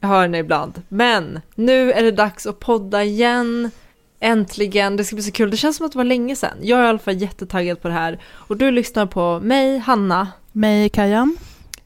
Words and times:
Jag 0.00 0.08
hör 0.08 0.22
henne 0.22 0.38
ibland. 0.38 0.82
Men 0.88 1.40
nu 1.54 1.92
är 1.92 2.02
det 2.02 2.10
dags 2.10 2.46
att 2.46 2.60
podda 2.60 3.04
igen. 3.04 3.70
Äntligen, 4.20 4.96
det 4.96 5.04
ska 5.04 5.16
bli 5.16 5.22
så 5.22 5.32
kul. 5.32 5.50
Det 5.50 5.56
känns 5.56 5.76
som 5.76 5.86
att 5.86 5.92
det 5.92 5.98
var 5.98 6.04
länge 6.04 6.36
sedan. 6.36 6.56
Jag 6.62 6.80
är 6.80 6.84
i 6.84 6.88
alla 6.88 6.98
fall 6.98 7.16
jättetaggad 7.16 7.82
på 7.82 7.88
det 7.88 7.94
här. 7.94 8.18
Och 8.32 8.56
du 8.56 8.70
lyssnar 8.70 9.06
på 9.06 9.40
mig, 9.40 9.78
Hanna. 9.78 10.28
Mig, 10.52 10.88
Kajan. 10.88 11.36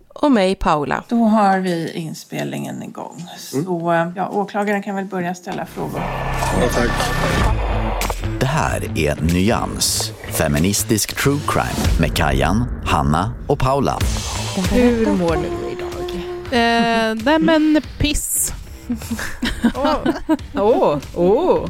Och 0.08 0.32
mig, 0.32 0.54
Paula. 0.54 1.04
Då 1.08 1.16
har 1.16 1.58
vi 1.58 1.92
inspelningen 1.92 2.82
igång. 2.82 3.24
Så 3.38 4.12
ja, 4.16 4.28
åklagaren 4.28 4.82
kan 4.82 4.96
väl 4.96 5.04
börja 5.04 5.34
ställa 5.34 5.66
frågor. 5.66 6.02
Det 8.40 8.46
här 8.46 8.98
är 8.98 9.34
Nyans, 9.34 10.12
feministisk 10.30 11.22
true 11.22 11.40
crime 11.48 12.00
med 12.00 12.16
Kajan, 12.16 12.64
Hanna 12.84 13.32
och 13.46 13.58
Paula. 13.58 13.98
Hur 14.70 15.06
mår 15.06 15.36
du? 15.36 15.71
Eh, 16.52 17.14
nej 17.24 17.38
men 17.38 17.82
piss. 17.98 18.52
Åh, 20.54 20.98
åh. 21.14 21.66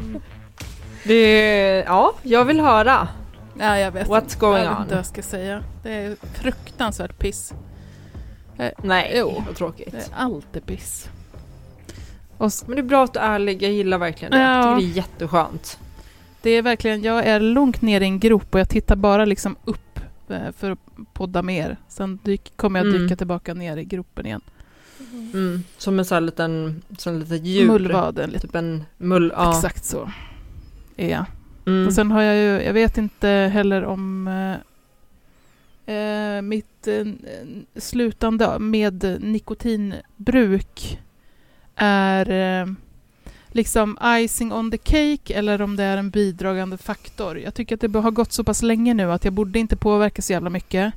Det, 1.04 1.84
ja, 1.86 2.14
jag 2.22 2.44
vill 2.44 2.60
höra. 2.60 3.08
Ja, 3.58 3.78
jag 3.78 3.90
vet 3.92 4.08
What's 4.08 4.38
going 4.38 4.62
jag 4.62 4.68
vet 4.70 4.76
on? 4.76 4.82
inte 4.82 4.94
vad 4.94 4.98
jag 4.98 5.06
ska 5.06 5.22
säga. 5.22 5.62
Det 5.82 5.90
är 5.92 6.16
fruktansvärt 6.34 7.18
piss. 7.18 7.52
Nej, 8.82 9.12
Jo. 9.16 9.42
vad 9.46 9.56
tråkigt. 9.56 9.92
Det 9.92 9.98
är 9.98 10.04
alltid 10.16 10.66
piss. 10.66 11.08
Och 12.38 12.50
Men 12.66 12.76
det 12.76 12.80
är 12.80 12.84
bra 12.84 13.04
att 13.04 13.12
du 13.14 13.20
är 13.20 13.34
ärlig, 13.34 13.62
jag 13.62 13.72
gillar 13.72 13.98
verkligen 13.98 14.32
det. 14.32 14.38
Ja. 14.38 14.54
Jag 14.70 14.78
tycker 14.78 14.88
det 14.88 14.92
är 14.92 14.96
jätteskönt. 14.96 15.78
det 16.42 16.50
är 16.50 16.62
verkligen, 16.62 17.02
jag 17.02 17.26
är 17.26 17.40
långt 17.40 17.82
ner 17.82 18.00
i 18.00 18.04
en 18.04 18.20
grop 18.20 18.54
och 18.54 18.60
jag 18.60 18.68
tittar 18.68 18.96
bara 18.96 19.24
liksom 19.24 19.56
upp 19.64 19.98
eh, 20.28 20.52
för 20.58 20.70
att 20.70 20.78
podda 21.12 21.42
mer. 21.42 21.76
Sen 21.88 22.18
dyk, 22.22 22.52
kommer 22.56 22.80
jag 22.80 22.86
Mm. 22.88 23.02
dyka 23.02 23.16
tillbaka 23.16 23.54
ner 23.54 23.76
i 23.76 23.84
gropen 23.84 24.26
igen. 24.26 24.40
Mm. 25.12 25.64
Som 25.78 25.98
en 25.98 26.04
sån 26.04 26.16
här 26.16 26.20
liten, 26.20 26.82
sån 26.98 27.20
litet 27.20 27.44
djur. 27.44 27.66
Mullvaden. 27.66 28.40
Typ 28.40 28.54
en 28.54 28.84
mull, 28.96 29.32
ja. 29.36 29.56
Exakt 29.56 29.84
så 29.84 30.10
är 30.96 31.10
jag. 31.10 31.24
Mm. 31.66 31.86
Och 31.86 31.92
sen 31.92 32.10
har 32.10 32.22
jag 32.22 32.36
ju, 32.36 32.66
jag 32.66 32.72
vet 32.72 32.98
inte 32.98 33.28
heller 33.28 33.84
om 33.84 34.28
eh, 34.28 35.96
eh, 35.96 36.42
mitt 36.42 36.88
eh, 36.88 37.06
slutande 37.76 38.58
med 38.58 39.18
nikotinbruk 39.20 40.98
är 41.76 42.30
eh, 42.30 42.66
liksom 43.48 43.98
icing 44.04 44.52
on 44.52 44.70
the 44.70 44.78
cake 44.78 45.34
eller 45.34 45.62
om 45.62 45.76
det 45.76 45.84
är 45.84 45.96
en 45.96 46.10
bidragande 46.10 46.78
faktor. 46.78 47.38
Jag 47.38 47.54
tycker 47.54 47.74
att 47.74 47.92
det 47.92 47.98
har 47.98 48.10
gått 48.10 48.32
så 48.32 48.44
pass 48.44 48.62
länge 48.62 48.94
nu 48.94 49.12
att 49.12 49.24
jag 49.24 49.34
borde 49.34 49.58
inte 49.58 49.76
påverka 49.76 50.22
så 50.22 50.32
jävla 50.32 50.50
mycket. 50.50 50.94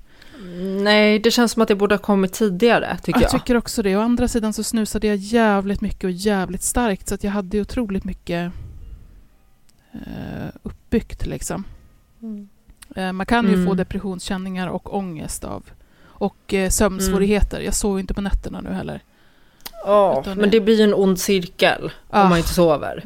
Nej, 0.84 1.19
det 1.19 1.31
känns 1.31 1.51
som 1.51 1.62
att 1.62 1.68
det 1.68 1.75
borde 1.75 1.96
ha 1.96 2.00
kommit 2.00 2.34
tidigare, 2.34 2.97
tycker 3.03 3.19
jag. 3.22 3.23
jag 3.23 3.31
tycker 3.31 3.57
också 3.57 3.81
det. 3.81 3.96
Å 3.96 4.01
andra 4.01 4.28
sidan 4.28 4.53
så 4.53 4.63
snusade 4.63 5.07
jag 5.07 5.16
jävligt 5.16 5.81
mycket 5.81 6.03
och 6.03 6.12
jävligt 6.12 6.63
starkt 6.63 7.07
så 7.07 7.16
att 7.16 7.23
jag 7.23 7.31
hade 7.31 7.62
otroligt 7.62 8.03
mycket 8.03 8.51
eh, 9.94 10.47
uppbyggt 10.63 11.25
liksom. 11.25 11.63
Eh, 12.95 13.12
man 13.12 13.25
kan 13.25 13.45
ju 13.47 13.53
Mm. 13.53 13.66
få 13.66 13.74
depressionskänningar 13.74 14.68
och 14.68 14.95
ångest 14.97 15.44
av 15.44 15.63
och 16.06 16.53
eh, 16.53 16.69
sömnsvårigheter. 16.69 17.59
Jag 17.62 17.74
sover 17.74 18.00
inte 18.00 18.13
på 18.13 18.22
nätterna 18.22 18.62
nu 18.62 18.69
heller. 18.69 19.00
Ja, 19.85 20.19
Utan 20.22 20.38
men 20.38 20.50
det- 20.50 20.59
blir 20.59 20.78
ju 20.78 20.84
en 20.84 20.94
ond 20.94 21.19
cirkel 21.19 21.91
Ah. 22.09 22.24
om 22.24 22.29
man 22.29 22.38
inte 22.38 22.53
sover. 22.53 23.03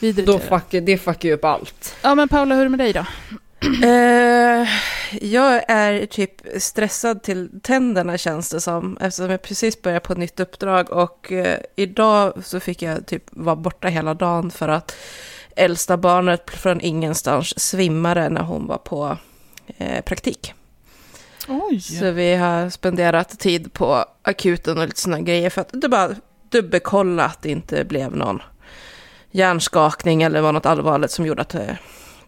Vidrigt 0.00 0.26
Då 0.26 0.38
fuckar, 0.38 0.80
det 0.80 0.98
fuckar 0.98 1.28
ju 1.28 1.34
upp 1.34 1.44
allt. 1.44 1.96
Ja 2.02 2.14
men 2.14 2.28
Paula, 2.28 2.54
hur 2.54 2.60
är 2.60 2.64
det 2.64 2.70
med 2.70 2.78
dig 2.80 2.92
då? 2.92 3.06
Eh, 3.82 4.68
jag 5.20 5.62
är 5.68 6.06
typ 6.06 6.30
stressad 6.58 7.22
till 7.22 7.60
tänderna 7.62 8.18
känns 8.18 8.50
det 8.50 8.60
som. 8.60 8.96
Eftersom 9.00 9.30
jag 9.30 9.42
precis 9.42 9.82
började 9.82 10.00
på 10.00 10.12
ett 10.12 10.18
nytt 10.18 10.40
uppdrag. 10.40 10.90
Och 10.90 11.32
eh, 11.32 11.58
idag 11.76 12.32
så 12.44 12.60
fick 12.60 12.82
jag 12.82 13.06
typ 13.06 13.24
vara 13.30 13.56
borta 13.56 13.88
hela 13.88 14.14
dagen 14.14 14.50
för 14.50 14.68
att 14.68 14.96
äldsta 15.56 15.96
barnet 15.96 16.50
från 16.50 16.80
ingenstans 16.80 17.60
svimmade 17.60 18.28
när 18.28 18.42
hon 18.42 18.66
var 18.66 18.78
på 18.78 19.16
eh, 19.78 20.04
praktik. 20.04 20.54
Oj! 21.48 21.80
Så 21.80 22.10
vi 22.10 22.34
har 22.34 22.70
spenderat 22.70 23.38
tid 23.38 23.72
på 23.72 24.04
akuten 24.22 24.78
och 24.78 24.86
lite 24.86 25.00
sådana 25.00 25.20
grejer 25.20 25.50
för 25.50 25.60
att 25.60 25.70
det 25.72 25.88
bara 25.88 26.14
dubbelkolla 26.48 27.24
att 27.24 27.42
det 27.42 27.50
inte 27.50 27.84
blev 27.84 28.16
någon 28.16 28.42
hjärnskakning 29.30 30.22
eller 30.22 30.40
var 30.40 30.52
något 30.52 30.66
allvarligt 30.66 31.10
som 31.10 31.26
gjorde 31.26 31.42
att 31.42 31.48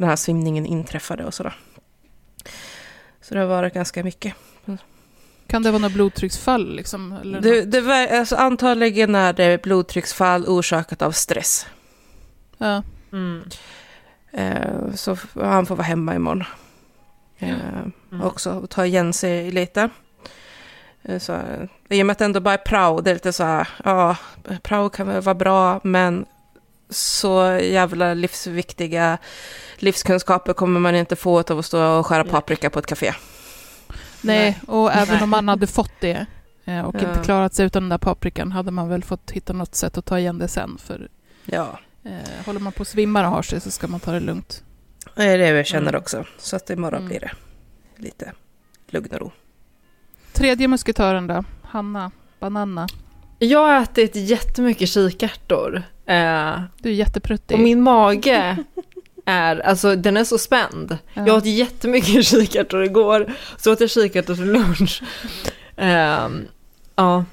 den 0.02 0.08
här 0.08 0.16
svimningen 0.16 0.66
inträffade 0.66 1.24
och 1.24 1.34
sådär. 1.34 1.54
Så 3.20 3.34
det 3.34 3.40
har 3.40 3.46
varit 3.46 3.74
ganska 3.74 4.04
mycket. 4.04 4.34
Kan 5.46 5.62
det 5.62 5.70
vara 5.70 5.82
något 5.82 5.92
blodtrycksfall 5.92 6.76
liksom? 6.76 7.12
Eller 7.22 7.40
Det, 7.40 7.60
något? 7.60 7.70
det 7.72 7.80
var, 7.80 8.06
alltså, 8.18 8.36
antagligen 8.36 9.14
är 9.14 9.32
det 9.32 9.62
blodtrycksfall 9.62 10.44
orsakat 10.46 11.02
av 11.02 11.12
stress. 11.12 11.66
Ja. 12.58 12.82
Mm. 13.12 13.42
Eh, 14.32 14.94
så 14.94 15.16
han 15.34 15.66
får 15.66 15.76
vara 15.76 15.86
hemma 15.86 16.14
imorgon. 16.14 16.44
Eh, 17.38 17.54
Mm. 18.12 18.24
Också 18.26 18.66
ta 18.70 18.86
igen 18.86 19.12
sig 19.12 19.50
lite. 19.50 19.88
Eh, 21.02 21.18
Så, 21.18 21.38
I 21.88 22.02
och 22.02 22.06
med 22.06 22.12
att 22.12 22.18
det 22.18 22.24
ändå 22.24 22.40
bara 22.40 22.54
är 22.54 22.58
prao, 22.58 23.00
det 23.00 23.10
är 23.10 23.14
lite 23.14 23.32
så 23.32 23.44
här, 23.44 23.68
ja, 23.84 24.16
prao 24.62 24.88
kan 24.88 25.06
vara 25.24 25.34
bra, 25.34 25.80
men 25.84 26.26
så 26.92 27.58
jävla 27.62 28.14
livsviktiga 28.14 29.18
livskunskaper 29.76 30.52
kommer 30.52 30.80
man 30.80 30.94
inte 30.94 31.16
få 31.16 31.38
av 31.40 31.58
att 31.58 31.66
stå 31.66 31.84
och 31.98 32.06
skära 32.06 32.24
paprika 32.24 32.70
på 32.70 32.78
ett 32.78 32.86
café. 32.86 33.14
Nej, 34.20 34.58
och 34.66 34.92
även 34.92 35.14
Nej. 35.14 35.22
om 35.22 35.30
man 35.30 35.48
hade 35.48 35.66
fått 35.66 35.92
det 36.00 36.26
eh, 36.64 36.80
och 36.80 36.94
Ja. 36.94 37.08
inte 37.08 37.20
klarat 37.24 37.54
sig 37.54 37.66
utan 37.66 37.82
den 37.82 37.88
där 37.90 37.98
paprikan 37.98 38.52
hade 38.52 38.70
man 38.70 38.88
väl 38.88 39.04
fått 39.04 39.30
hitta 39.30 39.52
något 39.52 39.74
sätt 39.74 39.98
att 39.98 40.04
ta 40.06 40.18
igen 40.18 40.38
det 40.38 40.48
sen. 40.48 40.78
För 40.78 41.08
Ja, 41.44 41.78
eh, 42.04 42.44
håller 42.46 42.60
man 42.60 42.72
på 42.72 42.80
och 42.80 42.86
svimmar 42.86 43.24
och 43.24 43.30
har 43.30 43.42
sig 43.42 43.60
så 43.60 43.70
ska 43.70 43.86
man 43.88 44.00
ta 44.00 44.12
det 44.12 44.20
lugnt. 44.20 44.62
det 45.14 45.22
är 45.24 45.38
det 45.38 45.48
jag 45.48 45.66
känner 45.66 45.88
Mm. 45.88 46.00
också. 46.00 46.24
Så 46.38 46.56
att 46.56 46.70
imorgon 46.70 46.98
Mm. 46.98 47.08
blir 47.08 47.20
det 47.20 47.30
lite 47.96 48.32
lugn 48.88 49.08
och 49.12 49.20
ro. 49.20 49.32
Tredje 50.32 50.68
musketören 50.68 51.26
då? 51.26 51.44
Hanna, 51.62 52.10
Banana. 52.40 52.86
Jag 53.38 53.58
har 53.58 53.82
ätit 53.82 54.16
jättemycket 54.16 54.88
kikärtor. 54.88 55.82
Eh, 56.06 56.60
Du 56.78 56.88
är 56.88 56.92
jättepruttig. 56.94 57.54
och 57.56 57.62
min 57.62 57.82
mage 57.82 58.56
är, 59.26 59.56
alltså 59.58 59.96
den 59.96 60.16
är 60.16 60.24
så 60.24 60.38
spänd. 60.38 60.98
Ja. 61.14 61.26
Jag 61.26 61.36
åt 61.36 61.46
jättemycket 61.46 62.26
kikärtor 62.26 62.84
igår, 62.84 63.32
så 63.58 63.72
åt 63.72 63.80
jag 63.80 63.90
kikärtor 63.90 64.34
till 64.34 64.52
lunch. 64.52 65.02
Ehm, 65.76 66.44
ja, 66.96 67.24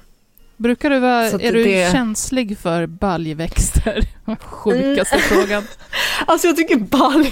Brukar 0.57 0.89
du 0.89 1.00
vara, 1.00 1.25
är 1.25 1.54
du 1.54 1.63
det- 1.63 1.92
känslig 1.92 2.57
för 2.57 2.86
baljväxter? 2.86 4.04
Sjukaste 4.42 5.15
Mm. 5.15 5.27
frågan. 5.27 5.63
alltså 6.25 6.48
jag 6.48 6.56
tycker 6.57 6.75
balj, 6.75 7.31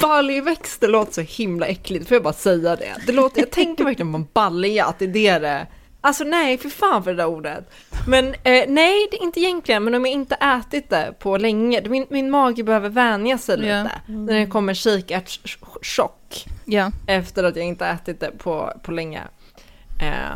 baljväxter 0.00 0.88
låter 0.88 1.12
så 1.12 1.20
himla 1.20 1.66
äckligt, 1.66 2.08
får 2.08 2.14
jag 2.14 2.22
bara 2.22 2.32
säga 2.32 2.76
det? 2.76 2.94
det 3.06 3.12
låter, 3.12 3.40
jag 3.40 3.50
tänker 3.50 3.84
verkligen 3.84 4.12
på 4.12 4.18
balja, 4.32 4.84
att 4.86 4.98
det 4.98 5.04
är 5.04 5.40
det 5.40 5.66
Alltså 6.04 6.24
nej, 6.24 6.58
för 6.58 6.68
fan 6.68 7.04
för 7.04 7.10
det 7.10 7.16
där 7.16 7.26
ordet. 7.26 7.70
Men 8.08 8.26
eh, 8.28 8.64
nej, 8.68 9.08
det 9.10 9.16
är 9.16 9.22
inte 9.22 9.40
egentligen, 9.40 9.84
men 9.84 9.94
om 9.94 10.04
jag 10.04 10.12
inte 10.12 10.34
ätit 10.34 10.90
det 10.90 11.14
på 11.18 11.36
länge, 11.36 11.82
min, 11.88 12.06
min 12.10 12.30
mage 12.30 12.62
behöver 12.62 12.88
vänja 12.88 13.38
sig 13.38 13.56
lite. 13.56 13.90
Ja. 14.06 14.14
När 14.14 14.34
det 14.40 14.46
kommer 14.46 14.74
kikärtschock. 14.74 16.46
Ja. 16.64 16.90
efter 17.06 17.44
att 17.44 17.56
jag 17.56 17.66
inte 17.66 17.86
ätit 17.86 18.20
det 18.20 18.30
på, 18.38 18.72
på 18.82 18.92
länge. 18.92 19.20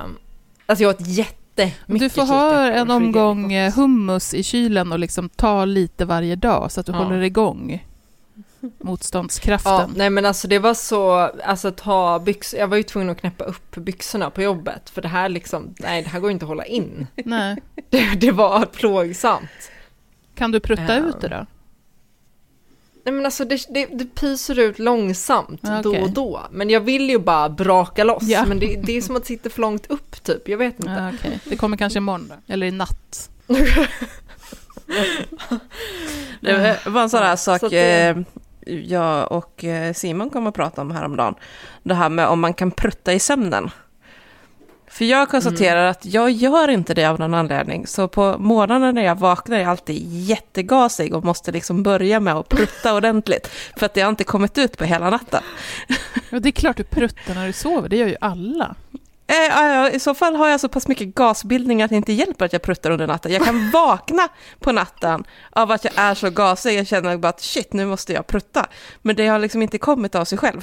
Um, 0.04 0.18
alltså 0.66 0.82
jag 0.84 0.90
åt 0.90 1.06
jättemycket 1.06 1.98
Du 2.00 2.08
får 2.08 2.22
ha 2.26 2.60
en 2.62 2.90
omgång 2.90 3.52
eh, 3.52 3.72
hummus 3.74 4.34
i 4.34 4.42
kylen 4.42 4.92
och 4.92 4.98
liksom 4.98 5.28
ta 5.28 5.64
lite 5.64 6.04
varje 6.04 6.36
dag 6.36 6.72
så 6.72 6.80
att 6.80 6.86
du 6.86 6.92
Ja. 6.92 6.98
håller 6.98 7.20
igång 7.22 7.86
motståndskraften. 8.78 9.72
Ja, 9.72 9.88
nej 9.96 10.10
men 10.10 10.26
alltså 10.26 10.48
det 10.48 10.58
var 10.58 10.74
så, 10.74 11.12
alltså 11.44 11.70
ta 11.70 12.18
byxor, 12.18 12.60
jag 12.60 12.68
var 12.68 12.76
ju 12.76 12.82
tvungen 12.82 13.10
att 13.10 13.20
knäppa 13.20 13.44
upp 13.44 13.76
byxorna 13.76 14.30
på 14.30 14.42
jobbet 14.42 14.90
för 14.90 15.02
det 15.02 15.08
här 15.08 15.28
liksom, 15.28 15.74
nej 15.78 16.02
det 16.02 16.08
här 16.08 16.20
går 16.20 16.30
inte 16.30 16.44
att 16.44 16.48
hålla 16.48 16.64
in. 16.66 17.06
Nej. 17.24 17.56
Det, 17.90 18.14
det 18.20 18.30
var 18.32 18.64
plågsamt. 18.66 19.70
Kan 20.34 20.52
du 20.52 20.60
prutta 20.60 20.84
Ja. 20.96 20.96
ut 20.96 21.20
det 21.20 21.28
då? 21.28 21.46
Nej 23.04 23.12
men 23.14 23.24
alltså 23.24 23.44
det, 23.44 23.66
det, 23.74 23.86
det 23.86 24.04
pyser 24.14 24.58
ut 24.58 24.78
långsamt 24.78 25.60
Ja, 25.62 25.82
då 25.82 25.96
och 25.96 26.10
då. 26.10 26.42
Men 26.50 26.70
jag 26.70 26.80
vill 26.80 27.10
ju 27.10 27.18
bara 27.18 27.48
braka 27.48 28.04
loss. 28.04 28.22
Ja. 28.22 28.44
Men 28.46 28.58
det, 28.58 28.76
det 28.82 28.96
är 28.96 29.00
som 29.02 29.16
att 29.16 29.26
sitta 29.26 29.50
för 29.50 29.60
långt 29.60 29.86
upp 29.90 30.22
typ, 30.22 30.48
jag 30.48 30.58
vet 30.58 30.80
inte. 30.80 30.90
Ja, 30.92 31.10
okej. 31.18 31.40
Det 31.44 31.56
kommer 31.56 31.76
kanske 31.76 31.96
imorgon 31.98 32.28
då? 32.28 32.52
Eller 32.54 32.66
i 32.66 32.70
natt? 32.70 33.30
Det 36.40 36.80
var 36.86 37.02
en 37.02 37.10
sån 37.10 37.22
här 37.22 37.36
sak 37.36 37.60
Så 37.60 37.68
det- 37.68 38.06
eh, 38.08 38.16
jag 38.66 39.32
och 39.32 39.64
eh, 39.64 39.92
Simon 39.92 40.30
kom 40.30 40.46
att 40.46 40.54
prata 40.54 40.82
om 40.82 40.90
häromdagen. 40.90 41.34
Det 41.82 41.94
här 41.94 42.08
med 42.08 42.26
om 42.26 42.40
man 42.40 42.54
kan 42.54 42.70
prutta 42.70 43.12
i 43.12 43.18
sömnen. 43.18 43.70
För 44.88 45.04
jag 45.04 45.28
konstaterar 45.28 45.80
Mm. 45.80 45.90
att 45.90 46.04
jag 46.06 46.30
gör 46.30 46.68
inte 46.68 46.94
det 46.94 47.04
av 47.04 47.18
någon 47.18 47.34
anledning. 47.34 47.86
Så 47.86 48.08
på 48.08 48.36
morgonen 48.38 48.94
när 48.94 49.02
jag 49.04 49.14
vaknar 49.18 49.56
är 49.56 49.60
jag 49.60 49.70
alltid 49.70 50.02
jättegasig 50.12 51.14
och 51.14 51.24
måste 51.24 51.52
liksom 51.52 51.82
börja 51.82 52.20
med 52.20 52.34
att 52.34 52.48
prutta 52.48 52.94
ordentligt. 52.94 53.46
För 53.76 53.86
att 53.86 53.94
det 53.94 54.00
har 54.00 54.08
inte 54.08 54.24
kommit 54.24 54.58
ut 54.58 54.78
på 54.78 54.84
hela 54.84 55.10
natten. 55.10 55.42
Ja, 56.30 56.40
det 56.40 56.48
är 56.48 56.52
klart 56.52 56.76
du 56.76 56.84
pruttar 56.84 57.34
när 57.34 57.46
du 57.46 57.52
sover, 57.52 57.88
det 57.88 57.96
gör 57.96 58.08
ju 58.08 58.16
alla. 58.20 58.74
Eh, 59.26 59.94
I 59.94 59.98
så 60.00 60.14
fall 60.14 60.36
har 60.36 60.48
jag 60.48 60.60
så 60.60 60.68
pass 60.68 60.88
mycket 60.88 61.14
gasbildning 61.14 61.82
att 61.82 61.90
det 61.90 61.96
inte 61.96 62.12
hjälper 62.12 62.44
att 62.44 62.52
jag 62.52 62.62
pruttar 62.62 62.90
under 62.90 63.06
natten. 63.06 63.32
Jag 63.32 63.44
kan 63.44 63.70
vakna 63.72 64.28
på 64.60 64.72
natten 64.72 65.24
av 65.50 65.70
att 65.70 65.84
jag 65.84 65.92
är 65.96 66.14
så 66.14 66.30
gasig. 66.30 66.78
Jag 66.78 66.86
känner 66.86 67.16
bara 67.16 67.28
att 67.28 67.40
shit, 67.40 67.72
nu 67.72 67.86
måste 67.86 68.12
jag 68.12 68.26
prutta. 68.26 68.66
Men 69.02 69.16
det 69.16 69.26
har 69.26 69.38
liksom 69.38 69.62
inte 69.62 69.78
kommit 69.78 70.14
av 70.14 70.24
sig 70.24 70.38
själv. 70.38 70.60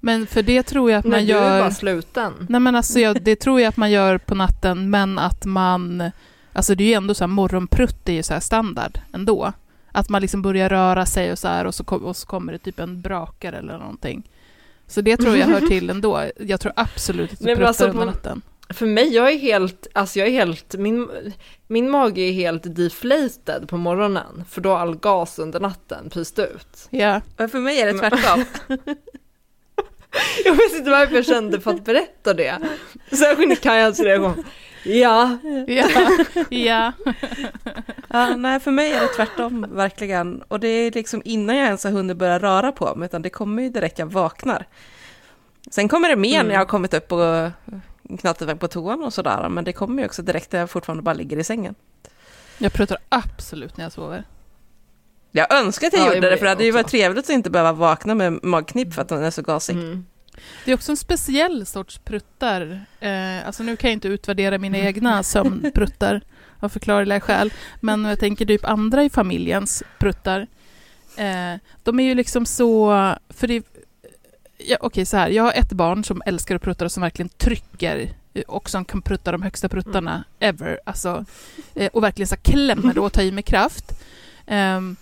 Men 0.00 0.26
för 0.26 0.42
det 0.42 0.62
tror 0.62 0.90
jag 0.90 0.98
att 0.98 1.04
man 1.04 1.10
Men 1.10 1.26
du 1.26 1.32
är 1.32 1.50
gör... 1.50 1.60
bara 1.60 1.70
sluten. 1.70 2.46
Nej 2.48 2.60
men 2.60 2.76
alltså 2.76 3.00
jag, 3.00 3.22
det 3.22 3.36
tror 3.36 3.60
jag 3.60 3.68
att 3.68 3.76
man 3.76 3.90
gör 3.90 4.18
på 4.18 4.34
natten, 4.34 4.90
men 4.90 5.18
att 5.18 5.44
man... 5.44 6.10
Alltså 6.52 6.74
det 6.74 6.84
är 6.84 6.88
ju 6.88 6.94
ändå 6.94 7.14
så 7.14 7.24
här, 7.24 7.28
morgonprutt 7.28 8.08
är 8.08 8.12
ju 8.12 8.22
så 8.22 8.32
här 8.32 8.40
standard 8.40 8.98
ändå. 9.12 9.52
Att 9.92 10.08
man 10.08 10.22
liksom 10.22 10.42
börjar 10.42 10.68
röra 10.68 11.06
sig 11.06 11.32
och 11.32 11.38
så 11.38 11.48
här 11.48 11.64
och 11.64 11.74
så, 11.74 11.84
och 11.84 12.16
så 12.16 12.26
kommer 12.26 12.52
det 12.52 12.58
typ 12.58 12.78
en 12.78 13.00
brakare 13.00 13.58
eller 13.58 13.78
någonting. 13.78 14.22
Så 14.86 15.00
det 15.00 15.16
tror 15.16 15.36
jag 15.36 15.46
hör 15.46 15.60
till 15.68 15.90
ändå. 15.90 16.30
Jag 16.36 16.60
tror 16.60 16.72
absolut 16.76 17.32
att 17.32 17.38
du 17.38 17.44
men 17.44 17.56
pruttar 17.56 17.68
alltså, 17.68 17.86
under 17.86 18.06
natten. 18.06 18.42
För 18.68 18.86
mig, 18.86 19.14
jag 19.14 19.32
är 19.32 19.38
helt, 19.38 19.86
alltså 19.92 20.18
jag 20.18 20.28
är 20.28 20.32
helt, 20.32 20.74
min, 20.74 21.08
min 21.66 21.90
mage 21.90 22.20
är 22.20 22.32
helt 22.32 22.76
deflated 22.76 23.68
på 23.68 23.76
morgonen, 23.76 24.44
för 24.50 24.60
då 24.60 24.70
har 24.70 24.78
all 24.78 24.96
gas 24.96 25.38
under 25.38 25.60
natten 25.60 26.10
pyst 26.10 26.38
ut. 26.38 26.88
Ja. 26.90 27.20
Och 27.38 27.50
för 27.50 27.58
mig 27.58 27.80
är 27.80 27.92
det 27.92 27.98
tvärtom. 27.98 28.44
Jag 30.44 30.52
vet 30.52 30.72
inte 30.72 30.90
varför 30.90 31.14
jag 31.14 31.26
kände 31.26 31.60
för 31.60 31.70
att 31.70 31.84
berätta 31.84 32.34
det. 32.34 32.58
Särskilt 33.10 33.60
Kajans 33.60 34.00
reaktion. 34.00 34.44
Ja, 34.84 35.38
Ja. 35.66 35.88
ja. 36.50 36.92
Ja, 38.08 38.36
nej, 38.36 38.60
för 38.60 38.70
mig 38.70 38.92
är 38.92 39.00
det 39.00 39.06
tvärtom, 39.08 39.66
verkligen. 39.70 40.42
Och 40.48 40.60
det 40.60 40.68
är 40.68 40.90
liksom 40.90 41.22
innan 41.24 41.56
jag 41.56 41.66
ens 41.66 41.84
har 41.84 41.90
hunnit 41.90 42.16
börja 42.16 42.38
röra 42.38 42.72
på 42.72 42.94
mig, 42.94 43.06
utan 43.06 43.22
det 43.22 43.30
kommer 43.30 43.62
ju 43.62 43.68
direkt 43.68 43.98
jag 43.98 44.06
vaknar. 44.06 44.66
Sen 45.70 45.88
kommer 45.88 46.08
det 46.08 46.16
mer 46.16 46.34
Mm. 46.34 46.46
när 46.46 46.54
jag 46.54 46.60
har 46.60 46.66
kommit 46.66 46.94
upp 46.94 47.12
och 47.12 47.50
knatat 48.18 48.42
iväg 48.42 48.60
på 48.60 48.68
toan 48.68 49.02
och 49.04 49.12
sådär, 49.14 49.48
men 49.48 49.64
det 49.64 49.72
kommer 49.72 50.02
ju 50.02 50.06
också 50.06 50.22
direkt 50.22 50.52
när 50.52 50.60
jag 50.60 50.70
fortfarande 50.70 51.02
bara 51.02 51.14
ligger 51.14 51.36
i 51.38 51.44
sängen. 51.44 51.74
Jag 52.58 52.72
pruttar 52.72 52.98
absolut 53.08 53.76
när 53.76 53.84
jag 53.84 53.92
sover. 53.92 54.24
Jag 55.30 55.54
önskar 55.54 55.86
att 55.86 55.92
jag 55.92 56.02
Ja, 56.02 56.06
gjorde 56.14 56.20
det 56.20 56.30
det, 56.30 56.36
för 56.36 56.44
det 56.44 56.50
hade 56.50 56.64
ju 56.64 56.70
varit 56.70 56.88
trevligt 56.88 57.24
att 57.24 57.30
inte 57.30 57.50
behöva 57.50 57.72
vakna 57.72 58.14
med 58.14 58.38
magknip 58.44 58.94
för 58.94 59.02
att 59.02 59.08
den 59.08 59.22
är 59.24 59.30
så 59.30 59.42
gasig. 59.42 59.76
mm. 59.76 60.06
Det 60.64 60.70
är 60.70 60.74
också 60.74 60.92
en 60.92 60.96
speciell 60.96 61.66
sorts 61.66 61.98
pruttar. 61.98 62.80
Eh, 63.00 63.46
alltså 63.46 63.62
nu 63.62 63.76
kan 63.76 63.90
jag 63.90 63.96
inte 63.96 64.08
utvärdera 64.08 64.58
mina 64.58 64.78
egna 64.78 65.22
sömnpruttar 65.22 66.20
av 66.60 66.68
förklarliga 66.68 67.20
skäl. 67.20 67.52
Men 67.80 68.04
jag 68.04 68.18
tänker 68.18 68.46
typ 68.46 68.64
andra 68.64 69.04
i 69.04 69.10
familjens 69.10 69.82
pruttar. 69.98 70.46
Eh, 71.16 71.54
de 71.82 72.00
är 72.00 72.04
ju 72.04 72.14
liksom 72.14 72.46
så... 72.46 72.90
För 73.28 73.46
det, 73.46 73.64
ja, 74.58 74.76
Okej, 74.80 75.06
så 75.06 75.16
här. 75.16 75.30
Jag 75.30 75.42
har 75.42 75.52
ett 75.52 75.72
barn 75.72 76.04
som 76.04 76.22
älskar 76.26 76.54
att 76.54 76.62
prutta 76.62 76.84
och 76.84 76.92
som 76.92 77.02
verkligen 77.02 77.28
trycker 77.28 78.08
eh, 78.34 78.42
och 78.42 78.70
som 78.70 78.84
kan 78.84 79.02
prutta 79.02 79.32
de 79.32 79.42
högsta 79.42 79.68
pruttarna 79.68 80.24
ever. 80.38 80.80
Alltså, 80.86 81.24
eh, 81.74 81.90
och 81.92 82.02
verkligen 82.02 82.28
så 82.28 82.36
klämmer 82.36 82.98
och 82.98 83.12
tar 83.12 83.22
i 83.22 83.32
med 83.32 83.44
kraft. 83.44 83.92
Ehm, 84.46 84.96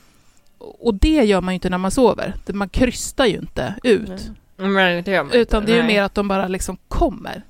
och 0.59 0.95
det 0.95 1.25
gör 1.25 1.41
man 1.41 1.55
ju 1.55 1.57
inte 1.57 1.71
när 1.71 1.79
man 1.79 1.91
sover. 1.91 2.35
Man 2.47 2.69
krystar 2.69 3.27
ju 3.27 3.37
inte 3.37 3.75
ut. 3.83 4.31
Men 4.61 5.05
det 5.05 5.11
gör 5.11 5.23
man 5.25 5.33
Utan 5.33 5.63
inte, 5.63 5.73
det 5.73 5.77
är 5.79 5.83
ju 5.83 5.87
nej. 5.87 5.95
mer 5.97 6.03
att 6.03 6.15
de 6.15 6.29
bara 6.29 6.49
liksom 6.49 6.77
kommer. 6.89 7.43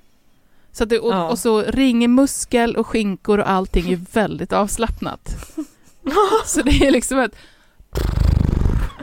Så 0.72 0.82
att 0.84 0.90
det, 0.90 0.98
och, 0.98 1.12
Ja. 1.12 1.28
och 1.28 1.38
så 1.38 1.62
ringmuskel 1.62 2.76
och 2.76 2.86
skinkor 2.86 3.38
och 3.38 3.50
allting 3.50 3.92
är 3.92 4.00
väldigt 4.12 4.52
avslappnat. 4.52 5.36
så 6.44 6.62
det 6.62 6.86
är 6.86 6.90
liksom 6.90 7.18
ett... 7.18 7.32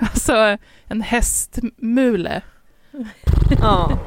Alltså 0.02 0.58
en 0.88 1.02
hästmule. 1.02 2.42
Ja. 3.62 3.98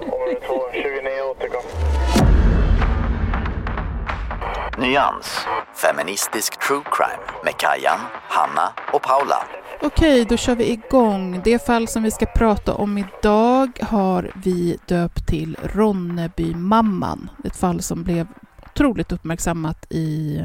Nyans. 4.78 5.46
Feministisk 5.74 6.58
true 6.66 6.82
crime 6.92 7.22
med 7.44 7.56
Kajan, 7.56 7.98
Hanna 8.28 8.72
och 8.92 9.02
Paula. 9.02 9.46
Okej, 9.82 10.24
då 10.24 10.36
kör 10.36 10.56
vi 10.56 10.70
igång. 10.70 11.40
Det 11.44 11.66
fall 11.66 11.88
som 11.88 12.02
vi 12.02 12.10
ska 12.10 12.26
prata 12.26 12.74
om 12.74 12.98
idag 12.98 13.78
har 13.82 14.32
vi 14.44 14.78
döpt 14.88 15.26
till 15.26 15.56
Ronnebymamman. 15.62 17.30
Ett 17.44 17.56
fall 17.56 17.82
som 17.82 18.04
blev 18.04 18.26
otroligt 18.66 19.12
uppmärksammat 19.12 19.86
i 19.90 20.38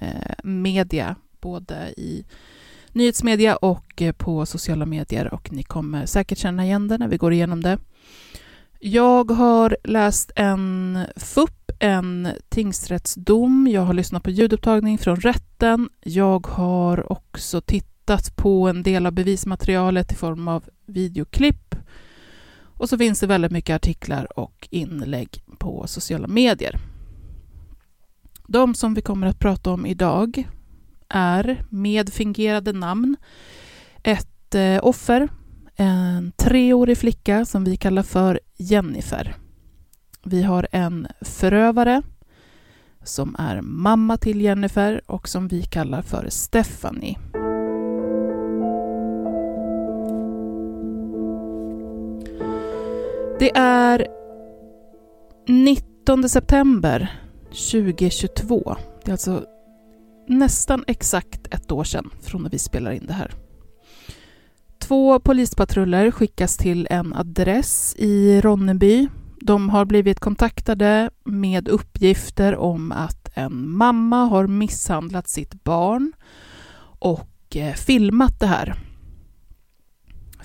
eh, 0.00 0.44
media, 0.44 1.16
både 1.40 1.94
i 1.96 2.24
nyhetsmedia 2.92 3.56
och 3.56 4.02
eh, 4.02 4.12
på 4.12 4.46
sociala 4.46 4.86
medier 4.86 5.34
och 5.34 5.52
ni 5.52 5.62
kommer 5.62 6.06
säkert 6.06 6.38
känna 6.38 6.64
igen 6.64 6.88
det 6.88 6.98
när 6.98 7.08
vi 7.08 7.16
går 7.16 7.32
igenom 7.32 7.62
det. 7.62 7.78
Jag 8.80 9.30
har 9.30 9.76
läst 9.84 10.30
en 10.36 10.98
FUP, 11.16 11.70
en 11.78 12.28
tingsrättsdom. 12.48 13.68
Jag 13.70 13.82
har 13.82 13.94
lyssnat 13.94 14.22
på 14.22 14.30
ljudupptagning 14.30 14.98
från 14.98 15.16
rätten. 15.16 15.88
Jag 16.00 16.46
har 16.46 17.12
också 17.12 17.60
tittat 17.60 17.97
tittat 18.08 18.36
på 18.36 18.68
en 18.68 18.82
del 18.82 19.06
av 19.06 19.12
bevismaterialet 19.12 20.12
i 20.12 20.14
form 20.14 20.48
av 20.48 20.64
videoklipp. 20.86 21.74
Och 22.78 22.88
så 22.88 22.98
finns 22.98 23.20
det 23.20 23.26
väldigt 23.26 23.52
mycket 23.52 23.76
artiklar 23.76 24.38
och 24.38 24.68
inlägg 24.70 25.42
på 25.58 25.86
sociala 25.86 26.26
medier. 26.26 26.78
De 28.46 28.74
som 28.74 28.94
vi 28.94 29.02
kommer 29.02 29.26
att 29.26 29.38
prata 29.38 29.70
om 29.70 29.86
idag 29.86 30.48
är 31.08 31.64
med 31.70 32.12
fingerade 32.12 32.72
namn 32.72 33.16
ett 34.02 34.54
eh, 34.54 34.78
offer, 34.82 35.28
en 35.76 36.32
treårig 36.36 36.98
flicka 36.98 37.44
som 37.44 37.64
vi 37.64 37.76
kallar 37.76 38.02
för 38.02 38.40
Jennifer. 38.56 39.36
Vi 40.24 40.42
har 40.42 40.68
en 40.72 41.06
förövare 41.20 42.02
som 43.04 43.36
är 43.38 43.60
mamma 43.60 44.16
till 44.16 44.40
Jennifer 44.40 45.00
och 45.06 45.28
som 45.28 45.48
vi 45.48 45.62
kallar 45.62 46.02
för 46.02 46.26
Stephanie. 46.30 47.18
Det 53.38 53.56
är 53.56 54.06
19 55.48 56.28
september 56.28 57.12
2022. 57.50 58.76
Det 59.04 59.10
är 59.10 59.12
alltså 59.12 59.44
nästan 60.28 60.84
exakt 60.86 61.54
ett 61.54 61.72
år 61.72 61.84
sedan 61.84 62.10
från 62.22 62.42
när 62.42 62.50
vi 62.50 62.58
spelar 62.58 62.90
in 62.90 63.06
det 63.06 63.12
här. 63.12 63.34
Två 64.80 65.20
polispatruller 65.20 66.10
skickas 66.10 66.56
till 66.56 66.86
en 66.90 67.14
adress 67.14 67.94
i 67.98 68.40
Ronneby. 68.40 69.08
De 69.40 69.68
har 69.68 69.84
blivit 69.84 70.20
kontaktade 70.20 71.10
med 71.24 71.68
uppgifter 71.68 72.56
om 72.56 72.92
att 72.92 73.30
en 73.34 73.68
mamma 73.68 74.24
har 74.24 74.46
misshandlat 74.46 75.28
sitt 75.28 75.64
barn 75.64 76.12
och 76.98 77.56
eh, 77.56 77.74
filmat 77.74 78.40
det 78.40 78.46
här. 78.46 78.87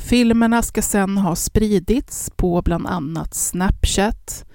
Filmerna 0.04 0.62
ska 0.62 0.82
sedan 0.82 1.18
ha 1.18 1.36
spridits 1.36 2.32
på 2.36 2.62
bland 2.62 2.88
annat 2.88 3.34
Snapchat 3.34 4.46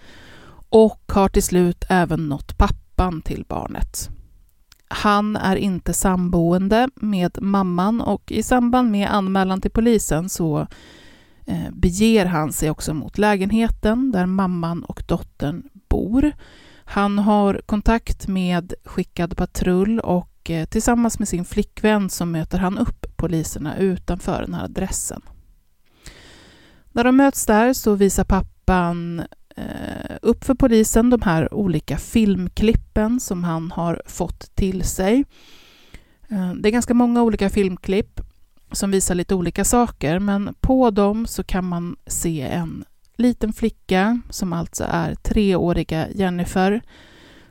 och 0.69 1.03
har 1.13 1.29
till 1.29 1.43
slut 1.43 1.85
även 1.89 2.29
nått 2.29 2.59
pappan 2.59 3.23
till 3.23 3.45
barnet. 3.49 4.11
Han 4.89 5.37
är 5.37 5.57
inte 5.57 5.93
samboende 5.93 6.89
med 6.95 7.43
mamman 7.43 8.01
och 8.01 8.33
i 8.33 8.43
samband 8.43 8.91
med 8.91 9.09
anmälan 9.11 9.61
till 9.61 9.71
polisen 9.71 10.29
så 10.29 10.67
eh, 11.47 11.71
beger 11.73 12.27
han 12.27 12.53
sig 12.53 12.71
också 12.71 12.95
mot 12.95 13.19
lägenheten 13.19 14.13
där 14.13 14.27
mamman 14.27 14.85
och 14.85 15.03
dottern 15.07 15.63
bor. 15.89 16.33
Han 16.85 17.19
har 17.19 17.61
kontakt 17.67 18.29
med 18.29 18.75
skickad 18.85 19.37
patrull 19.37 20.01
och 20.01 20.51
eh, 20.51 20.67
tillsammans 20.67 21.19
med 21.19 21.29
sin 21.29 21.45
flickvän 21.45 22.11
så 22.11 22.25
möter 22.25 22.59
han 22.59 22.79
upp 22.79 23.07
poliserna 23.17 23.77
utanför 23.77 24.41
den 24.41 24.55
här 24.55 24.65
adressen. 24.65 25.23
När 26.93 27.05
de 27.05 27.17
möts 27.17 27.47
där 27.47 27.73
så 27.73 27.95
visar 27.95 28.25
pappan 28.25 29.23
eh, 29.57 30.17
upp 30.23 30.45
för 30.45 30.55
polisen 30.55 31.11
de 31.11 31.23
här 31.23 31.55
olika 31.55 31.97
filmklippen 31.99 33.21
som 33.21 33.45
han 33.45 33.71
har 33.71 34.03
fått 34.07 34.55
till 34.55 34.85
sig. 34.85 35.25
Eh, 36.29 36.53
det 36.55 36.69
är 36.69 36.73
ganska 36.73 36.95
många 36.95 37.23
olika 37.23 37.51
filmklipp 37.51 38.21
som 38.73 38.91
visar 38.91 39.15
lite 39.15 39.35
olika 39.35 39.65
saker, 39.65 40.19
men 40.19 40.55
på 40.61 40.91
dem 40.91 41.27
så 41.27 41.45
kan 41.45 41.65
man 41.65 41.97
se 42.07 42.41
en 42.43 42.85
liten 43.17 43.53
flicka 43.53 44.21
som 44.31 44.53
alltså 44.53 44.85
är 44.89 45.15
treåriga 45.15 46.09
Jennifer 46.11 46.83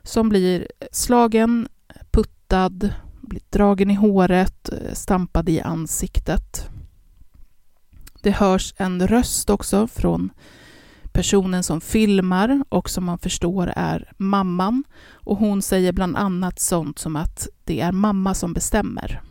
som 0.02 0.28
blir 0.28 0.68
slagen, 0.92 1.68
puttad, 2.10 2.90
blir 3.20 3.42
dragen 3.50 3.90
i 3.90 3.94
håret, 3.94 4.68
eh, 4.68 4.92
stampad 4.92 5.48
i 5.48 5.60
ansiktet. 5.60 6.68
Det 8.22 8.30
hörs 8.30 8.74
en 8.76 9.08
röst 9.08 9.50
också 9.50 9.86
från 9.88 10.30
personen 11.12 11.62
som 11.62 11.80
filmar 11.80 12.64
och 12.68 12.90
som 12.90 13.04
man 13.04 13.18
förstår 13.18 13.72
är 13.76 14.12
mamman. 14.16 14.84
Och 15.10 15.36
hon 15.36 15.62
säger 15.62 15.92
bland 15.92 16.16
annat 16.16 16.58
sånt 16.58 16.98
som 16.98 17.16
att 17.16 17.48
det 17.64 17.80
är 17.80 17.92
mamma 17.92 18.34
som 18.34 18.52
bestämmer. 18.52 19.22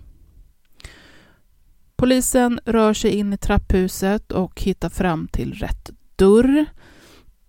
Polisen 1.95 2.59
rör 2.65 2.93
sig 2.93 3.11
in 3.11 3.33
i 3.33 3.37
trapphuset 3.37 4.31
och 4.31 4.61
hittar 4.61 4.89
fram 4.89 5.27
till 5.27 5.53
rätt 5.53 5.89
dörr. 6.15 6.65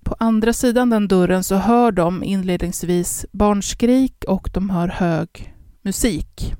På 0.04 0.16
andra 0.18 0.52
sidan 0.52 0.90
den 0.90 1.08
dörren 1.08 1.44
så 1.44 1.56
hör 1.56 1.92
de 1.92 2.24
inledningsvis 2.24 3.26
barnskrik 3.32 4.24
och 4.28 4.50
de 4.54 4.70
hör 4.70 4.88
hög 4.88 5.54
musik. 5.82 6.54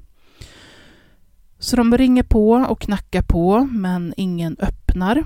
Så 1.58 1.76
de 1.76 1.98
ringer 1.98 2.22
på 2.22 2.50
och 2.52 2.80
knackar 2.80 3.22
på, 3.22 3.68
men 3.72 4.14
ingen 4.16 4.56
öppnar. 4.60 5.24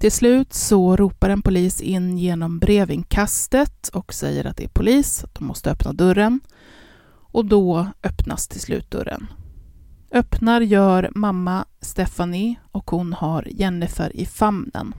Till 0.00 0.12
slut 0.12 0.54
så 0.54 0.96
ropar 0.96 1.30
en 1.30 1.42
polis 1.42 1.80
in 1.80 2.18
genom 2.18 2.58
brevinkastet 2.58 3.88
och 3.88 4.14
säger 4.14 4.44
att 4.44 4.56
det 4.56 4.64
är 4.64 4.68
polis, 4.68 5.24
att 5.24 5.34
de 5.34 5.46
måste 5.46 5.70
öppna 5.70 5.92
dörren. 5.92 6.40
Och 7.32 7.44
då 7.44 7.86
öppnas 8.02 8.48
till 8.48 8.60
slut 8.60 8.90
dörren. 8.90 9.26
Öppnar 10.12 10.60
gör 10.60 11.10
mamma 11.14 11.64
Stephanie 11.80 12.54
och 12.72 12.90
hon 12.90 13.12
har 13.12 13.48
Jennifer 13.50 14.16
i 14.16 14.26
famnen. 14.26 14.94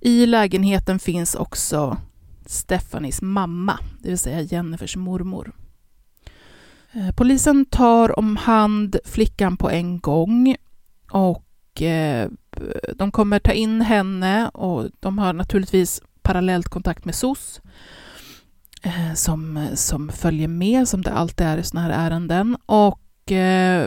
I 0.00 0.26
lägenheten 0.26 0.98
finns 0.98 1.34
också 1.34 1.96
Stephanies 2.46 3.22
mamma, 3.22 3.78
det 4.00 4.08
vill 4.08 4.18
säga 4.18 4.40
Jennifers 4.40 4.96
mormor. 4.96 5.52
Eh, 6.94 7.12
polisen 7.12 7.64
tar 7.64 8.18
om 8.18 8.36
hand 8.36 8.96
flickan 9.04 9.56
på 9.56 9.70
en 9.70 10.00
gång 10.00 10.56
och 11.10 11.82
eh, 11.82 12.28
de 12.96 13.12
kommer 13.12 13.38
ta 13.38 13.52
in 13.52 13.80
henne 13.80 14.48
och 14.48 14.88
de 15.00 15.18
har 15.18 15.32
naturligtvis 15.32 16.02
parallellt 16.22 16.68
kontakt 16.68 17.04
med 17.04 17.14
SOS 17.14 17.60
eh, 18.82 19.14
som, 19.14 19.68
som 19.74 20.08
följer 20.08 20.48
med, 20.48 20.88
som 20.88 21.02
det 21.02 21.12
alltid 21.12 21.46
är 21.46 21.58
i 21.58 21.62
sådana 21.62 21.88
här 21.88 22.06
ärenden. 22.06 22.56
Och 22.66 22.98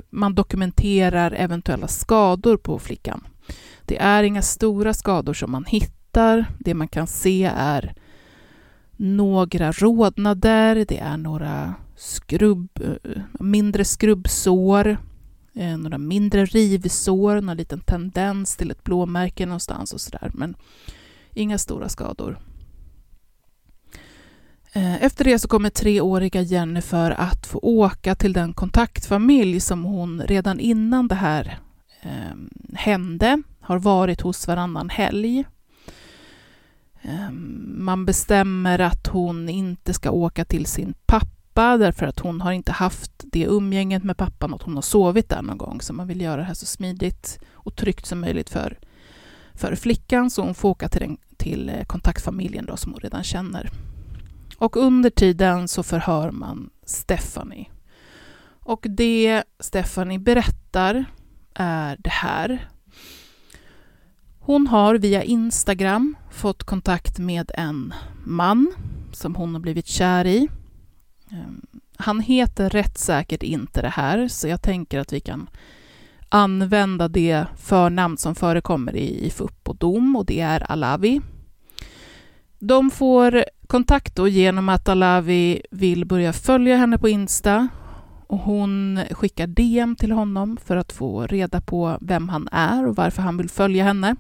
man 0.10 0.36
dokumenterar 0.36 1.32
eventuella 1.32 1.88
skador 1.88 2.58
på 2.58 2.80
flickan. 2.80 3.28
Det 3.82 3.98
är 3.98 4.24
inga 4.24 4.42
stora 4.42 4.94
skador 4.94 5.34
som 5.34 5.52
man 5.52 5.66
hittar. 5.66 6.46
Det 6.60 6.74
man 6.74 6.88
kan 6.88 7.08
se 7.08 7.52
är 7.58 7.96
några 8.98 9.72
rodnader, 9.72 10.86
det 10.88 11.00
är 11.00 11.18
några 11.18 11.74
skrubb, 11.96 12.70
eh, 12.82 13.22
mindre 13.40 13.86
skrubbsår, 13.86 14.98
eh, 15.54 15.78
några 15.78 15.98
mindre 15.98 16.46
rivsår, 16.46 17.42
någon 17.42 17.58
liten 17.58 17.80
tendens 17.80 18.58
till 18.58 18.72
ett 18.72 18.84
blåmärke 18.84 19.46
någonstans 19.46 19.94
och 19.94 20.02
sådär, 20.02 20.32
men 20.34 20.56
inga 21.34 21.58
stora 21.58 21.90
skador. 21.90 22.40
Eh, 24.76 25.04
efter 25.04 25.26
det 25.26 25.40
så 25.40 25.48
kommer 25.48 25.70
treåriga 25.70 26.42
Jennifer 26.42 27.12
att 27.12 27.48
få 27.48 27.60
åka 27.60 28.16
till 28.16 28.34
den 28.34 28.54
kontaktfamilj 28.54 29.60
som 29.60 29.84
hon 29.84 30.22
redan 30.22 30.60
innan 30.60 31.08
det 31.08 31.16
här 31.16 31.60
eh, 32.02 32.36
hände 32.74 33.42
har 33.60 33.80
varit 33.80 34.22
hos 34.22 34.48
varannan 34.48 34.90
helg. 34.90 35.46
Eh, 37.02 37.32
man 37.68 38.06
bestämmer 38.06 38.80
att 38.80 39.08
hon 39.08 39.50
inte 39.50 39.94
ska 39.94 40.12
åka 40.12 40.46
till 40.46 40.66
sin 40.66 40.94
pappa 41.06 41.35
pappa 41.56 41.78
därför 41.78 42.06
att 42.06 42.20
hon 42.20 42.42
har 42.42 42.52
inte 42.52 42.72
haft 42.72 43.12
det 43.32 43.46
umgänget 43.46 44.04
med 44.04 44.18
pappan 44.18 44.54
och 44.54 44.64
hon 44.64 44.76
har 44.76 44.82
sovit 44.82 45.30
där 45.30 45.42
någon 45.42 45.58
gång. 45.58 45.82
Så 45.82 45.94
man 45.94 46.08
vill 46.08 46.22
göra 46.22 46.38
det 46.38 46.44
här 46.44 46.54
så 46.54 46.66
smidigt 46.66 47.40
och 47.54 47.76
tryggt 47.76 48.06
som 48.06 48.22
möjligt 48.22 48.50
för, 48.50 48.80
för 49.54 49.76
flickan 49.76 50.30
så 50.30 50.42
hon 50.42 50.56
får 50.56 50.70
åka 50.70 50.90
till, 50.90 51.02
den, 51.02 51.18
till 51.38 51.70
eh, 51.70 51.86
kontaktfamiljen 51.86 52.66
då, 52.66 52.78
som 52.78 52.92
hon 52.92 53.02
redan 53.02 53.24
känner. 53.24 53.70
Och 54.58 54.78
under 54.78 55.10
tiden 55.10 55.68
så 55.68 55.84
förhör 55.84 56.32
man 56.32 56.70
Stephanie. 56.86 57.66
Och 58.64 58.86
det 58.90 59.44
Stephanie 59.60 60.20
berättar 60.20 61.06
är 61.54 61.98
det 62.00 62.10
här. 62.14 62.70
Hon 64.40 64.68
har 64.68 64.96
via 64.96 65.24
Instagram 65.24 66.16
fått 66.32 66.64
kontakt 66.64 67.20
med 67.20 67.52
en 67.54 67.94
man 68.26 68.74
som 69.14 69.36
hon 69.36 69.54
har 69.54 69.62
blivit 69.62 69.88
kär 69.88 70.26
i. 70.26 70.48
Ehm, 71.36 71.62
han 71.98 72.20
heter 72.20 72.70
rätt 72.70 72.98
säkert 72.98 73.44
inte 73.44 73.82
det 73.82 73.90
här, 73.90 74.28
så 74.28 74.48
jag 74.48 74.62
tänker 74.62 75.00
att 75.00 75.14
vi 75.14 75.20
kan 75.20 75.50
använda 76.30 77.08
det 77.08 77.46
förnamn 77.58 78.18
som 78.18 78.36
förekommer 78.36 78.96
i, 78.96 79.26
i 79.26 79.30
FUP 79.30 79.70
och 79.70 79.76
DOM, 79.76 80.16
och 80.16 80.26
det 80.26 80.40
är 80.40 80.72
Alavi. 80.72 81.22
De 82.60 82.92
får 82.92 83.46
kontakt 83.68 84.16
då 84.16 84.28
genom 84.28 84.70
att 84.70 84.90
Alavi 84.90 85.62
vill 85.72 86.06
börja 86.06 86.34
följa 86.34 86.76
henne 86.76 86.98
på 86.98 87.10
Insta 87.10 87.68
och 88.28 88.40
hon 88.40 89.00
skickar 89.12 89.48
DM 89.48 89.96
till 89.96 90.12
honom 90.12 90.58
för 90.66 90.78
att 90.78 90.92
få 90.92 91.28
reda 91.28 91.62
på 91.62 91.98
vem 92.02 92.30
han 92.30 92.48
är 92.52 92.88
och 92.88 92.96
varför 92.96 93.22
han 93.22 93.38
vill 93.38 93.50
följa 93.50 93.84
henne. 93.84 94.16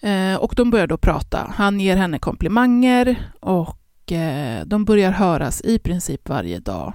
Ehm, 0.00 0.38
och 0.38 0.54
de 0.56 0.70
börjar 0.70 0.86
då 0.86 0.96
prata. 0.96 1.52
Han 1.54 1.80
ger 1.80 1.96
henne 1.96 2.18
komplimanger 2.18 3.32
och 3.40 3.81
och 4.02 4.12
eh, 4.12 4.64
de 4.66 4.84
börjar 4.84 5.10
höras 5.10 5.60
i 5.64 5.78
princip 5.78 6.28
varje 6.28 6.58
dag. 6.58 6.92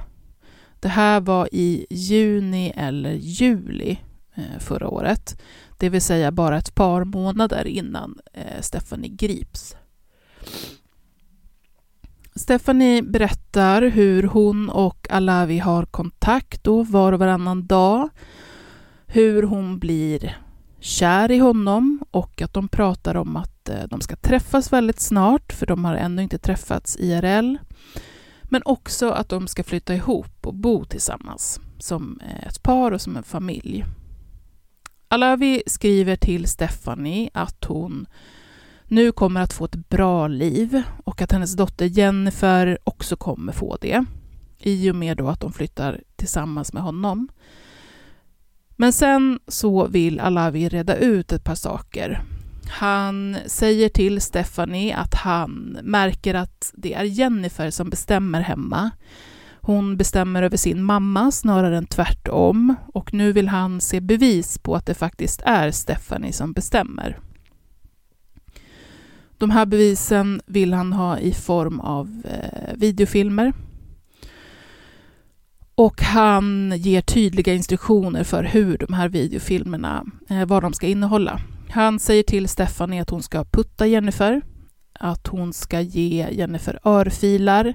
Det 0.79 0.87
här 0.87 1.21
var 1.21 1.49
i 1.51 1.85
juni 1.89 2.73
eller 2.75 3.11
juli 3.13 3.99
eh, 4.35 4.59
förra 4.59 4.89
året, 4.89 5.41
det 5.77 5.89
vill 5.89 6.01
säga 6.01 6.31
bara 6.31 6.57
ett 6.57 6.75
par 6.75 7.03
månader 7.03 7.67
innan 7.67 8.19
eh, 8.33 8.61
Stephanie 8.61 9.09
grips. 9.09 9.75
Stephanie 12.35 13.01
berättar 13.01 13.81
hur 13.81 14.23
hon 14.23 14.69
och 14.69 15.07
Alavi 15.09 15.57
har 15.57 15.85
kontakt 15.85 16.63
då 16.63 16.83
var 16.83 17.13
och 17.13 17.19
varannan 17.19 17.67
dag, 17.67 18.09
hur 19.07 19.43
hon 19.43 19.79
blir 19.79 20.37
kär 20.87 21.31
i 21.31 21.37
honom 21.37 21.99
och 22.11 22.41
att 22.41 22.53
de 22.53 22.67
pratar 22.67 23.15
om 23.15 23.35
att 23.35 23.69
eh, 23.69 23.83
de 23.89 24.01
ska 24.01 24.15
träffas 24.15 24.73
väldigt 24.73 24.99
snart, 24.99 25.53
för 25.53 25.65
de 25.65 25.85
har 25.85 25.95
ännu 25.95 26.23
inte 26.23 26.37
träffats 26.37 26.97
IRL. 26.99 27.57
Men 28.43 28.61
också 28.65 29.09
att 29.09 29.29
de 29.29 29.47
ska 29.47 29.63
flytta 29.63 29.95
ihop 29.95 30.47
och 30.47 30.55
bo 30.55 30.85
tillsammans 30.85 31.59
som 31.79 32.19
eh, 32.23 32.47
ett 32.47 32.63
par 32.63 32.91
och 32.91 33.01
som 33.01 33.17
en 33.17 33.23
familj. 33.23 33.85
Alavi 35.07 35.63
skriver 35.67 36.15
till 36.15 36.47
Stephanie 36.47 37.29
att 37.33 37.65
hon 37.65 38.05
nu 38.85 39.11
kommer 39.11 39.41
att 39.41 39.53
få 39.53 39.65
ett 39.65 39.89
bra 39.89 40.27
liv 40.27 40.83
och 41.03 41.21
att 41.21 41.31
hennes 41.31 41.55
dotter 41.55 41.85
Jennifer 41.85 42.77
också 42.83 43.15
kommer 43.15 43.53
få 43.53 43.77
det 43.81 44.05
i 44.59 44.91
och 44.91 44.95
med 44.95 45.17
då 45.17 45.27
att 45.27 45.39
de 45.39 45.53
flyttar 45.53 46.01
tillsammans 46.15 46.73
med 46.73 46.83
honom. 46.83 47.27
Men 48.79 48.93
sen 48.93 49.39
så 49.47 49.87
vill 49.87 50.19
Alavi 50.19 50.69
reda 50.69 50.95
ut 50.95 51.31
ett 51.31 51.43
par 51.43 51.55
saker. 51.55 52.23
Han 52.69 53.37
säger 53.45 53.89
till 53.89 54.21
Stephanie 54.21 54.95
att 54.95 55.13
han 55.13 55.77
märker 55.83 56.33
att 56.33 56.71
det 56.73 56.93
är 56.93 57.03
Jennifer 57.03 57.69
som 57.69 57.89
bestämmer 57.89 58.41
hemma. 58.41 58.91
Hon 59.61 59.97
bestämmer 59.97 60.43
över 60.43 60.57
sin 60.57 60.83
mamma 60.83 61.31
snarare 61.31 61.77
än 61.77 61.85
tvärtom 61.85 62.75
och 62.93 63.13
nu 63.13 63.31
vill 63.31 63.47
han 63.47 63.81
se 63.81 63.99
bevis 64.01 64.57
på 64.57 64.75
att 64.75 64.85
det 64.85 64.93
faktiskt 64.93 65.41
är 65.45 65.71
Stephanie 65.71 66.33
som 66.33 66.53
bestämmer. 66.53 67.19
De 69.37 69.49
här 69.49 69.65
bevisen 69.65 70.41
vill 70.45 70.73
han 70.73 70.93
ha 70.93 71.19
i 71.19 71.33
form 71.33 71.79
av 71.79 72.21
eh, 72.25 72.75
videofilmer. 72.75 73.53
Och 75.79 76.01
han 76.01 76.73
ger 76.77 77.01
tydliga 77.01 77.53
instruktioner 77.53 78.23
för 78.23 78.43
hur 78.43 78.77
de 78.77 78.93
här 78.93 79.09
videofilmerna, 79.09 80.05
eh, 80.29 80.45
vad 80.45 80.63
de 80.63 80.73
ska 80.73 80.87
innehålla. 80.87 81.41
Han 81.69 81.99
säger 81.99 82.23
till 82.23 82.47
Stephanie 82.47 83.01
att 83.01 83.09
hon 83.09 83.23
ska 83.23 83.43
putta 83.43 83.87
Jennifer, 83.87 84.41
att 84.99 85.27
hon 85.27 85.53
ska 85.53 85.81
ge 85.81 86.27
Jennifer 86.31 86.79
örfilar, 86.83 87.73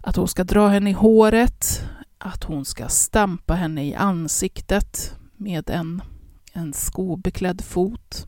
att 0.00 0.16
hon 0.16 0.28
ska 0.28 0.44
dra 0.44 0.68
henne 0.68 0.90
i 0.90 0.92
håret, 0.92 1.84
att 2.18 2.44
hon 2.44 2.64
ska 2.64 2.88
stampa 2.88 3.54
henne 3.54 3.84
i 3.84 3.94
ansiktet 3.94 5.14
med 5.36 5.70
en, 5.70 6.02
en 6.52 6.72
skobeklädd 6.72 7.60
fot 7.64 8.26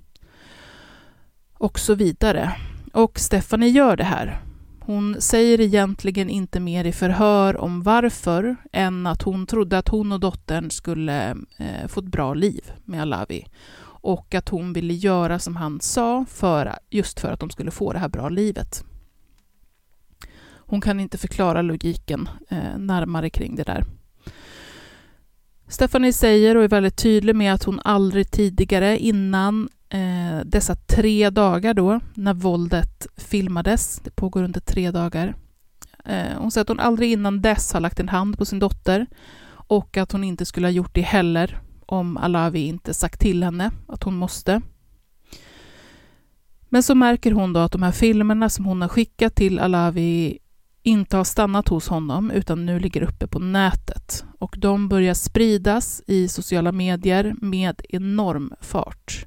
och 1.58 1.78
så 1.78 1.94
vidare. 1.94 2.56
Och 2.92 3.18
Stephanie 3.18 3.68
gör 3.68 3.96
det 3.96 4.04
här. 4.04 4.45
Hon 4.86 5.20
säger 5.20 5.60
egentligen 5.60 6.30
inte 6.30 6.60
mer 6.60 6.84
i 6.84 6.92
förhör 6.92 7.56
om 7.56 7.82
varför 7.82 8.56
än 8.72 9.06
att 9.06 9.22
hon 9.22 9.46
trodde 9.46 9.78
att 9.78 9.88
hon 9.88 10.12
och 10.12 10.20
dottern 10.20 10.70
skulle 10.70 11.30
eh, 11.56 11.86
få 11.88 12.00
ett 12.00 12.06
bra 12.06 12.34
liv 12.34 12.72
med 12.84 13.02
Alavi 13.02 13.46
och 13.82 14.34
att 14.34 14.48
hon 14.48 14.72
ville 14.72 14.94
göra 14.94 15.38
som 15.38 15.56
han 15.56 15.80
sa 15.80 16.24
för, 16.28 16.78
just 16.90 17.20
för 17.20 17.32
att 17.32 17.40
de 17.40 17.50
skulle 17.50 17.70
få 17.70 17.92
det 17.92 17.98
här 17.98 18.08
bra 18.08 18.28
livet. 18.28 18.84
Hon 20.56 20.80
kan 20.80 21.00
inte 21.00 21.18
förklara 21.18 21.62
logiken 21.62 22.28
eh, 22.48 22.78
närmare 22.78 23.30
kring 23.30 23.56
det 23.56 23.64
där. 23.64 23.84
Stephanie 25.68 26.12
säger 26.12 26.56
och 26.56 26.64
är 26.64 26.68
väldigt 26.68 26.96
tydlig 26.96 27.36
med 27.36 27.54
att 27.54 27.64
hon 27.64 27.80
aldrig 27.84 28.30
tidigare 28.30 28.98
innan 28.98 29.68
eh, 29.88 30.40
dessa 30.44 30.74
tre 30.74 31.30
dagar 31.30 31.74
då, 31.74 32.00
när 32.14 32.34
våldet 32.34 33.06
filmades, 33.16 34.00
det 34.04 34.10
pågår 34.10 34.42
under 34.42 34.60
tre 34.60 34.90
dagar, 34.90 35.34
eh, 36.04 36.38
hon 36.38 36.50
säger 36.50 36.62
att 36.62 36.68
hon 36.68 36.80
aldrig 36.80 37.12
innan 37.12 37.42
dess 37.42 37.72
har 37.72 37.80
lagt 37.80 38.00
en 38.00 38.08
hand 38.08 38.38
på 38.38 38.44
sin 38.44 38.58
dotter 38.58 39.06
och 39.48 39.96
att 39.96 40.12
hon 40.12 40.24
inte 40.24 40.46
skulle 40.46 40.66
ha 40.66 40.72
gjort 40.72 40.94
det 40.94 41.02
heller 41.02 41.60
om 41.86 42.16
Alavi 42.16 42.66
inte 42.66 42.94
sagt 42.94 43.20
till 43.20 43.44
henne 43.44 43.70
att 43.88 44.02
hon 44.02 44.16
måste. 44.16 44.60
Men 46.68 46.82
så 46.82 46.94
märker 46.94 47.32
hon 47.32 47.52
då 47.52 47.60
att 47.60 47.72
de 47.72 47.82
här 47.82 47.92
filmerna 47.92 48.48
som 48.48 48.64
hon 48.64 48.80
har 48.80 48.88
skickat 48.88 49.34
till 49.34 49.58
Alavi 49.58 50.38
inte 50.82 51.16
har 51.16 51.24
stannat 51.24 51.68
hos 51.68 51.88
honom 51.88 52.30
utan 52.30 52.66
nu 52.66 52.80
ligger 52.80 53.02
uppe 53.02 53.26
på 53.26 53.38
nätet. 53.38 54.24
Och 54.38 54.56
de 54.58 54.88
börjar 54.88 55.14
spridas 55.14 56.02
i 56.06 56.28
sociala 56.28 56.72
medier 56.72 57.34
med 57.40 57.82
enorm 57.88 58.52
fart. 58.60 59.26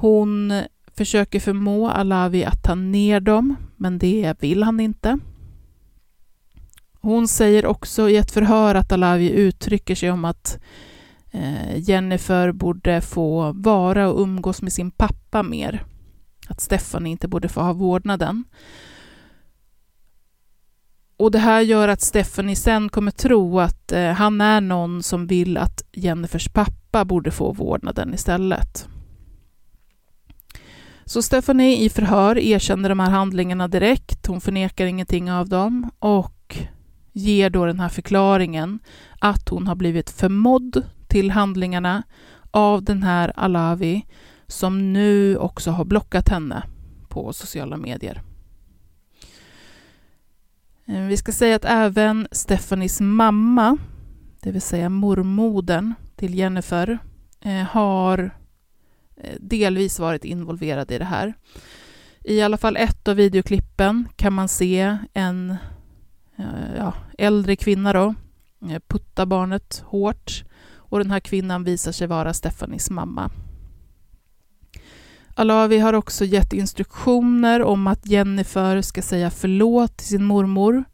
Hon 0.00 0.52
försöker 0.96 1.40
förmå 1.40 1.88
Alavi 1.88 2.44
att 2.44 2.62
ta 2.62 2.74
ner 2.74 3.20
dem, 3.20 3.56
men 3.76 3.98
det 3.98 4.34
vill 4.40 4.62
han 4.62 4.80
inte. 4.80 5.18
Hon 7.00 7.28
säger 7.28 7.66
också 7.66 8.08
i 8.08 8.16
ett 8.16 8.30
förhör 8.30 8.74
att 8.74 8.92
Alavi 8.92 9.30
uttrycker 9.30 9.94
sig 9.94 10.10
om 10.10 10.24
att 10.24 10.58
eh, 11.30 11.78
Jennifer 11.78 12.52
borde 12.52 13.00
få 13.00 13.52
vara 13.52 14.10
och 14.10 14.20
umgås 14.20 14.62
med 14.62 14.72
sin 14.72 14.90
pappa 14.90 15.42
mer. 15.42 15.84
Att 16.48 16.60
Stefan 16.60 17.06
inte 17.06 17.28
borde 17.28 17.48
få 17.48 17.60
ha 17.60 17.72
vårdnaden. 17.72 18.44
Och 21.16 21.30
det 21.30 21.38
här 21.38 21.60
gör 21.60 21.88
att 21.88 22.00
Stephanie 22.00 22.56
sen 22.56 22.88
kommer 22.88 23.10
tro 23.10 23.60
att 23.60 23.92
eh, 23.92 24.10
han 24.12 24.40
är 24.40 24.60
någon 24.60 25.02
som 25.02 25.26
vill 25.26 25.56
att 25.56 25.82
Jennifers 25.92 26.48
pappa 26.48 27.04
borde 27.04 27.30
få 27.30 27.52
vårdnaden 27.52 28.14
istället. 28.14 28.88
Så 31.08 31.22
Stephanie 31.22 31.84
i 31.84 31.88
förhör 31.88 32.38
erkänner 32.38 32.88
de 32.88 33.00
här 33.00 33.10
handlingarna 33.10 33.68
direkt, 33.68 34.26
hon 34.26 34.40
förnekar 34.40 34.86
ingenting 34.86 35.32
av 35.32 35.48
dem 35.48 35.90
och 35.98 36.56
ger 37.12 37.50
då 37.50 37.66
den 37.66 37.80
här 37.80 37.88
förklaringen 37.88 38.78
att 39.20 39.48
hon 39.48 39.66
har 39.66 39.74
blivit 39.74 40.10
förmådd 40.10 40.84
till 41.06 41.30
handlingarna 41.30 42.02
av 42.50 42.82
den 42.82 43.02
här 43.02 43.32
Alavi 43.36 44.06
som 44.46 44.92
nu 44.92 45.36
också 45.36 45.70
har 45.70 45.84
blockat 45.84 46.28
henne 46.28 46.62
på 47.08 47.32
sociala 47.32 47.76
medier. 47.76 48.22
Eh, 50.86 51.02
vi 51.02 51.16
ska 51.16 51.32
säga 51.32 51.56
att 51.56 51.64
även 51.64 52.28
Stephanies 52.32 53.00
mamma, 53.00 53.78
det 54.42 54.50
vill 54.50 54.62
säga 54.62 54.88
mormodern 54.88 55.94
till 56.16 56.34
Jennifer, 56.34 56.98
eh, 57.40 57.62
har 57.62 58.37
Eh, 59.20 59.36
delvis 59.40 59.98
varit 59.98 60.24
involverad 60.24 60.90
i 60.90 60.98
det 60.98 61.04
här. 61.04 61.34
I 62.24 62.42
alla 62.42 62.56
fall 62.56 62.76
ett 62.76 63.08
av 63.08 63.16
videoklippen 63.16 64.08
kan 64.16 64.32
man 64.32 64.48
se 64.48 64.98
en 65.12 65.50
eh, 66.36 66.76
ja, 66.76 66.94
äldre 67.18 67.56
kvinna 67.56 67.92
då, 67.92 68.14
eh, 68.70 68.82
putta 68.88 69.26
barnet 69.26 69.82
hårt 69.86 70.44
och 70.74 70.98
den 70.98 71.10
här 71.10 71.20
kvinnan 71.20 71.64
visar 71.64 71.92
sig 71.92 72.06
vara 72.06 72.34
Stephanies 72.34 72.90
mamma. 72.90 73.30
Alavi 75.34 75.78
har 75.78 75.92
också 75.92 76.24
gett 76.24 76.52
instruktioner 76.52 77.62
om 77.62 77.86
att 77.86 78.06
Jennifer 78.06 78.82
ska 78.82 79.02
säga 79.02 79.30
förlåt 79.30 79.96
till 79.96 80.06
sin 80.06 80.24
mormor, 80.24 80.84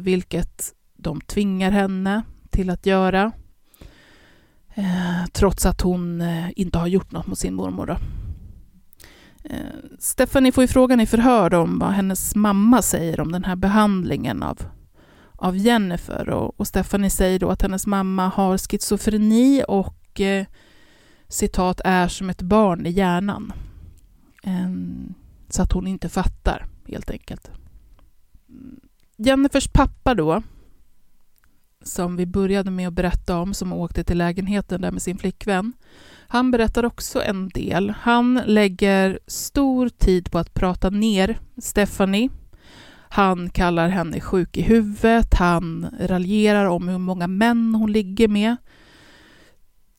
vilket 0.00 0.74
de 0.96 1.20
tvingar 1.20 1.70
henne 1.70 2.22
till 2.50 2.70
att 2.70 2.86
göra, 2.86 3.32
eh, 4.80 5.26
trots 5.32 5.66
att 5.66 5.80
hon 5.80 6.20
eh, 6.20 6.48
inte 6.56 6.78
har 6.78 6.86
gjort 6.86 7.12
något 7.12 7.26
mot 7.26 7.38
sin 7.38 7.54
mormor. 7.54 7.86
Då. 7.86 7.96
Eh, 9.44 9.56
Stephanie 9.98 10.52
får 10.52 10.64
ju 10.64 10.68
frågan 10.68 11.00
i 11.00 11.06
förhör 11.06 11.54
om 11.54 11.78
vad 11.78 11.90
hennes 11.90 12.34
mamma 12.34 12.82
säger 12.82 13.20
om 13.20 13.32
den 13.32 13.44
här 13.44 13.56
behandlingen 13.56 14.42
av, 14.42 14.58
av 15.36 15.56
Jennifer 15.56 16.28
och, 16.28 16.60
och 16.60 16.66
Stephanie 16.66 17.10
säger 17.10 17.38
då 17.38 17.50
att 17.50 17.62
hennes 17.62 17.86
mamma 17.86 18.28
har 18.28 18.58
schizofreni 18.58 19.64
och 19.68 20.20
eh, 20.20 20.46
citat, 21.28 21.80
är 21.84 22.08
som 22.08 22.30
ett 22.30 22.42
barn 22.42 22.86
i 22.86 22.90
hjärnan. 22.90 23.52
Ehm, 24.42 25.14
så 25.48 25.62
att 25.62 25.72
hon 25.72 25.86
inte 25.86 26.08
fattar, 26.08 26.66
helt 26.88 27.10
enkelt. 27.10 27.50
Mm. 28.48 28.80
Jennifers 29.16 29.68
pappa 29.68 30.14
då, 30.14 30.42
som 31.82 32.16
vi 32.16 32.26
började 32.26 32.70
med 32.70 32.88
att 32.88 32.94
berätta 32.94 33.38
om, 33.38 33.54
som 33.54 33.72
åkte 33.72 34.04
till 34.04 34.18
lägenheten 34.18 34.80
där 34.80 34.90
med 34.90 35.02
sin 35.02 35.18
flickvän, 35.18 35.72
han 36.28 36.50
berättar 36.50 36.84
också 36.84 37.22
en 37.22 37.48
del. 37.48 37.90
Han 38.00 38.40
lägger 38.46 39.18
stor 39.26 39.88
tid 39.88 40.30
på 40.30 40.38
att 40.38 40.54
prata 40.54 40.90
ner 40.90 41.38
Stephanie. 41.58 42.28
Han 43.08 43.50
kallar 43.50 43.88
henne 43.88 44.20
sjuk 44.20 44.56
i 44.56 44.62
huvudet, 44.62 45.34
han 45.34 45.86
raljerar 46.00 46.64
om 46.64 46.88
hur 46.88 46.98
många 46.98 47.26
män 47.26 47.74
hon 47.74 47.92
ligger 47.92 48.28
med 48.28 48.56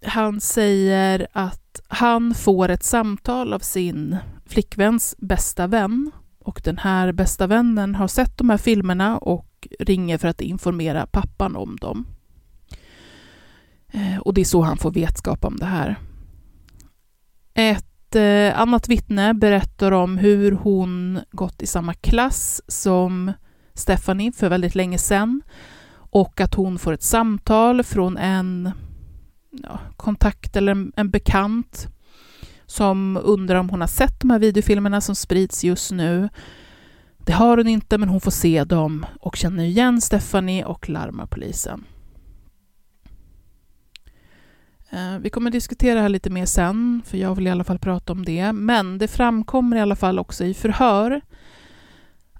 han 0.05 0.41
säger 0.41 1.27
att 1.31 1.81
han 1.87 2.33
får 2.33 2.69
ett 2.69 2.83
samtal 2.83 3.53
av 3.53 3.59
sin 3.59 4.17
flickväns 4.45 5.15
bästa 5.17 5.67
vän 5.67 6.11
och 6.39 6.61
den 6.63 6.77
här 6.77 7.11
bästa 7.11 7.47
vännen 7.47 7.95
har 7.95 8.07
sett 8.07 8.37
de 8.37 8.49
här 8.49 8.57
filmerna 8.57 9.17
och 9.17 9.47
ringer 9.79 10.17
för 10.17 10.27
att 10.27 10.41
informera 10.41 11.05
pappan 11.05 11.55
om 11.55 11.75
dem. 11.75 12.05
Eh, 13.91 14.17
och 14.17 14.33
det 14.33 14.41
är 14.41 14.45
så 14.45 14.61
han 14.61 14.77
får 14.77 14.91
vetskap 14.91 15.45
om 15.45 15.57
det 15.57 15.65
här. 15.65 15.95
Ett 17.53 18.15
eh, 18.15 18.59
annat 18.59 18.89
vittne 18.89 19.33
berättar 19.33 19.91
om 19.91 20.17
hur 20.17 20.51
hon 20.51 21.19
gått 21.31 21.61
i 21.61 21.67
samma 21.67 21.93
klass 21.93 22.61
som 22.67 23.31
Stephanie 23.73 24.31
för 24.31 24.49
väldigt 24.49 24.75
länge 24.75 24.97
sedan 24.97 25.41
och 25.93 26.41
att 26.41 26.53
hon 26.53 26.79
får 26.79 26.93
ett 26.93 27.03
samtal 27.03 27.83
från 27.83 28.17
en 28.17 28.71
ja, 29.51 29.79
kontakt 29.97 30.55
eller 30.55 30.71
en, 30.71 30.91
en 30.95 31.09
bekant 31.09 31.87
som 32.65 33.19
undrar 33.23 33.55
om 33.55 33.69
hon 33.69 33.81
har 33.81 33.87
sett 33.87 34.19
de 34.19 34.29
här 34.29 34.39
videofilmerna 34.39 35.01
som 35.01 35.15
sprids 35.15 35.63
just 35.63 35.91
nu. 35.91 36.29
Det 37.25 37.31
har 37.31 37.57
hon 37.57 37.67
inte, 37.67 37.97
men 37.97 38.09
hon 38.09 38.21
får 38.21 38.31
se 38.31 38.63
dem 38.63 39.05
och 39.19 39.35
känner 39.35 39.63
igen 39.63 40.01
Stephanie 40.01 40.65
och 40.65 40.89
larmar 40.89 41.25
polisen. 41.25 41.83
Eh, 44.89 45.17
vi 45.19 45.29
kommer 45.29 45.51
diskutera 45.51 45.95
det 45.95 46.01
här 46.01 46.09
lite 46.09 46.29
mer 46.29 46.45
sen, 46.45 47.01
för 47.05 47.17
jag 47.17 47.35
vill 47.35 47.47
i 47.47 47.49
alla 47.49 47.63
fall 47.63 47.79
prata 47.79 48.13
om 48.13 48.25
det. 48.25 48.53
Men 48.53 48.97
det 48.97 49.07
framkommer 49.07 49.77
i 49.77 49.79
alla 49.79 49.95
fall 49.95 50.19
också 50.19 50.45
i 50.45 50.53
förhör 50.53 51.21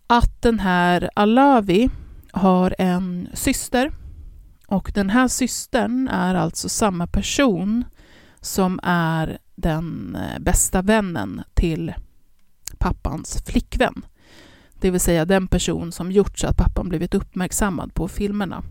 att 0.08 0.42
den 0.42 0.60
här 0.60 1.10
Alavi 1.16 1.90
har 2.32 2.76
en 2.78 3.30
syster 3.34 3.92
Och 4.68 4.92
den 4.94 5.10
här 5.10 5.28
systern 5.28 6.08
är 6.08 6.36
alltså 6.36 6.70
samma 6.70 7.08
person 7.08 7.86
som 8.42 8.80
är 8.84 9.38
den 9.56 10.16
eh, 10.16 10.40
bästa 10.40 10.82
vännen 10.82 11.42
till 11.54 11.94
pappans 12.78 13.44
flickvän. 13.46 14.06
Det 14.82 14.92
vill 14.92 15.02
säga 15.02 15.26
den 15.26 15.48
person 15.48 15.92
som 15.92 16.12
gjort 16.12 16.40
så 16.40 16.48
att 16.48 16.58
pappan 16.58 16.90
blivit 16.90 17.14
uppmärksammad 17.14 17.94
på 17.94 18.08
filmerna. 18.08 18.64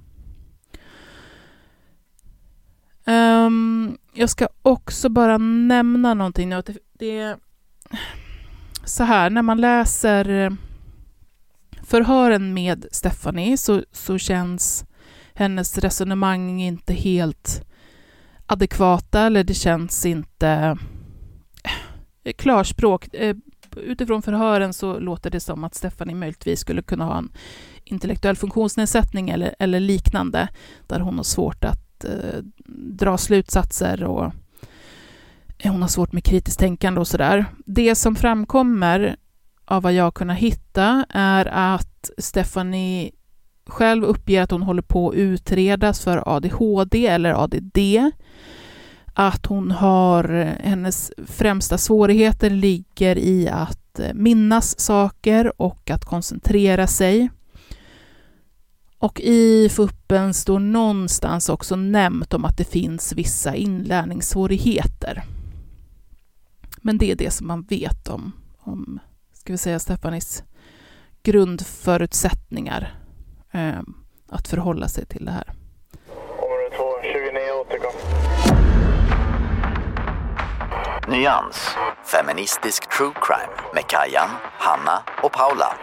Um, 3.07 3.99
jag 4.14 4.31
ska 4.31 4.49
också 4.62 5.09
bara 5.09 5.38
nämna 5.38 6.14
någonting. 6.14 6.51
Det, 6.51 6.77
det 6.92 7.18
är 7.18 7.37
så 8.85 9.05
här, 9.05 9.31
när 9.31 9.42
man 9.42 9.61
läser 9.61 10.57
förhören 11.83 12.55
med 12.55 12.87
Stephanie 12.92 13.57
så, 13.57 13.85
så 13.92 14.18
känns 14.18 14.85
hennes 15.35 15.79
resonemang 15.79 16.62
inte 16.62 16.94
helt 16.94 17.66
adekvata 18.46 19.20
eller 19.20 19.44
det 19.44 19.55
känns 19.55 20.07
inte 20.07 20.79
eh, 22.25 22.33
klarspråk. 22.33 23.14
Eh, 23.14 23.37
Utifrån 23.77 24.23
förhören 24.23 24.73
så 24.73 24.99
låter 24.99 25.31
det 25.31 25.41
som 25.41 25.65
att 25.65 25.75
Stephanie 25.75 26.17
möjligtvis 26.17 26.61
skulle 26.61 26.83
kunna 26.83 27.05
ha 27.05 27.19
en 27.19 27.33
intellektuell 27.85 28.37
funktionsnedsättning 28.37 29.31
eller, 29.31 29.55
eller 29.59 29.81
liknande, 29.81 30.49
där 30.87 31.01
hon 31.01 31.17
har 31.17 31.25
svårt 31.25 31.65
att 31.65 32.05
eh, 32.05 32.41
dra 32.75 33.19
slutsatser 33.19 34.05
och 34.05 34.33
eh, 35.59 35.73
hon 35.73 35.83
har 35.83 35.89
svårt 35.89 36.13
med 36.13 36.25
kritiskt 36.25 36.61
tänkande 36.61 37.01
och 37.01 37.09
sådär. 37.09 37.45
Det 37.67 37.95
som 37.95 38.17
framkommer 38.17 39.17
av 39.65 39.83
vad 39.83 39.93
jag 39.93 40.15
kunnat 40.15 40.39
hitta 40.39 41.07
är 41.09 41.47
att 41.47 42.11
Stephanie 42.19 43.11
själv 43.67 44.05
uppger 44.05 44.43
att 44.43 44.51
hon 44.51 44.63
håller 44.63 44.83
på 44.83 45.09
att 45.09 45.15
utredas 45.15 46.01
för 46.01 46.37
ADHD 46.37 47.07
eller 47.07 47.45
ADD. 47.45 47.79
Att 49.23 49.47
hon 49.47 49.71
har, 49.71 50.35
eh, 50.35 50.53
hennes 50.61 51.13
främsta 51.27 51.79
svårigheter 51.79 52.51
ligger 52.51 53.19
i 53.19 53.49
att 53.49 53.99
eh, 53.99 54.15
minnas 54.15 54.81
saker 54.81 55.63
och 55.63 55.91
att 55.91 56.05
koncentrera 56.05 56.87
sig. 56.87 57.31
Och 58.99 59.21
i 59.21 59.69
FUPen 59.69 60.35
står 60.35 60.59
någonstans 60.59 61.49
också 61.49 61.77
nämnt 61.77 62.35
om 62.35 62.45
att 62.45 62.57
det 62.57 62.65
finns 62.65 63.13
vissa 63.13 63.55
inlärningssvårigheter. 63.55 65.25
Men 66.77 66.99
det 66.99 67.11
är 67.13 67.17
det 67.17 67.31
som 67.31 67.47
man 67.47 67.63
vet 67.63 68.09
om, 68.09 68.33
om 68.59 68.99
ska 69.33 69.53
vi 69.53 69.59
säga 69.59 69.79
Stefanis 69.79 70.45
grundförutsättningar 71.23 72.95
eh, 73.51 73.81
att 74.29 74.49
förhålla 74.49 74.89
sig 74.89 75.07
till 75.07 75.25
det 75.25 75.33
här. 75.33 75.60
Nyans, 81.11 81.59
feministisk 82.05 82.88
true 82.88 83.12
crime 83.14 83.53
med 83.75 83.88
Kajan, 83.88 84.29
Hanna 84.59 85.03
och 85.23 85.33
Paula. 85.33 85.77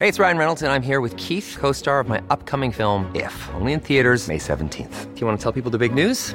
Hey, 0.00 0.08
it's 0.08 0.20
Ryan 0.20 0.38
Reynolds 0.38 0.62
and 0.62 0.72
I'm 0.72 0.82
here 0.82 1.00
with 1.00 1.16
Keith, 1.16 1.56
co-star 1.60 1.98
of 2.00 2.08
my 2.08 2.20
upcoming 2.30 2.72
film 2.72 3.10
If, 3.14 3.48
only 3.60 3.72
in 3.72 3.80
theaters 3.80 4.28
May 4.28 4.38
17th. 4.38 5.14
Do 5.14 5.20
you 5.20 5.26
want 5.26 5.40
to 5.40 5.42
tell 5.42 5.52
people 5.52 5.78
the 5.78 5.78
big 5.78 5.94
news? 5.94 6.34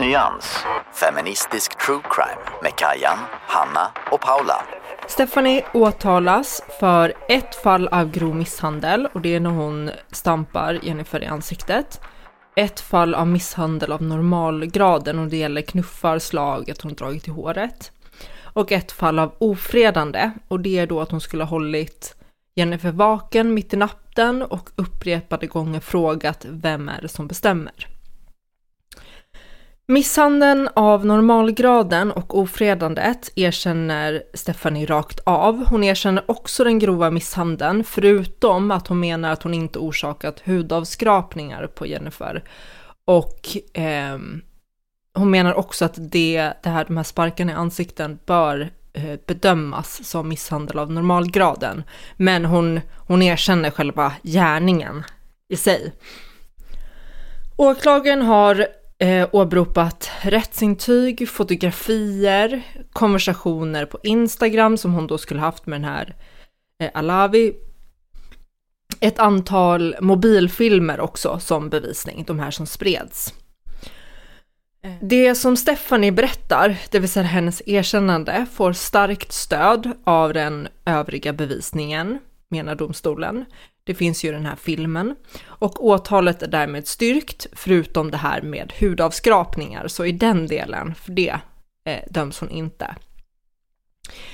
Nyans, 0.00 0.64
feministisk 0.92 1.78
true 1.86 2.00
crime 2.10 2.60
med 2.62 2.76
Kajan, 2.76 3.18
Hanna 3.46 3.90
och 4.10 4.20
Paula. 4.20 4.62
Stephanie 5.08 5.64
åtalas 5.74 6.62
för 6.80 7.14
ett 7.28 7.54
fall 7.54 7.88
av 7.88 8.10
grov 8.10 8.36
misshandel 8.36 9.08
och 9.12 9.20
det 9.20 9.34
är 9.34 9.40
när 9.40 9.50
hon 9.50 9.90
stampar 10.12 10.78
Jennifer 10.82 11.22
i 11.22 11.26
ansiktet. 11.26 12.00
Ett 12.56 12.80
fall 12.80 13.14
av 13.14 13.26
misshandel 13.26 13.92
av 13.92 14.02
normalgraden 14.02 15.18
och 15.18 15.26
det 15.26 15.36
gäller 15.36 15.62
knuffar, 15.62 16.18
slag, 16.18 16.70
att 16.70 16.82
hon 16.82 16.94
dragit 16.94 17.28
i 17.28 17.30
håret. 17.30 17.92
Och 18.42 18.72
ett 18.72 18.92
fall 18.92 19.18
av 19.18 19.34
ofredande 19.38 20.30
och 20.48 20.60
det 20.60 20.78
är 20.78 20.86
då 20.86 21.00
att 21.00 21.10
hon 21.10 21.20
skulle 21.20 21.44
ha 21.44 21.50
hållit 21.50 22.16
Jennifer 22.54 22.92
vaken 22.92 23.54
mitt 23.54 23.74
i 23.74 23.76
natten 23.76 24.42
och 24.42 24.70
upprepade 24.76 25.46
gånger 25.46 25.80
frågat 25.80 26.46
vem 26.48 26.88
är 26.88 27.02
det 27.02 27.08
som 27.08 27.26
bestämmer. 27.26 27.89
Misshandeln 29.90 30.68
av 30.74 31.06
normalgraden 31.06 32.12
och 32.12 32.38
ofredandet 32.38 33.30
erkänner 33.34 34.22
Stephanie 34.34 34.86
rakt 34.86 35.20
av. 35.24 35.66
Hon 35.66 35.84
erkänner 35.84 36.24
också 36.30 36.64
den 36.64 36.78
grova 36.78 37.10
misshandeln, 37.10 37.84
förutom 37.84 38.70
att 38.70 38.86
hon 38.86 39.00
menar 39.00 39.32
att 39.32 39.42
hon 39.42 39.54
inte 39.54 39.78
orsakat 39.78 40.40
hudavskrapningar 40.40 41.66
på 41.66 41.86
Jennifer. 41.86 42.44
Och 43.04 43.56
eh, 43.78 44.18
hon 45.14 45.30
menar 45.30 45.54
också 45.54 45.84
att 45.84 45.94
det, 45.96 46.52
det 46.62 46.68
här, 46.68 46.84
de 46.84 46.96
här 46.96 47.04
sparkarna 47.04 47.52
i 47.52 47.54
ansikten 47.54 48.18
bör 48.26 48.70
eh, 48.92 49.18
bedömas 49.26 50.08
som 50.08 50.28
misshandel 50.28 50.78
av 50.78 50.92
normalgraden. 50.92 51.82
Men 52.16 52.44
hon, 52.44 52.80
hon 53.06 53.22
erkänner 53.22 53.70
själva 53.70 54.12
gärningen 54.22 55.04
i 55.48 55.56
sig. 55.56 55.92
Åklagaren 57.56 58.22
har 58.22 58.66
eh, 59.00 59.28
åberopat 59.32 60.10
rättsintyg, 60.22 61.28
fotografier, 61.28 62.62
konversationer 62.92 63.86
på 63.86 63.98
Instagram 64.02 64.76
som 64.76 64.94
hon 64.94 65.06
då 65.06 65.18
skulle 65.18 65.40
haft 65.40 65.66
med 65.66 65.80
den 65.80 65.90
här 65.90 66.16
eh, 66.82 66.90
Alavi. 66.94 67.54
Ett 69.00 69.18
antal 69.18 69.96
mobilfilmer 70.00 71.00
också 71.00 71.38
som 71.38 71.70
bevisning, 71.70 72.24
de 72.26 72.38
här 72.38 72.50
som 72.50 72.66
spreds. 72.66 73.34
Det 75.00 75.34
som 75.34 75.56
Stephanie 75.56 76.12
berättar, 76.12 76.76
det 76.90 76.98
vill 76.98 77.08
säga 77.08 77.26
hennes 77.26 77.62
erkännande, 77.68 78.46
får 78.52 78.72
starkt 78.72 79.32
stöd 79.32 79.92
av 80.04 80.32
den 80.32 80.68
övriga 80.84 81.32
bevisningen, 81.32 82.18
menar 82.48 82.74
domstolen. 82.74 83.44
Det 83.90 83.94
finns 83.94 84.24
ju 84.24 84.32
den 84.32 84.46
här 84.46 84.56
filmen 84.56 85.16
och 85.44 85.84
åtalet 85.84 86.42
är 86.42 86.48
därmed 86.48 86.86
styrkt, 86.86 87.46
förutom 87.52 88.10
det 88.10 88.16
här 88.16 88.42
med 88.42 88.72
hudavskrapningar, 88.80 89.88
så 89.88 90.04
i 90.04 90.12
den 90.12 90.46
delen, 90.46 90.94
för 90.94 91.12
det 91.12 91.36
eh, 91.84 91.98
döms 92.10 92.40
hon 92.40 92.50
inte. 92.50 92.94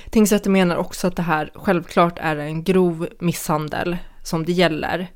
Tingsrätten 0.09 0.51
menar 0.51 0.75
också 0.75 1.07
att 1.07 1.15
det 1.15 1.21
här 1.21 1.51
självklart 1.55 2.19
är 2.19 2.35
en 2.35 2.63
grov 2.63 3.07
misshandel 3.19 3.97
som 4.23 4.45
det 4.45 4.51
gäller 4.51 5.07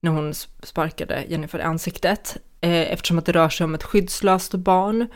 när 0.00 0.10
hon 0.10 0.34
sparkade 0.62 1.24
Jennifer 1.28 1.58
i 1.58 1.62
ansiktet, 1.62 2.36
eh, 2.60 2.92
eftersom 2.92 3.18
att 3.18 3.26
det 3.26 3.32
rör 3.32 3.48
sig 3.48 3.64
om 3.64 3.74
ett 3.74 3.82
skyddslöst 3.82 4.54
barn 4.54 5.06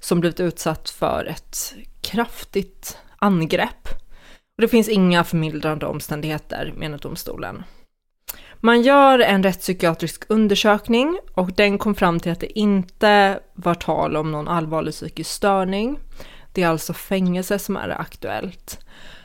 som 0.00 0.20
blivit 0.20 0.40
utsatt 0.40 0.90
för 0.90 1.24
ett 1.24 1.74
kraftigt 2.00 2.98
angrepp. 3.16 3.88
Och 4.56 4.62
det 4.62 4.68
finns 4.68 4.88
inga 4.88 5.24
förmildrande 5.24 5.86
omständigheter, 5.86 6.74
menar 6.76 6.98
domstolen. 6.98 7.62
Man 8.64 8.82
gör 8.82 9.18
en 9.18 9.42
rättspsykiatrisk 9.42 10.22
undersökning 10.28 11.18
och 11.34 11.52
den 11.52 11.78
kom 11.78 11.94
fram 11.94 12.20
till 12.20 12.32
att 12.32 12.40
det 12.40 12.58
inte 12.58 13.40
var 13.54 13.74
tal 13.74 14.16
om 14.16 14.32
någon 14.32 14.48
allvarlig 14.48 14.94
psykisk 14.94 15.30
störning. 15.30 15.98
Det 16.52 16.62
är 16.62 16.68
alltså 16.68 16.92
fängelse 16.92 17.58
som 17.58 17.76
är 17.76 18.00
aktuellt. 18.00 18.78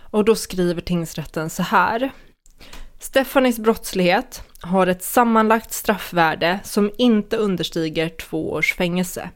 Och 0.09 0.25
då 0.25 0.35
skriver 0.35 0.81
tingsrätten 0.81 1.49
så 1.49 1.63
här. 1.63 2.11
Stefanis 2.99 3.59
brottslighet 3.59 4.43
har 4.61 4.87
ett 4.87 5.03
sammanlagt 5.03 5.73
straffvärde 5.73 6.59
som 6.63 6.91
inte 6.97 7.37
understiger 7.37 8.09
två 8.09 8.51
års 8.51 8.75
fängelse. 8.75 9.29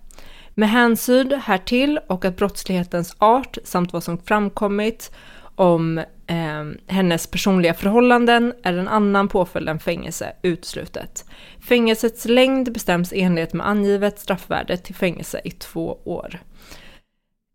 Med 0.53 0.69
hänsyn 0.69 1.41
härtill 1.43 1.99
och 2.09 2.25
att 2.25 2.37
brottslighetens 2.37 3.15
art 3.17 3.57
samt 3.63 3.93
vad 3.93 4.03
som 4.03 4.17
framkommit 4.17 5.11
om 5.55 5.97
eh, 6.27 6.63
hennes 6.87 7.27
personliga 7.27 7.73
förhållanden 7.73 8.53
är 8.63 8.73
en 8.73 8.87
annan 8.87 9.27
påföljd 9.27 9.69
än 9.69 9.79
fängelse 9.79 10.35
uteslutet. 10.41 11.25
Fängelsets 11.59 12.25
längd 12.25 12.73
bestäms 12.73 13.13
i 13.13 13.21
enlighet 13.21 13.53
med 13.53 13.67
angivet 13.67 14.19
straffvärde 14.19 14.77
till 14.77 14.95
fängelse 14.95 15.41
i 15.43 15.51
två 15.51 15.99
år. 16.05 16.39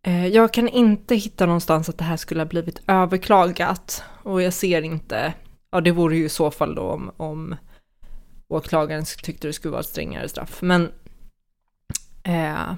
Eh, 0.02 0.26
jag 0.26 0.52
kan 0.52 0.68
inte 0.68 1.14
hitta 1.14 1.46
någonstans 1.46 1.88
att 1.88 1.98
det 1.98 2.04
här 2.04 2.16
skulle 2.16 2.40
ha 2.40 2.46
blivit 2.46 2.82
överklagat 2.86 4.02
och 4.22 4.42
jag 4.42 4.52
ser 4.52 4.82
inte, 4.82 5.32
ja 5.70 5.80
det 5.80 5.90
vore 5.90 6.16
ju 6.16 6.24
i 6.24 6.28
så 6.28 6.50
fall 6.50 6.74
då 6.74 6.82
om, 6.82 7.10
om 7.16 7.56
åklagaren 8.48 9.04
tyckte 9.22 9.46
det 9.46 9.52
skulle 9.52 9.72
vara 9.72 9.80
ett 9.80 9.86
strängare 9.86 10.28
straff, 10.28 10.62
men 10.62 10.92
eh, 12.22 12.74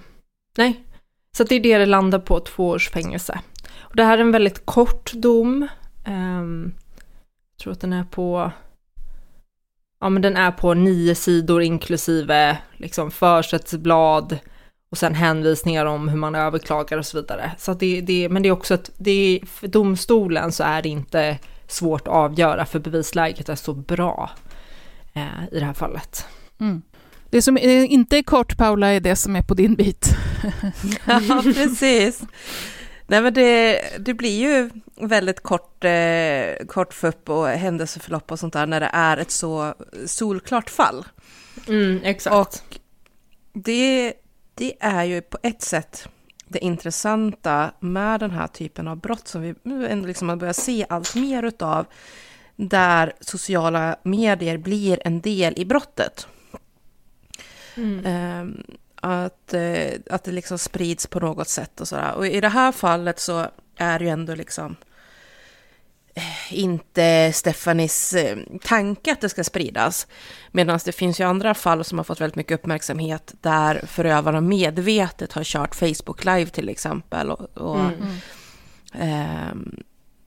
nej. 0.57 0.85
Så 1.37 1.45
det 1.45 1.55
är 1.55 1.61
det 1.61 1.79
det 1.79 1.87
landar 1.87 2.19
på, 2.19 2.41
två 2.41 2.69
års 2.69 2.91
fängelse. 2.91 3.41
Och 3.91 3.97
det 3.97 4.05
här 4.05 4.19
är 4.19 4.23
en 4.23 4.33
väldigt 4.33 4.67
kort 4.67 5.13
dom. 5.13 5.69
Um, 6.07 6.75
jag 7.51 7.63
tror 7.63 7.73
att 7.73 7.81
den 7.81 7.93
är 7.93 8.05
på, 8.05 8.53
ja 10.01 10.09
men 10.09 10.23
den 10.23 10.37
är 10.37 10.51
på 10.51 10.75
nio 10.75 11.15
sidor 11.15 11.63
inklusive 11.63 12.59
liksom 12.77 13.11
försättsblad 13.11 14.39
och 14.91 14.99
sen 14.99 15.15
hänvisningar 15.15 15.87
om 15.87 16.09
hur 16.09 16.17
man 16.17 16.35
överklagar 16.35 16.99
och 16.99 17.07
så 17.07 17.21
vidare. 17.21 17.53
Så 17.59 17.75
det, 17.75 18.01
det, 18.01 18.29
men 18.29 18.43
det 18.43 18.49
är 18.49 18.53
också 18.53 18.75
att 18.75 18.91
det 18.97 19.41
för 19.47 19.69
domstolen 19.69 20.53
så 20.53 20.65
är 20.65 20.83
det 20.83 20.89
inte 20.89 21.39
svårt 21.67 22.09
att 22.09 22.15
avgöra 22.15 22.67
för 22.67 22.79
bevisläget 22.79 23.49
är 23.49 23.57
så 23.57 23.75
bra 23.75 24.31
eh, 25.13 25.45
i 25.53 25.61
det 25.61 25.67
här 25.67 25.75
fallet. 25.75 26.27
Mm. 26.61 26.83
Det 27.31 27.43
som 27.43 27.59
inte 27.59 28.17
är 28.17 28.23
kort, 28.23 28.57
Paula, 28.57 28.87
är 28.87 29.01
det 29.01 29.17
som 29.17 29.37
är 29.37 29.43
på 29.43 29.55
din 29.55 29.75
bit. 29.75 30.17
ja, 31.07 31.43
precis. 31.45 32.23
Nej, 33.11 33.23
men 33.23 33.35
det, 33.35 33.83
det 33.99 34.15
blir 34.15 34.41
ju 34.41 34.71
väldigt 35.09 35.41
kort, 35.41 35.85
eh, 35.85 36.67
kort 36.67 36.95
fupp 36.95 37.29
och 37.29 37.49
händelseförlopp 37.49 38.33
och 38.33 38.39
sånt 38.39 38.53
där 38.53 38.67
när 38.67 38.81
det 38.81 38.91
är 38.93 39.17
ett 39.17 39.31
så 39.31 39.75
solklart 40.07 40.71
fall. 40.71 41.05
Mm, 41.69 42.01
exakt. 42.05 42.37
Och 42.37 42.79
det, 43.53 44.13
det 44.55 44.77
är 44.81 45.05
ju 45.05 45.21
på 45.23 45.39
ett 45.43 45.63
sätt 45.63 46.09
det 46.49 46.59
intressanta 46.59 47.71
med 47.81 48.21
den 48.21 48.31
här 48.31 48.47
typen 48.47 48.89
av 48.89 48.97
brott 48.97 49.29
som 49.29 49.43
vi 49.43 49.55
nu 49.63 49.89
ändå 49.89 50.07
liksom 50.07 50.39
börjar 50.39 50.53
se 50.53 50.87
allt 50.89 51.15
mer 51.15 51.43
utav, 51.43 51.87
där 52.57 53.13
sociala 53.21 53.97
medier 54.03 54.59
blir 54.59 55.01
en 55.05 55.21
del 55.21 55.55
i 55.57 55.65
brottet. 55.65 56.27
Mm. 57.77 58.07
Um, 58.41 58.65
att, 59.01 59.55
eh, 59.55 59.93
att 60.11 60.25
det 60.25 60.33
liksom 60.33 60.59
sprids 60.59 61.07
på 61.07 61.21
något 61.21 61.49
sätt 61.49 61.81
och 61.81 61.89
sådär. 61.89 62.15
Och 62.15 62.27
i 62.27 62.41
det 62.41 62.49
här 62.49 62.73
fallet 62.73 63.21
så 63.21 63.47
är 63.77 63.99
det 63.99 64.05
ju 64.05 64.11
ändå 64.11 64.35
liksom 64.35 64.77
eh, 66.15 66.55
inte 66.59 67.33
Stefanis 67.33 68.13
eh, 68.13 68.39
tanke 68.63 69.13
att 69.13 69.21
det 69.21 69.29
ska 69.29 69.45
spridas. 69.45 70.07
Medan 70.51 70.81
det 70.85 70.93
finns 70.93 71.21
ju 71.21 71.25
andra 71.25 71.55
fall 71.55 71.85
som 71.85 71.99
har 71.99 72.05
fått 72.05 72.21
väldigt 72.21 72.37
mycket 72.37 72.55
uppmärksamhet 72.55 73.35
där 73.41 73.83
förövarna 73.87 74.41
medvetet 74.41 75.33
har 75.33 75.45
kört 75.45 75.75
Facebook 75.75 76.25
live 76.25 76.47
till 76.47 76.69
exempel. 76.69 77.31
Och, 77.31 77.59
och 77.59 77.81
mm. 77.81 78.03
eh, 78.95 79.55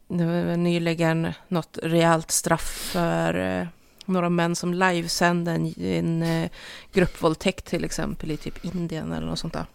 det 0.07 0.25
var 0.25 0.57
nyligen 0.57 1.33
något 1.47 1.79
rejält 1.83 2.31
straff 2.31 2.89
för 2.91 3.59
eh, 3.59 3.67
några 4.05 4.29
män 4.29 4.55
som 4.55 4.73
livesände 4.73 5.51
en, 5.51 5.81
en 5.81 6.23
eh, 6.23 6.49
gruppvåldtäkt 6.93 7.65
till 7.65 7.83
exempel 7.85 8.31
i 8.31 8.37
typ 8.37 8.65
Indien 8.65 9.11
eller 9.11 9.27
något 9.27 9.39
sånt 9.39 9.53
där. 9.53 9.65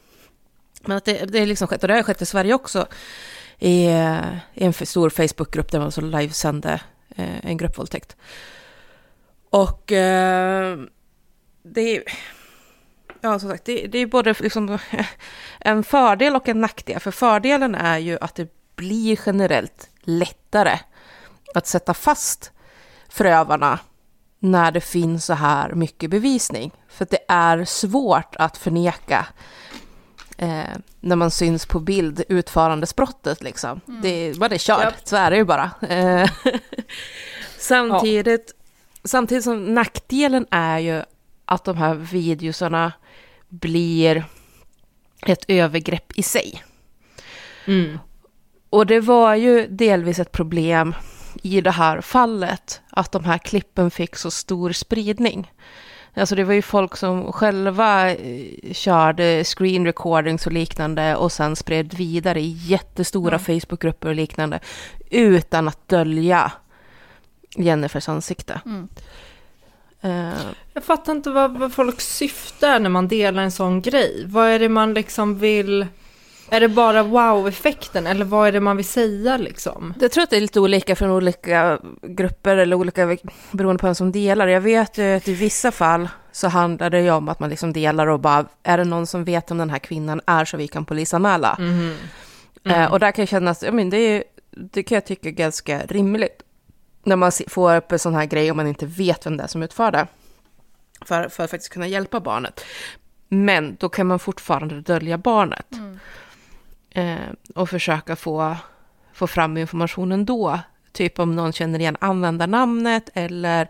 Men 0.82 0.96
att 0.96 1.04
det, 1.04 1.24
det 1.24 1.38
är 1.38 1.46
liksom 1.46 1.68
skett, 1.68 1.82
och 1.82 1.88
det 1.88 1.94
har 1.94 2.02
skett 2.02 2.22
i 2.22 2.26
Sverige 2.26 2.54
också, 2.54 2.86
i, 3.58 3.86
eh, 3.86 4.34
i 4.54 4.64
en 4.64 4.72
stor 4.72 5.10
Facebookgrupp 5.10 5.72
där 5.72 5.78
man 5.78 5.92
så 5.92 6.00
livesände 6.00 6.80
eh, 7.16 7.46
en 7.46 7.56
gruppvåldtäkt. 7.56 8.16
Och 9.50 9.92
eh, 9.92 10.78
det 11.62 11.96
är, 11.96 12.02
ja 13.20 13.38
som 13.38 13.50
sagt, 13.50 13.64
det, 13.64 13.86
det 13.86 13.98
är 13.98 14.06
både 14.06 14.34
liksom 14.40 14.78
en 15.60 15.84
fördel 15.84 16.36
och 16.36 16.48
en 16.48 16.60
nackdel. 16.60 17.00
För 17.00 17.10
fördelen 17.10 17.74
är 17.74 17.98
ju 17.98 18.18
att 18.20 18.34
det 18.34 18.48
blir 18.76 19.18
generellt 19.26 19.90
lättare 20.00 20.78
att 21.54 21.66
sätta 21.66 21.94
fast 21.94 22.52
förövarna 23.08 23.78
när 24.38 24.70
det 24.70 24.80
finns 24.80 25.24
så 25.24 25.34
här 25.34 25.74
mycket 25.74 26.10
bevisning. 26.10 26.72
För 26.88 27.06
det 27.10 27.24
är 27.28 27.64
svårt 27.64 28.36
att 28.36 28.56
förneka 28.56 29.26
eh, 30.38 30.76
när 31.00 31.16
man 31.16 31.30
syns 31.30 31.66
på 31.66 31.80
bild 31.80 32.24
utförandesbrottet 32.28 33.42
liksom. 33.42 33.80
Mm. 33.88 34.00
Det, 34.02 34.38
bara 34.38 34.48
det 34.48 34.56
är 34.56 34.58
kört, 34.58 34.84
yep. 34.84 34.94
så 35.04 35.16
är 35.16 35.30
det 35.30 35.36
ju 35.36 35.44
bara. 35.44 35.70
Eh, 35.88 36.30
samtidigt, 37.58 38.52
ja. 38.56 38.64
samtidigt 39.04 39.44
som 39.44 39.74
nackdelen 39.74 40.46
är 40.50 40.78
ju 40.78 41.02
att 41.44 41.64
de 41.64 41.76
här 41.76 41.94
videosarna 41.94 42.92
blir 43.48 44.24
ett 45.26 45.44
övergrepp 45.48 46.12
i 46.18 46.22
sig. 46.22 46.62
Mm. 47.66 47.98
Och 48.70 48.86
det 48.86 49.00
var 49.00 49.34
ju 49.34 49.66
delvis 49.66 50.18
ett 50.18 50.32
problem 50.32 50.94
i 51.42 51.60
det 51.60 51.70
här 51.70 52.00
fallet 52.00 52.80
att 52.90 53.12
de 53.12 53.24
här 53.24 53.38
klippen 53.38 53.90
fick 53.90 54.16
så 54.16 54.30
stor 54.30 54.72
spridning. 54.72 55.52
Alltså 56.14 56.34
det 56.34 56.44
var 56.44 56.54
ju 56.54 56.62
folk 56.62 56.96
som 56.96 57.32
själva 57.32 58.10
eh, 58.10 58.72
körde 58.72 59.44
screen 59.44 59.84
recordings 59.84 60.46
och 60.46 60.52
liknande 60.52 61.16
och 61.16 61.32
sen 61.32 61.56
spred 61.56 61.94
vidare 61.94 62.40
i 62.40 62.48
jättestora 62.48 63.36
mm. 63.36 63.44
Facebookgrupper 63.44 64.08
och 64.08 64.14
liknande 64.14 64.60
utan 65.10 65.68
att 65.68 65.88
dölja 65.88 66.52
Jennifers 67.56 68.08
ansikte. 68.08 68.60
Mm. 68.66 68.88
Uh, 70.04 70.34
jag 70.74 70.84
fattar 70.84 71.12
inte 71.12 71.30
vad, 71.30 71.58
vad 71.58 71.72
folk 71.72 72.00
syftar 72.00 72.80
när 72.80 72.90
man 72.90 73.08
delar 73.08 73.42
en 73.42 73.52
sån 73.52 73.82
grej. 73.82 74.24
Vad 74.26 74.48
är 74.48 74.58
det 74.58 74.68
man 74.68 74.94
liksom 74.94 75.38
vill 75.38 75.86
är 76.50 76.60
det 76.60 76.68
bara 76.68 77.02
wow-effekten 77.02 78.06
eller 78.06 78.24
vad 78.24 78.48
är 78.48 78.52
det 78.52 78.60
man 78.60 78.76
vill 78.76 78.88
säga 78.88 79.36
liksom? 79.36 79.94
Jag 80.00 80.12
tror 80.12 80.24
att 80.24 80.30
det 80.30 80.36
är 80.36 80.40
lite 80.40 80.60
olika 80.60 80.96
från 80.96 81.10
olika 81.10 81.78
grupper 82.02 82.56
eller 82.56 82.76
olika 82.76 83.16
beroende 83.50 83.80
på 83.80 83.86
vem 83.86 83.94
som 83.94 84.12
delar. 84.12 84.46
Jag 84.46 84.60
vet 84.60 84.98
ju 84.98 85.16
att 85.16 85.28
i 85.28 85.34
vissa 85.34 85.72
fall 85.72 86.08
så 86.32 86.48
handlar 86.48 86.90
det 86.90 87.00
ju 87.00 87.10
om 87.10 87.28
att 87.28 87.40
man 87.40 87.50
liksom 87.50 87.72
delar 87.72 88.06
och 88.06 88.20
bara, 88.20 88.46
är 88.62 88.78
det 88.78 88.84
någon 88.84 89.06
som 89.06 89.24
vet 89.24 89.50
om 89.50 89.58
den 89.58 89.70
här 89.70 89.78
kvinnan 89.78 90.20
är 90.26 90.44
så 90.44 90.56
vi 90.56 90.68
kan 90.68 90.84
polisanmäla? 90.84 91.56
Mm. 91.58 91.96
Mm. 92.64 92.80
Eh, 92.80 92.92
och 92.92 93.00
där 93.00 93.12
kan 93.12 93.22
jag 93.22 93.28
känna 93.28 93.50
att, 93.50 93.74
men 93.74 93.90
det, 93.90 93.96
är, 93.96 94.24
det 94.50 94.82
kan 94.82 94.96
jag 94.96 95.06
tycka 95.06 95.28
är 95.28 95.32
ganska 95.32 95.80
rimligt. 95.88 96.42
När 97.04 97.16
man 97.16 97.32
får 97.48 97.76
upp 97.76 97.92
en 97.92 97.98
sån 97.98 98.14
här 98.14 98.24
grej 98.24 98.50
om 98.50 98.56
man 98.56 98.66
inte 98.66 98.86
vet 98.86 99.26
vem 99.26 99.36
det 99.36 99.42
är 99.42 99.46
som 99.46 99.62
utför 99.62 99.90
det. 99.90 100.06
För, 101.04 101.28
för 101.28 101.44
att 101.44 101.50
faktiskt 101.50 101.72
kunna 101.72 101.86
hjälpa 101.86 102.20
barnet. 102.20 102.64
Men 103.28 103.76
då 103.80 103.88
kan 103.88 104.06
man 104.06 104.18
fortfarande 104.18 104.80
dölja 104.80 105.18
barnet. 105.18 105.72
Mm 105.72 105.88
eh, 105.92 105.98
och 107.54 107.70
försöka 107.70 108.16
få, 108.16 108.56
få 109.12 109.26
fram 109.26 109.56
informationen 109.56 110.24
då. 110.24 110.58
Typ 110.92 111.18
om 111.18 111.36
någon 111.36 111.52
känner 111.52 111.78
igen 111.78 111.96
användarnamnet 112.00 113.10
eller 113.14 113.68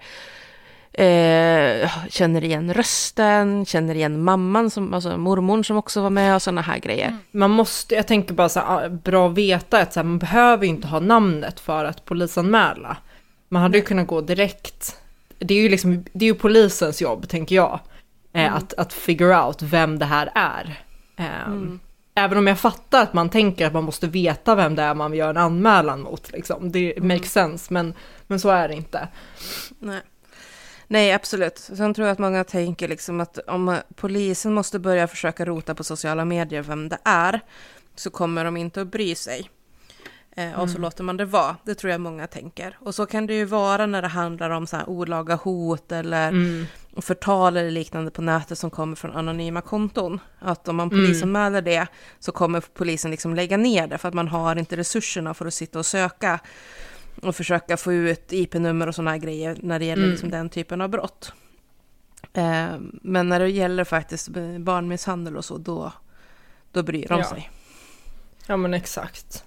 eh, 0.93 1.91
känner 2.09 2.45
igen 2.45 2.75
rösten, 2.75 3.67
känner 3.67 3.95
igen 3.95 4.23
mamman, 4.23 4.71
som, 4.71 4.95
alltså 4.95 5.17
mormor 5.17 5.63
som 5.63 5.77
också 5.77 6.03
var 6.03 6.11
med 6.11 6.35
och 6.35 6.43
sådana 6.43 6.61
här 6.61 6.79
grejer. 6.79 7.09
Mm. 7.09 7.19
Man 7.31 7.51
måste, 7.51 7.95
jag 7.95 8.07
tänker 8.07 8.35
bara 8.35 8.49
så 8.49 8.61
här, 8.61 8.87
ah, 8.87 8.89
bra 8.89 9.29
att 9.29 9.35
veta 9.35 9.81
att 9.81 9.93
så 9.93 10.01
här, 10.01 10.05
man 10.05 10.19
behöver 10.19 10.67
inte 10.67 10.89
ha 10.89 11.01
namnet 11.01 11.61
för 11.61 11.85
att 11.85 12.05
polisanmäla. 12.05 12.97
Man 13.49 13.63
hade 13.63 13.79
ju 13.79 13.85
kunnat 13.85 14.07
gå 14.07 14.21
direkt. 14.21 14.97
Det 15.39 15.55
är 15.55 15.63
ju 15.63 15.69
liksom, 15.69 16.05
det 16.13 16.25
är 16.25 16.29
ju 16.29 16.35
polisens 16.35 17.03
jobb, 17.03 17.29
tänker 17.29 17.57
jag. 17.57 17.81
Eh, 18.33 18.43
mm. 18.43 18.55
att, 18.55 18.75
att 18.75 18.93
figure 18.93 19.43
out 19.43 19.63
vem 19.63 19.99
det 19.99 20.07
här 20.07 20.31
är. 20.35 20.83
Um, 21.17 21.27
mm 21.27 21.81
även 22.19 22.39
om 22.39 22.47
jag 22.47 22.59
fattar 22.59 23.03
att 23.03 23.13
man 23.13 23.29
tänker 23.29 23.67
att 23.67 23.73
man 23.73 23.85
måste 23.85 24.07
veta 24.07 24.55
vem 24.55 24.75
det 24.75 24.83
är 24.83 24.95
man 24.95 25.15
gör 25.15 25.31
en 25.31 25.37
anmälan 25.37 26.01
mot, 26.01 26.33
liksom. 26.33 26.73
det 26.73 26.97
mm. 26.97 27.09
makes 27.09 27.33
sense, 27.33 27.73
men, 27.73 27.95
men 28.27 28.41
så 28.41 28.49
är 28.49 28.69
det 28.69 28.75
inte. 28.75 29.09
Nej. 29.79 30.01
Nej, 30.91 31.13
absolut. 31.13 31.59
Sen 31.59 31.95
tror 31.95 32.07
jag 32.07 32.13
att 32.13 32.19
många 32.19 32.45
tänker 32.45 32.89
liksom 32.89 33.21
att 33.21 33.39
om 33.39 33.77
polisen 33.95 34.55
måste 34.55 34.79
börja 34.79 35.09
försöka 35.09 35.45
rota 35.45 35.75
på 35.75 35.85
sociala 35.85 36.25
medier 36.25 36.63
vem 36.63 36.89
det 36.89 36.99
är, 37.05 37.41
så 37.95 38.11
kommer 38.11 38.45
de 38.45 38.57
inte 38.57 38.81
att 38.81 38.89
bry 38.89 39.15
sig. 39.15 39.51
Eh, 40.37 40.53
och 40.53 40.63
mm. 40.63 40.69
så 40.69 40.79
låter 40.79 41.05
man 41.05 41.17
det 41.17 41.25
vara. 41.25 41.57
Det 41.65 41.75
tror 41.75 41.91
jag 41.91 42.01
många 42.01 42.27
tänker. 42.27 42.79
Och 42.81 42.95
så 42.95 43.07
kan 43.07 43.27
det 43.27 43.35
ju 43.35 43.45
vara 43.45 43.87
när 43.87 44.03
det 44.03 44.09
handlar 44.09 44.51
om 44.51 44.67
så 44.67 44.77
här 44.77 44.89
olaga 44.89 45.35
hot 45.35 45.93
eller 45.93 46.29
mm. 46.29 46.67
Förtal 46.97 47.57
eller 47.57 47.71
liknande 47.71 48.11
på 48.11 48.23
nätet 48.23 48.59
som 48.59 48.71
kommer 48.71 48.97
från 48.97 49.13
anonyma 49.17 49.61
konton. 49.61 50.21
Att 50.39 50.69
om 50.69 50.77
man 50.77 50.93
mm. 50.93 51.07
polisanmäler 51.07 51.63
det 51.63 51.87
så 52.19 52.33
kommer 52.33 52.61
polisen 52.75 53.11
liksom 53.11 53.35
lägga 53.35 53.57
ner 53.57 53.87
det 53.87 53.99
för 53.99 54.09
att 54.09 54.15
man 54.15 54.29
har 54.29 54.57
inte 54.57 54.77
resurserna 54.77 55.35
för 55.35 55.47
att 55.47 55.55
sitta 55.55 55.79
och 55.79 55.87
söka 55.87 56.41
och 57.23 57.37
försöka 57.37 57.77
få 57.77 57.93
ut 57.93 58.33
IP-nummer 58.33 58.87
och 58.87 58.95
sådana 58.95 59.19
grejer 59.19 59.57
när 59.63 59.79
det 59.79 59.85
gäller 59.85 60.03
Mm. 60.03 60.11
liksom 60.11 60.31
den 60.31 60.49
typen 60.49 60.81
av 60.81 60.89
brott. 60.89 61.33
Eh, 62.33 62.69
men 63.03 63.29
när 63.29 63.41
det 63.41 63.49
gäller 63.49 63.85
faktiskt 63.85 64.29
barnmisshandel 64.59 65.37
och 65.37 65.45
så, 65.45 65.59
då, 65.59 65.93
då 66.73 66.83
bryr 66.83 67.09
de 67.09 67.19
Ja. 67.19 67.25
sig. 67.25 67.51
Ja 68.47 68.57
men 68.57 68.75
exakt. 68.75 69.45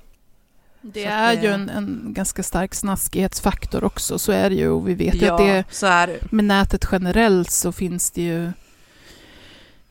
Det 0.81 1.03
Så 1.03 1.09
är 1.09 1.35
det- 1.35 1.41
ju 1.41 1.47
en, 1.53 1.69
en 1.69 2.01
ganska 2.13 2.43
stark 2.43 2.75
snaskighetsfaktor 2.75 3.83
också, 3.83 4.19
så 4.19 4.31
är 4.31 4.49
det 4.49 4.55
ju. 4.55 4.69
Och 4.69 4.87
vi 4.87 4.93
vet 4.93 5.15
ju 5.15 5.25
Ja, 5.25 5.33
att 5.33 5.39
det 5.39 5.63
så 5.71 5.85
är 5.85 6.07
det. 6.07 6.31
med 6.31 6.45
nätet 6.45 6.85
generellt 6.91 7.51
så 7.51 7.71
finns 7.71 8.11
det 8.11 8.21
ju 8.21 8.51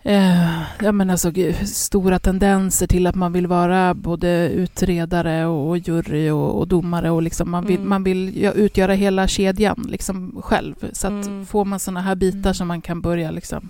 eh, 0.02 0.60
ja, 0.82 0.92
men 0.92 1.10
alltså, 1.10 1.30
gud, 1.30 1.68
stora 1.68 2.18
tendenser 2.18 2.86
till 2.86 3.06
att 3.06 3.14
man 3.14 3.32
vill 3.32 3.46
vara 3.46 3.94
både 3.94 4.48
utredare 4.48 5.46
och, 5.46 5.68
och 5.68 5.78
jury 5.78 6.30
och, 6.30 6.58
och 6.58 6.68
domare 6.68 7.10
och 7.10 7.22
liksom 7.22 7.50
man 7.50 7.66
vill, 7.66 7.76
Mm. 7.76 7.88
man 7.88 8.04
vill 8.04 8.42
ja, 8.42 8.52
utgöra 8.52 8.94
hela 8.94 9.28
kedjan 9.28 9.86
liksom 9.90 10.42
själv. 10.42 10.74
Så 10.92 11.06
att 11.06 11.26
Mm. 11.26 11.46
får 11.46 11.64
man 11.64 11.80
sådana 11.80 12.00
här 12.00 12.14
bitar 12.14 12.38
Mm. 12.38 12.54
som 12.54 12.68
man 12.68 12.80
kan 12.80 13.00
börja 13.00 13.30
liksom, 13.30 13.68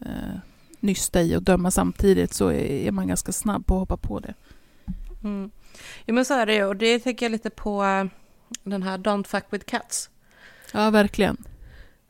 eh, 0.00 0.38
nysta 0.80 1.22
i 1.22 1.36
och 1.36 1.42
döma 1.42 1.70
samtidigt 1.70 2.32
så 2.34 2.48
är, 2.48 2.54
är 2.86 2.90
man 2.92 3.08
ganska 3.08 3.32
snabb 3.32 3.66
på 3.66 3.74
att 3.74 3.80
hoppa 3.80 3.96
på 3.96 4.20
det. 4.20 4.34
Mm. 5.24 5.50
Jo 6.06 6.14
men 6.14 6.24
så 6.24 6.34
är 6.34 6.46
det 6.46 6.54
ju, 6.54 6.64
och 6.64 6.76
det 6.76 6.98
tänker 6.98 7.26
jag 7.26 7.32
lite 7.32 7.50
på 7.50 7.84
eh, 7.84 8.04
den 8.64 8.82
här 8.82 8.98
Don't 8.98 9.26
fuck 9.26 9.44
with 9.50 9.64
cats. 9.64 10.10
Ja, 10.72 10.90
verkligen. 10.90 11.36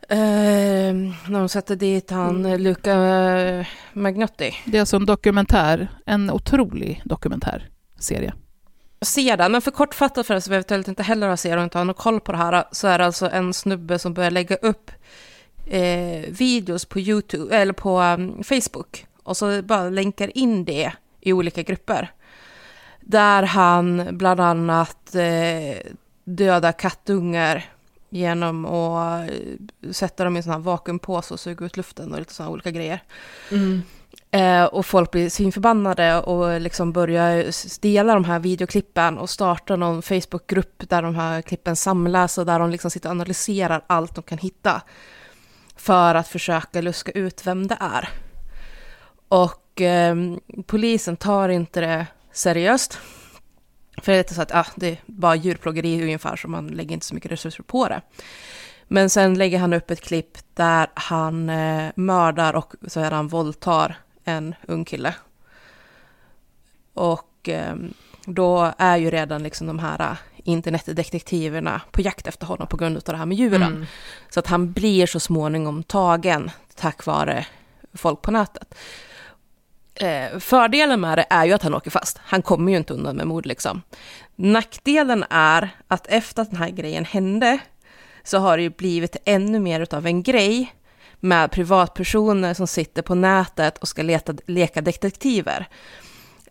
Eh, 0.09 0.95
när 1.29 1.39
de 1.39 1.49
sätter 1.49 1.77
dit 1.77 2.11
han 2.11 2.47
Mm. 2.47 2.61
Luca 2.61 2.93
eh, 2.93 3.67
Magnotti. 3.93 4.55
Det 4.65 4.77
är 4.77 4.81
alltså 4.81 4.97
en 4.97 5.07
dokumentär, 5.07 5.89
en 6.07 6.31
otrolig 6.31 7.03
dokumentärserie. 7.05 8.33
Se 9.03 9.37
den, 9.37 9.53
men 9.53 9.63
för 9.63 9.71
kortfattat 9.71 10.27
för 10.27 10.35
er 10.35 10.41
som 10.41 10.53
eventuellt 10.53 10.89
inte 10.89 11.03
heller 11.03 11.29
har 11.29 11.37
sett 11.37 11.57
och 11.57 11.63
inte 11.63 11.79
har 11.79 11.85
någon 11.85 11.95
koll 11.95 12.21
på 12.21 12.33
det 12.33 12.39
här, 12.39 12.65
så 12.73 12.89
är 12.89 12.99
det 12.99 13.05
alltså 13.05 13.31
en 13.31 13.55
snubbe 13.55 13.99
som 13.99 14.15
börjar 14.15 14.31
lägga 14.31 14.57
upp 14.57 14.91
eh, 15.67 16.31
videos 16.31 16.85
på 16.85 17.01
YouTube, 17.01 17.57
eller 17.57 17.73
på 17.73 18.01
um, 18.01 18.43
Facebook, 18.45 19.07
och 19.23 19.37
så 19.37 19.63
bara 19.63 19.91
länkar 19.91 20.39
in 20.39 20.65
det 20.65 20.93
i 21.21 21.33
olika 21.33 21.63
grupper. 21.63 22.11
Där 23.11 23.43
han 23.43 24.09
bland 24.11 24.41
annat 24.41 25.15
eh, 25.15 25.93
dödar 26.25 26.73
kattungar 26.73 27.65
genom 28.11 28.65
att 28.65 29.31
eh, 29.31 29.93
sätta 29.93 30.25
dem 30.25 30.37
i 30.37 30.39
en 30.39 30.43
sån 30.43 30.53
här 30.53 30.61
vakuumpåse 30.61 31.35
och 31.35 31.41
suga 31.41 31.67
ut 31.67 31.77
luften 31.77 32.13
och 32.13 32.19
lite 32.19 32.35
sådana 32.35 32.53
olika 32.53 32.71
grejer. 32.71 33.03
Mm. 33.51 33.83
Eh, 34.31 34.65
och 34.65 34.87
folk 34.87 35.11
blir 35.11 35.31
svinförbannade 35.31 36.21
och 36.21 36.61
liksom 36.61 36.93
börjar 36.93 37.45
dela 37.81 38.15
de 38.15 38.25
här 38.25 38.39
videoklippen 38.39 39.19
och 39.19 39.31
starta 39.31 39.77
någon 39.77 40.03
Facebookgrupp 40.03 40.89
där 40.89 41.03
de 41.03 41.15
här 41.15 41.43
klippen 41.43 41.77
samlas 41.77 42.39
och 42.39 42.47
där 42.47 42.59
de 42.59 42.71
liksom 42.71 42.91
sitter 42.91 43.09
och 43.09 43.15
analyserar 43.15 43.85
allt 43.87 44.15
de 44.15 44.23
kan 44.23 44.39
hitta 44.39 44.83
för 45.77 46.15
att 46.15 46.29
försöka 46.29 46.81
luska 46.81 47.13
ut 47.13 47.47
vem 47.47 47.67
det 47.67 47.77
är. 47.81 48.09
Och 49.29 49.81
eh, 49.81 50.17
polisen 50.67 51.17
tar 51.17 51.49
inte 51.49 51.81
det 51.81 52.07
seriöst. 52.33 52.99
För 54.03 54.13
det 54.13 54.31
är 54.31 54.35
så 54.35 54.43
att 54.43 54.55
ah, 54.55 54.67
det 54.77 54.89
är 54.89 54.99
bara 55.07 55.35
djurplågeri 55.35 56.03
ungefär, 56.03 56.37
så 56.37 56.49
man 56.49 56.67
lägger 56.67 56.93
inte 56.93 57.07
så 57.07 57.15
mycket 57.15 57.33
resurser 57.33 57.63
på 57.63 57.89
det. 57.89 58.01
Men 58.89 59.11
sen 59.11 59.35
lägger 59.35 59.59
han 59.59 59.73
upp 59.73 59.91
ett 59.91 60.01
klipp 60.01 60.39
där 60.55 60.91
han 60.95 61.51
eh, 61.51 61.91
mördar 61.95 62.55
och 62.55 62.75
så 62.89 63.01
är 63.01 63.11
han 63.11 63.29
våldtar 63.29 63.97
en 64.25 64.55
ung 64.69 64.85
kille. 64.85 65.15
Och 66.95 67.49
eh, 67.49 67.75
då 68.25 68.73
är 68.79 68.97
ju 68.97 69.11
redan 69.11 69.43
liksom 69.43 69.67
de 69.67 69.79
här 69.79 70.01
eh, 70.01 70.17
internetdetektiverna 70.45 71.81
på 71.91 72.01
jakt 72.01 72.27
efter 72.27 72.47
honom 72.47 72.67
på 72.67 72.77
grund 72.77 72.97
av 72.97 73.03
det 73.05 73.17
här 73.17 73.27
med 73.27 73.39
djuren. 73.39 73.63
Mm. 73.63 73.87
Så 74.29 74.41
att 74.41 74.47
han 74.47 74.73
blir 74.73 75.07
så 75.07 75.21
småningom 75.21 75.83
tagen 75.83 76.51
tack 76.75 77.07
vare 77.07 77.47
folk 77.95 78.23
på 78.23 78.31
nätet. 78.31 78.75
Eh, 80.01 80.39
fördelen 80.39 81.01
med 81.01 81.19
det 81.19 81.27
är 81.31 81.45
ju 81.45 81.53
att 81.53 81.63
han 81.63 81.75
åker 81.75 81.91
fast. 81.91 82.19
Han 82.23 82.43
kommer 82.43 82.73
ju 82.73 82.79
inte 82.79 82.95
undan 82.95 83.17
med 83.17 83.27
mord 83.27 83.47
liksom. 83.47 83.83
Nackdelen 84.37 85.25
är 85.31 85.69
att 85.89 86.07
efter 86.07 86.43
att 86.43 86.51
den 86.51 86.59
här 86.59 86.71
grejen 86.71 87.05
hände 87.05 87.59
så 88.23 88.39
har 88.39 88.57
det 88.57 88.63
ju 88.63 88.71
blivit 88.71 89.17
ännu 89.25 89.59
mer 89.59 89.81
utav 89.81 90.07
en 90.07 90.23
grej 90.23 90.75
med 91.21 91.51
privatpersoner 91.51 92.55
som 92.55 92.67
sitter 92.67 93.03
på 93.03 93.15
nätet 93.15 93.79
och 93.79 93.89
ska 93.89 94.03
leta, 94.03 94.35
leka 94.47 94.81
detektiver. 94.81 95.69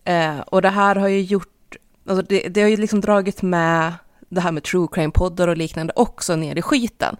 Eh, 0.03 0.39
och 0.39 0.61
det 0.61 0.69
här 0.69 0.95
har 0.95 1.07
ju 1.07 1.21
gjort, 1.21 1.75
alltså 2.07 2.25
det, 2.29 2.49
det 2.49 2.61
har 2.61 2.69
ju 2.69 2.77
liksom 2.77 3.01
dragit 3.01 3.41
med 3.41 3.93
det 4.29 4.41
här 4.41 4.51
med 4.51 4.63
true 4.63 4.87
crime-poddar 4.91 5.47
och 5.47 5.57
liknande 5.57 5.93
också 5.95 6.35
ner 6.35 6.55
i 6.55 6.61
skiten. 6.61 7.17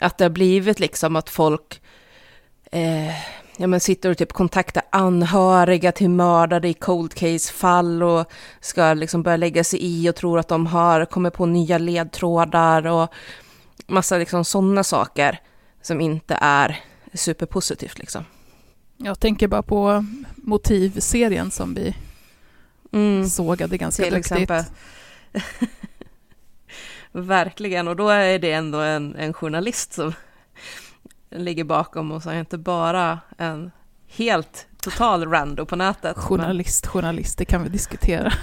Att 0.00 0.18
det 0.18 0.24
har 0.24 0.30
blivit 0.30 0.80
liksom 0.80 1.16
att 1.16 1.30
folk 1.30 1.80
eh, 2.72 3.14
ja, 3.56 3.66
men 3.66 3.80
sitter 3.80 4.10
och 4.10 4.18
typ 4.18 4.32
kontaktar 4.32 4.82
anhöriga 4.90 5.92
till 5.92 6.10
mördare 6.10 6.68
i 6.68 6.74
cold 6.74 7.14
case-fall 7.14 8.02
och 8.02 8.26
ska 8.60 8.94
liksom 8.94 9.22
börja 9.22 9.36
lägga 9.36 9.64
sig 9.64 9.78
i 9.82 10.10
och 10.10 10.16
tror 10.16 10.38
att 10.38 10.48
de 10.48 10.66
har 10.66 11.04
kommit 11.04 11.34
på 11.34 11.46
nya 11.46 11.78
ledtrådar 11.78 12.86
och 12.86 13.08
massa 13.86 14.18
liksom 14.18 14.44
sådana 14.44 14.84
saker 14.84 15.40
som 15.82 16.00
inte 16.00 16.38
är 16.40 16.80
superpositivt 17.14 17.98
liksom. 17.98 18.24
Jag 18.96 19.20
tänker 19.20 19.48
bara 19.48 19.62
på 19.62 20.04
motivserien 20.36 21.50
som 21.50 21.74
vi 21.74 21.96
Mm. 22.92 23.28
sågade 23.28 23.76
ganska 23.78 24.02
till 24.02 24.14
duktigt. 24.14 24.32
exempel. 24.32 24.64
Verkligen, 27.12 27.88
och 27.88 27.96
då 27.96 28.08
är 28.08 28.38
det 28.38 28.52
ändå 28.52 28.78
en, 28.78 29.16
en 29.16 29.32
journalist 29.32 29.92
som 29.92 30.12
ligger 31.30 31.64
bakom 31.64 32.12
och 32.12 32.22
så 32.22 32.30
är 32.30 32.34
det 32.34 32.40
inte 32.40 32.58
bara 32.58 33.20
en 33.38 33.70
helt 34.06 34.66
total 34.82 35.30
rando 35.30 35.66
på 35.66 35.76
nätet. 35.76 36.16
Journalist, 36.16 36.86
journalist, 36.86 37.38
det 37.38 37.44
kan 37.44 37.62
vi 37.62 37.68
diskutera. 37.68 38.32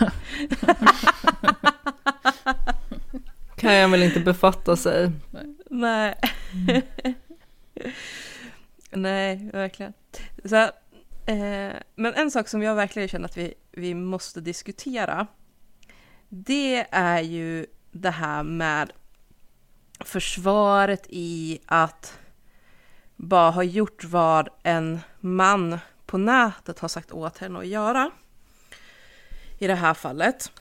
Kan 3.56 3.74
jag 3.74 3.90
väl 3.90 4.04
inte 4.04 4.20
befatta 4.20 4.76
sig. 4.76 5.12
Men, 5.32 5.58
nej. 5.70 6.16
nej, 8.92 9.50
verkligen. 9.54 9.94
Så, 10.46 10.56
eh, 11.26 11.74
men 11.96 12.14
en 12.16 12.32
sak 12.32 12.48
som 12.48 12.62
jag 12.62 12.76
verkligen 12.76 13.08
känner 13.08 13.26
att 13.26 13.38
vi, 13.38 13.54
vi 13.72 13.94
måste 13.94 14.42
diskutera, 14.42 15.28
det 16.30 16.88
är 16.92 17.22
ju 17.22 17.66
det 17.92 18.12
här 18.12 18.44
med 18.44 18.92
försvaret 20.00 21.06
i 21.10 21.60
att 21.66 22.20
bara 23.16 23.52
ha 23.52 23.64
gjort 23.64 24.04
vad 24.04 24.50
en 24.64 25.00
man 25.20 25.80
på 26.06 26.18
nätet 26.18 26.80
har 26.80 26.88
sagt 26.88 27.12
åt 27.12 27.38
henne 27.38 27.60
att 27.60 27.68
göra. 27.68 28.12
I 29.60 29.68
det 29.68 29.76
här 29.76 29.94
fallet. 29.94 30.52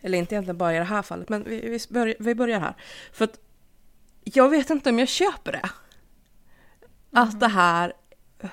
Eller 0.00 0.18
inte 0.18 0.34
egentligen 0.34 0.58
bara 0.58 0.74
i 0.74 0.78
det 0.78 0.84
här 0.84 1.02
fallet, 1.02 1.28
men 1.28 1.44
vi, 1.44 1.60
vi, 1.60 1.94
börjar, 1.94 2.16
vi 2.18 2.34
börjar 2.34 2.60
här. 2.60 2.74
För 3.12 3.24
att 3.24 3.38
jag 4.24 4.48
vet 4.48 4.70
inte 4.70 4.90
om 4.90 4.98
jag 4.98 5.08
köper 5.08 5.52
det. 5.52 5.70
Att 7.12 7.40
det 7.40 7.48
här 7.48 7.92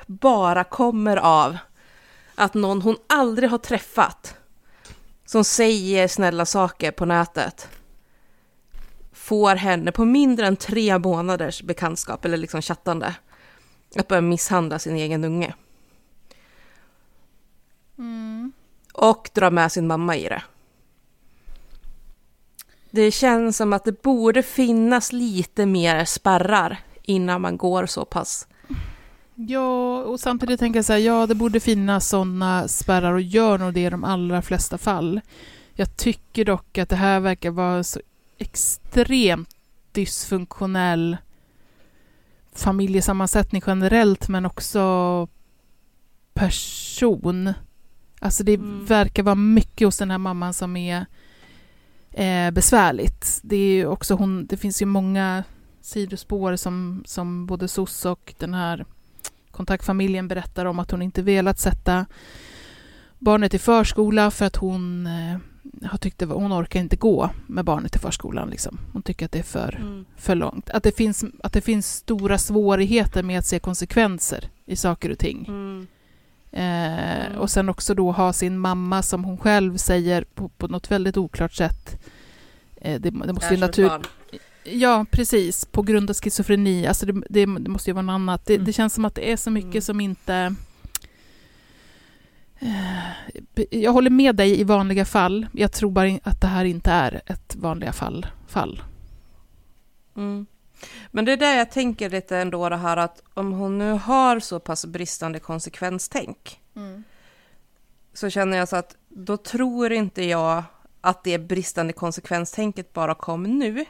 bara 0.05 0.63
kommer 0.63 1.17
av 1.17 1.57
att 2.35 2.53
någon 2.53 2.81
hon 2.81 2.97
aldrig 3.07 3.49
har 3.49 3.57
träffat 3.57 4.35
som 5.25 5.43
säger 5.43 6.07
snälla 6.07 6.45
saker 6.45 6.91
på 6.91 7.05
nätet 7.05 7.78
får 9.29 9.55
henne 9.55 9.91
på 9.91 10.05
mindre 10.05 10.47
än 10.47 10.55
tre 10.55 10.99
månaders 10.99 11.61
bekantskap 11.61 12.25
eller 12.25 12.37
liksom 12.37 12.61
chattande 12.61 13.15
att 13.95 14.07
börja 14.07 14.21
misshandla 14.21 14.79
sin 14.79 14.95
egen 14.95 15.23
unge. 15.23 15.53
Och 18.93 19.29
dra 19.33 19.49
med 19.49 19.71
sin 19.71 19.87
mamma 19.87 20.15
i 20.15 20.23
det. 20.23 20.41
Det 22.91 23.11
känns 23.11 23.57
som 23.57 23.73
att 23.73 23.83
det 23.83 24.01
borde 24.01 24.43
finnas 24.43 25.11
lite 25.11 25.65
mer 25.65 26.05
spärrar 26.05 26.79
innan 27.03 27.41
man 27.41 27.57
går 27.57 27.85
så 27.85 28.05
pass. 28.05 28.47
Ja, 29.35 30.03
och 30.03 30.19
samtidigt 30.19 30.59
tänker 30.59 30.77
jag 30.77 30.85
så 30.85 30.93
här, 30.93 30.99
ja 30.99 31.27
det 31.27 31.35
borde 31.35 31.59
finnas 31.59 32.09
sådana 32.09 32.67
spärrar 32.67 33.13
och 33.13 33.21
gör 33.21 33.57
nog 33.57 33.73
det 33.73 33.85
i 33.85 33.89
de 33.89 34.03
allra 34.03 34.41
flesta 34.41 34.77
fall. 34.77 35.21
Jag 35.73 35.97
tycker 35.97 36.45
dock 36.45 36.77
att 36.77 36.89
det 36.89 36.95
här 36.95 37.19
verkar 37.19 37.51
vara 37.51 37.83
så 37.83 37.99
extremt 38.39 39.55
dysfunktionell 39.91 41.17
familjesammansättning 42.53 43.61
generellt 43.67 44.29
men 44.29 44.45
också 44.45 45.27
person. 46.33 47.53
Alltså 48.19 48.43
det 48.43 48.53
Mm. 48.53 48.85
verkar 48.85 49.23
vara 49.23 49.35
mycket 49.35 49.87
hos 49.87 49.97
den 49.97 50.11
här 50.11 50.17
mamman 50.17 50.53
som 50.53 50.77
är 50.77 51.05
eh, 52.11 52.51
besvärligt. 52.51 53.39
Det, 53.43 53.55
är 53.55 53.71
ju 53.73 53.85
också 53.85 54.15
hon, 54.15 54.45
det 54.45 54.57
finns 54.57 54.81
ju 54.81 54.85
många 54.85 55.43
sidospår 55.81 56.55
som, 56.55 57.03
som 57.05 57.45
både 57.45 57.67
SOS 57.67 58.05
och 58.05 58.33
den 58.37 58.53
här 58.53 58.85
kontaktfamiljen 59.51 60.27
berättar 60.27 60.65
om 60.65 60.79
att 60.79 60.91
hon 60.91 61.01
inte 61.01 61.21
velat 61.21 61.59
sätta 61.59 62.05
barnet 63.19 63.53
i 63.53 63.59
förskola 63.59 64.31
för 64.31 64.45
att 64.45 64.55
hon 64.55 65.07
eh, 65.07 65.37
har 65.83 65.97
tyckt 65.97 66.21
att 66.21 66.29
hon 66.29 66.53
orkar 66.53 66.79
inte 66.79 66.95
gå 66.95 67.29
med 67.47 67.65
barnet 67.65 67.91
till 67.91 68.01
förskolan. 68.01 68.49
Liksom. 68.49 68.77
Hon 68.93 69.01
tycker 69.01 69.25
att 69.25 69.31
det 69.31 69.39
är 69.39 69.43
för, 69.43 69.75
Mm. 69.81 70.05
för 70.17 70.35
långt. 70.35 70.69
Att 70.69 70.83
det, 70.83 70.97
finns, 70.97 71.25
att 71.43 71.53
det 71.53 71.61
finns 71.61 71.95
stora 71.95 72.37
svårigheter 72.37 73.23
med 73.23 73.39
att 73.39 73.45
se 73.45 73.59
konsekvenser 73.59 74.49
i 74.65 74.75
saker 74.75 75.09
och 75.11 75.17
ting. 75.19 75.45
Mm. 75.47 75.87
Eh, 76.51 77.37
och 77.37 77.49
sen 77.49 77.69
också 77.69 77.93
då 77.93 78.11
ha 78.11 78.33
sin 78.33 78.59
mamma 78.59 79.01
som 79.03 79.23
hon 79.23 79.37
själv 79.37 79.77
säger 79.77 80.23
på, 80.23 80.47
på 80.49 80.67
något 80.67 80.91
väldigt 80.91 81.17
oklart 81.17 81.53
sätt. 81.53 81.99
Eh, 82.81 83.01
det, 83.01 83.09
det 83.09 83.33
måste 83.33 83.33
ju 83.33 83.39
som 83.39 83.53
ett 83.53 83.59
natur... 83.59 83.87
barn. 83.87 84.03
Ja, 84.63 85.05
precis. 85.11 85.65
På 85.65 85.81
grund 85.81 86.09
av 86.09 86.15
schizofreni. 86.15 86.87
Alltså 86.87 87.05
det, 87.05 87.13
det, 87.29 87.45
det 87.45 87.69
måste 87.69 87.89
ju 87.89 87.93
vara 87.93 88.01
något 88.05 88.13
annat. 88.13 88.45
Det, 88.45 88.53
Mm. 88.55 88.65
det 88.65 88.73
känns 88.73 88.93
som 88.93 89.05
att 89.05 89.15
det 89.15 89.31
är 89.31 89.37
så 89.37 89.51
mycket 89.51 89.71
Mm. 89.73 89.81
som 89.81 90.01
inte... 90.01 90.55
Eh, 92.59 93.65
Jag 93.71 93.91
håller 93.91 94.09
med 94.09 94.35
dig 94.35 94.59
i 94.59 94.63
vanliga 94.63 95.05
fall. 95.05 95.47
Jag 95.53 95.71
tror 95.71 95.91
bara 95.91 96.19
att 96.23 96.41
det 96.41 96.47
här 96.47 96.65
inte 96.65 96.91
är 96.91 97.21
ett 97.25 97.55
vanliga 97.55 97.93
fall. 97.93 98.27
fall. 98.47 98.81
Mm. 100.17 100.45
Men 101.11 101.25
det 101.25 101.31
är 101.31 101.37
där 101.37 101.57
jag 101.57 101.71
tänker 101.71 102.09
lite 102.09 102.37
ändå 102.37 102.69
det 102.69 102.77
här 102.77 102.97
att 102.97 103.23
om 103.33 103.51
hon 103.51 103.77
nu 103.77 103.91
har 103.91 104.39
så 104.39 104.59
pass 104.59 104.85
bristande 104.85 105.39
konsekvenstänk 105.39 106.59
så 108.13 108.29
känner 108.29 108.57
jag 108.57 108.67
så 108.69 108.75
att 108.75 108.95
då 109.07 109.37
tror 109.37 109.91
inte 109.91 110.23
jag 110.23 110.63
att 111.01 111.23
det 111.23 111.37
bristande 111.37 111.93
konsekvenstänket 111.93 112.93
bara 112.93 113.15
kom 113.15 113.43
nu. 113.43 113.85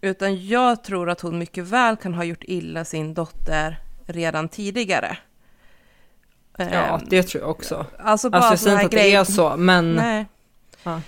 Utan 0.00 0.46
jag 0.46 0.84
tror 0.84 1.10
att 1.10 1.20
hon 1.20 1.38
mycket 1.38 1.64
väl 1.64 1.96
kan 1.96 2.14
ha 2.14 2.24
gjort 2.24 2.44
illa 2.44 2.84
sin 2.84 3.14
dotter 3.14 3.80
redan 4.06 4.48
tidigare. 4.48 5.18
Ja, 6.58 6.64
Ehm, 6.64 7.00
det 7.10 7.22
tror 7.22 7.42
jag 7.42 7.50
också. 7.50 7.86
Alltså 7.98 8.30
bara 8.30 8.38
Alltså 8.38 8.52
jag 8.52 8.58
säger 8.58 8.74
inte 8.76 8.86
att 8.86 9.02
det 9.02 9.14
är 9.14 9.24
så, 9.24 9.56
men... 9.56 9.94
Nej. 9.94 10.26
Ja. 10.82 11.00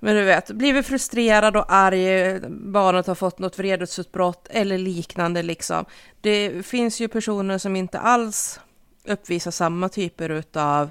Men 0.00 0.16
du 0.16 0.24
vet, 0.24 0.50
blivit 0.50 0.86
frustrerad 0.86 1.56
och 1.56 1.72
arg, 1.72 2.40
barnet 2.50 3.06
har 3.06 3.14
fått 3.14 3.38
något 3.38 3.58
vredesutbrott 3.58 4.48
eller 4.50 4.78
liknande 4.78 5.42
liksom. 5.42 5.84
Det 6.20 6.66
finns 6.66 7.00
ju 7.00 7.08
personer 7.08 7.58
som 7.58 7.76
inte 7.76 7.98
alls 7.98 8.60
uppvisar 9.04 9.50
samma 9.50 9.88
typer 9.88 10.44
av 10.54 10.90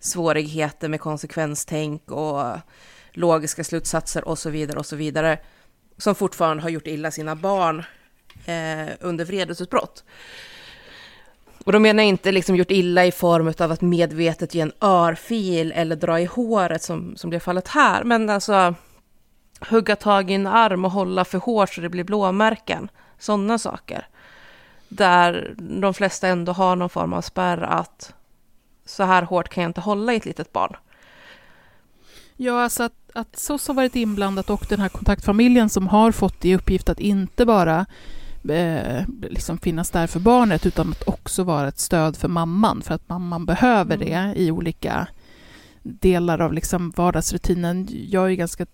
svårigheter 0.00 0.88
med 0.88 1.00
konsekvenstänk 1.00 2.10
och 2.10 2.44
logiska 3.12 3.64
slutsatser 3.64 4.28
och 4.28 4.38
så 4.38 4.50
vidare 4.50 4.78
och 4.78 4.86
så 4.86 4.96
vidare. 4.96 5.38
Som 5.98 6.14
fortfarande 6.14 6.62
har 6.62 6.70
gjort 6.70 6.86
illa 6.86 7.10
sina 7.10 7.36
barn 7.36 7.84
eh, 8.46 8.94
under 9.00 9.24
vredesutbrott. 9.24 10.04
Och 11.68 11.72
då 11.72 11.78
menar 11.78 12.02
jag 12.02 12.08
inte 12.08 12.32
liksom 12.32 12.56
gjort 12.56 12.70
illa 12.70 13.06
i 13.06 13.12
form 13.12 13.52
av 13.58 13.72
att 13.72 13.80
medvetet 13.80 14.54
ge 14.54 14.60
en 14.60 14.72
örfil 14.80 15.72
eller 15.72 15.96
dra 15.96 16.20
i 16.20 16.24
håret 16.24 16.82
som, 16.82 17.16
som 17.16 17.30
blev 17.30 17.40
fallet 17.40 17.68
här. 17.68 18.04
Men 18.04 18.30
alltså 18.30 18.74
hugga 19.60 19.96
tag 19.96 20.30
i 20.30 20.34
en 20.34 20.46
arm 20.46 20.84
och 20.84 20.90
hålla 20.90 21.24
för 21.24 21.38
hårt 21.38 21.74
så 21.74 21.80
det 21.80 21.88
blir 21.88 22.04
blåmärken. 22.04 22.90
Sådana 23.18 23.58
saker. 23.58 24.06
Där 24.88 25.54
de 25.58 25.94
flesta 25.94 26.28
ändå 26.28 26.52
har 26.52 26.76
någon 26.76 26.90
form 26.90 27.12
av 27.12 27.22
spärr 27.22 27.62
att 27.62 28.14
så 28.84 29.02
här 29.02 29.22
hårt 29.22 29.48
kan 29.48 29.62
jag 29.62 29.70
inte 29.70 29.80
hålla 29.80 30.12
i 30.12 30.16
ett 30.16 30.26
litet 30.26 30.52
barn. 30.52 30.76
Ja, 32.36 32.62
alltså 32.62 32.82
att, 32.82 32.94
att 33.12 33.38
SOS 33.38 33.68
har 33.68 33.74
varit 33.74 33.96
inblandat 33.96 34.50
och 34.50 34.66
den 34.68 34.80
här 34.80 34.88
kontaktfamiljen 34.88 35.68
som 35.68 35.86
har 35.86 36.12
fått 36.12 36.44
i 36.44 36.54
uppgift 36.54 36.88
att 36.88 37.00
inte 37.00 37.46
bara 37.46 37.86
eh, 38.50 39.04
liksom 39.30 39.58
finnas 39.58 39.90
där 39.90 40.06
för 40.06 40.20
barnet 40.20 40.66
utan 40.66 40.90
att 40.90 41.08
också 41.08 41.42
vara 41.44 41.68
ett 41.68 41.78
stöd 41.78 42.16
för 42.16 42.28
mamman 42.28 42.82
för 42.82 42.94
att 42.94 43.08
mamman 43.08 43.46
behöver 43.46 43.94
Mm. 43.96 44.08
det 44.08 44.40
i 44.40 44.50
olika 44.50 45.06
delar 45.82 46.38
av 46.40 46.52
liksom 46.52 46.90
vardagsrutinen. 46.96 47.88
Jag 47.90 48.30
är 48.30 48.34
ganska, 48.34 48.66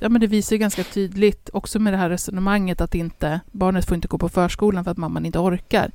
ja, 0.00 0.08
men 0.08 0.20
det 0.20 0.26
visar 0.26 0.56
ju 0.56 0.60
ganska 0.60 0.84
tydligt 0.84 1.50
också 1.52 1.78
med 1.78 1.92
det 1.92 1.96
här 1.96 2.10
resonemanget 2.10 2.80
att 2.80 2.94
inte, 2.94 3.40
barnet 3.52 3.84
får 3.86 3.94
inte 3.94 4.08
gå 4.08 4.18
på 4.18 4.28
förskolan 4.28 4.84
för 4.84 4.90
att 4.90 4.96
mamman 4.96 5.26
inte 5.26 5.38
orkar. 5.38 5.90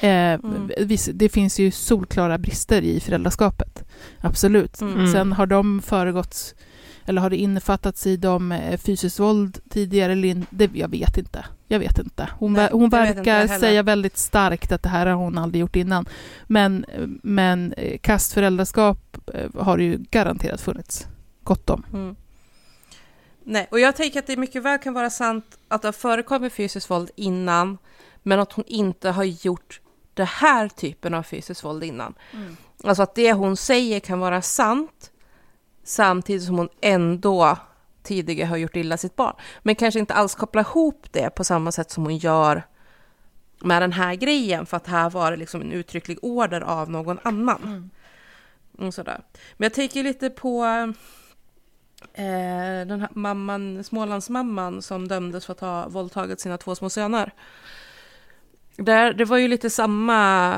Eh, 0.00 0.08
Mm. 0.08 0.70
Det 1.12 1.28
finns 1.28 1.58
ju 1.60 1.70
solklara 1.70 2.38
brister 2.38 2.82
i 2.82 3.00
föräldraskapet. 3.00 3.84
Absolut. 4.20 4.80
Mm. 4.80 5.12
Sen 5.12 5.32
har 5.32 5.46
de 5.46 5.82
föregåtts, 5.82 6.54
eller 7.04 7.20
har 7.22 7.30
det 7.30 7.36
innefattats 7.36 8.06
i 8.06 8.16
dem 8.16 8.52
eh, 8.52 8.78
fysiskt 8.78 9.20
våld 9.20 9.58
tidigare 9.70 10.12
eller 10.12 10.28
in, 10.28 10.46
det, 10.50 10.70
Jag 10.74 10.88
vet 10.88 11.18
inte. 11.18 11.44
Jag 11.70 11.78
vet 11.78 11.98
inte. 11.98 12.28
Hon, 12.38 12.52
Nej, 12.52 12.68
hon 12.72 12.84
inte 12.84 12.96
verkar 12.96 13.38
heller. 13.38 13.58
säga 13.58 13.82
väldigt 13.82 14.18
starkt 14.18 14.72
att 14.72 14.82
det 14.82 14.88
här 14.88 15.06
har 15.06 15.14
hon 15.14 15.38
aldrig 15.38 15.60
gjort 15.60 15.76
innan. 15.76 16.08
Men, 16.46 16.84
men 17.22 17.72
eh, 17.72 17.98
kastföräldraskap 17.98 19.16
eh, 19.34 19.50
har 19.62 19.78
ju 19.78 19.98
garanterat 20.10 20.60
funnits 20.60 21.06
gott 21.42 21.70
om. 21.70 21.86
Mm. 21.92 22.16
Nej, 23.44 23.68
och 23.70 23.80
jag 23.80 23.96
tänker 23.96 24.18
att 24.18 24.26
det 24.26 24.36
mycket 24.36 24.62
väl 24.62 24.78
kan 24.78 24.94
vara 24.94 25.10
sant 25.10 25.58
att 25.68 25.82
det 25.82 25.88
har 25.88 25.92
förekommit 25.92 26.52
fysiskt 26.52 26.90
våld 26.90 27.10
innan, 27.16 27.78
men 28.22 28.40
att 28.40 28.52
hon 28.52 28.64
inte 28.66 29.10
har 29.10 29.24
gjort 29.24 29.80
det 30.14 30.24
här 30.24 30.68
typen 30.68 31.14
av 31.14 31.22
fysiskt 31.22 31.64
våld 31.64 31.84
innan. 31.84 32.14
Alltså 32.84 33.02
att 33.02 33.14
det 33.14 33.32
hon 33.32 33.56
säger 33.56 34.00
kan 34.00 34.20
vara 34.20 34.42
sant, 34.42 35.10
samtidigt 35.84 36.44
som 36.44 36.58
hon 36.58 36.68
ändå 36.80 37.56
tidigare 38.08 38.46
har 38.46 38.56
gjort 38.56 38.76
illa 38.76 38.96
sitt 38.96 39.16
barn. 39.16 39.36
Men 39.62 39.74
kanske 39.74 40.00
inte 40.00 40.14
alls 40.14 40.34
koppla 40.34 40.60
ihop 40.60 41.06
det 41.10 41.30
på 41.30 41.44
samma 41.44 41.72
sätt 41.72 41.90
som 41.90 42.04
hon 42.04 42.16
gör 42.16 42.62
med 43.60 43.82
den 43.82 43.92
här 43.92 44.14
grejen, 44.14 44.66
för 44.66 44.76
att 44.76 44.86
här 44.86 45.10
var 45.10 45.30
det 45.30 45.36
liksom 45.36 45.60
en 45.60 45.72
uttrycklig 45.72 46.18
order 46.22 46.60
av 46.60 46.90
någon 46.90 47.18
annan. 47.22 47.90
Och 48.78 48.94
sådär. 48.94 49.20
Men 49.56 49.64
jag 49.66 49.74
tänker 49.74 50.02
lite 50.02 50.30
på 50.30 50.64
eh, 52.12 52.86
den 52.86 53.00
här 53.00 53.08
mamman, 53.14 53.84
Smålandsmamman 53.84 54.82
som 54.82 55.08
dömdes 55.08 55.46
för 55.46 55.52
att 55.52 55.60
ha 55.60 55.88
våldtagit 55.88 56.40
sina 56.40 56.58
två 56.58 56.74
små 56.74 56.90
söner. 56.90 57.32
Där, 58.76 59.12
det 59.12 59.24
var 59.24 59.36
ju 59.36 59.48
lite 59.48 59.70
samma 59.70 60.54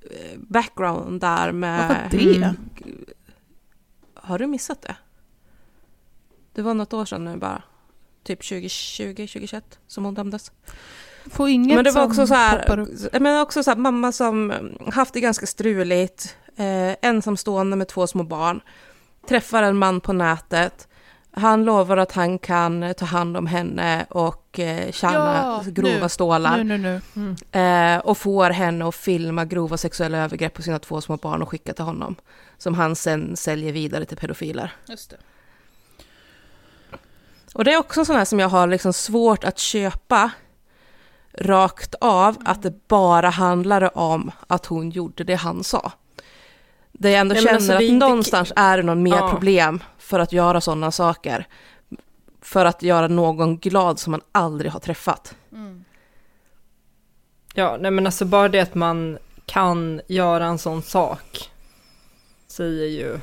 eh, 0.00 0.38
background 0.38 1.20
där 1.20 1.52
med... 1.52 1.88
Vad 1.88 1.96
var 1.96 2.08
det? 2.10 2.34
Mm. 2.34 2.56
Har 4.14 4.38
du 4.38 4.46
missat 4.46 4.82
det? 4.82 4.96
Det 6.58 6.62
var 6.62 6.74
något 6.74 6.92
år 6.92 7.04
sedan 7.04 7.24
nu 7.24 7.36
bara. 7.36 7.62
Typ 8.24 8.38
2020, 8.48 9.12
2021 9.14 9.78
som 9.86 10.04
hon 10.04 10.14
dömdes. 10.14 10.52
Får 11.30 11.48
inget 11.48 11.74
Men 11.74 11.84
det 11.84 11.90
var 11.90 12.04
också 12.04 12.26
så 12.26 12.34
här, 12.34 12.70
upp. 12.70 13.20
men 13.20 13.40
också 13.40 13.62
så 13.62 13.70
här, 13.70 13.78
mamma 13.78 14.12
som 14.12 14.52
haft 14.92 15.14
det 15.14 15.20
ganska 15.20 15.46
struligt, 15.46 16.36
eh, 16.56 16.96
ensamstående 17.02 17.76
med 17.76 17.88
två 17.88 18.06
små 18.06 18.22
barn, 18.22 18.60
träffar 19.28 19.62
en 19.62 19.76
man 19.76 20.00
på 20.00 20.12
nätet, 20.12 20.88
han 21.30 21.64
lovar 21.64 21.96
att 21.96 22.12
han 22.12 22.38
kan 22.38 22.94
ta 22.96 23.04
hand 23.04 23.36
om 23.36 23.46
henne 23.46 24.06
och 24.10 24.58
eh, 24.58 24.92
tjäna 24.92 25.14
Ja, 25.14 25.62
grova 25.66 26.02
nu. 26.02 26.08
stålar. 26.08 26.64
Nu, 26.64 26.78
nu, 26.78 27.00
nu. 27.12 27.60
Eh, 27.60 27.98
och 27.98 28.18
får 28.18 28.50
henne 28.50 28.88
att 28.88 28.94
filma 28.94 29.44
grova 29.44 29.76
sexuella 29.76 30.18
övergrepp 30.18 30.54
på 30.54 30.62
sina 30.62 30.78
två 30.78 31.00
små 31.00 31.16
barn 31.16 31.42
och 31.42 31.48
skicka 31.48 31.72
till 31.72 31.84
honom. 31.84 32.16
Som 32.56 32.74
han 32.74 32.96
sen 32.96 33.36
säljer 33.36 33.72
vidare 33.72 34.04
till 34.04 34.16
pedofiler. 34.16 34.72
Just 34.88 35.10
det. 35.10 35.16
Och 37.54 37.64
det 37.64 37.72
är 37.72 37.78
också 37.78 38.04
sådana 38.04 38.24
som 38.24 38.38
jag 38.38 38.48
har 38.48 38.66
liksom 38.66 38.92
svårt 38.92 39.44
att 39.44 39.58
köpa 39.58 40.30
rakt 41.38 41.94
av 42.00 42.36
att 42.44 42.62
det 42.62 42.88
bara 42.88 43.28
handlade 43.30 43.88
om 43.88 44.30
att 44.46 44.66
hon 44.66 44.90
gjorde 44.90 45.24
det 45.24 45.34
han 45.34 45.64
sa. 45.64 45.92
Det 46.92 47.10
jag 47.10 47.20
ändå 47.20 47.32
Nej, 47.34 47.42
men 47.42 47.46
känner 47.48 47.56
alltså, 47.56 47.72
att 47.72 47.82
inte- 47.82 48.06
någonstans 48.06 48.52
är 48.56 48.76
det 48.76 48.82
någon 48.82 49.02
mer 49.02 49.16
Ja. 49.16 49.30
problem 49.30 49.82
för 49.98 50.18
att 50.18 50.32
göra 50.32 50.60
sådana 50.60 50.90
saker. 50.90 51.46
För 52.42 52.64
att 52.64 52.82
göra 52.82 53.08
någon 53.08 53.58
glad 53.58 53.98
som 53.98 54.10
man 54.10 54.20
aldrig 54.32 54.72
har 54.72 54.80
träffat. 54.80 55.34
Ja, 57.54 57.76
nej 57.80 57.90
men 57.90 58.06
alltså 58.06 58.24
bara 58.24 58.48
det 58.48 58.60
att 58.60 58.74
man 58.74 59.18
kan 59.46 60.00
göra 60.08 60.46
en 60.46 60.58
sån 60.58 60.82
sak 60.82 61.50
säger 62.46 62.86
ju 62.86 63.18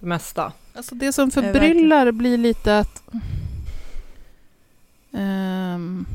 det 0.00 0.06
mesta. 0.06 0.52
Alltså 0.76 0.94
det 0.94 1.12
som 1.12 1.30
förbryllar 1.30 2.12
blir 2.12 2.38
lite 2.38 2.78
att... 2.78 3.02
Ehm, 5.12 6.06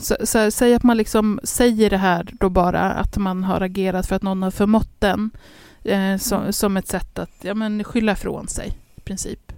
så, 0.00 0.16
så, 0.24 0.50
säg 0.50 0.74
att 0.74 0.82
man 0.82 0.96
liksom 0.96 1.40
säger 1.42 1.90
det 1.90 1.96
här 1.96 2.28
då 2.40 2.48
bara, 2.48 2.92
att 2.92 3.16
man 3.16 3.44
har 3.44 3.60
agerat 3.60 4.06
för 4.06 4.16
att 4.16 4.22
någon 4.22 4.42
har 4.42 4.50
förmått 4.50 4.90
den. 4.98 5.30
Eh, 5.84 6.16
som, 6.16 6.52
som 6.52 6.76
ett 6.76 6.88
sätt 6.88 7.18
att 7.18 7.30
ja, 7.42 7.54
men 7.54 7.84
skylla 7.84 8.12
ifrån 8.12 8.48
sig, 8.48 8.78
i 8.96 9.00
princip. 9.00 9.52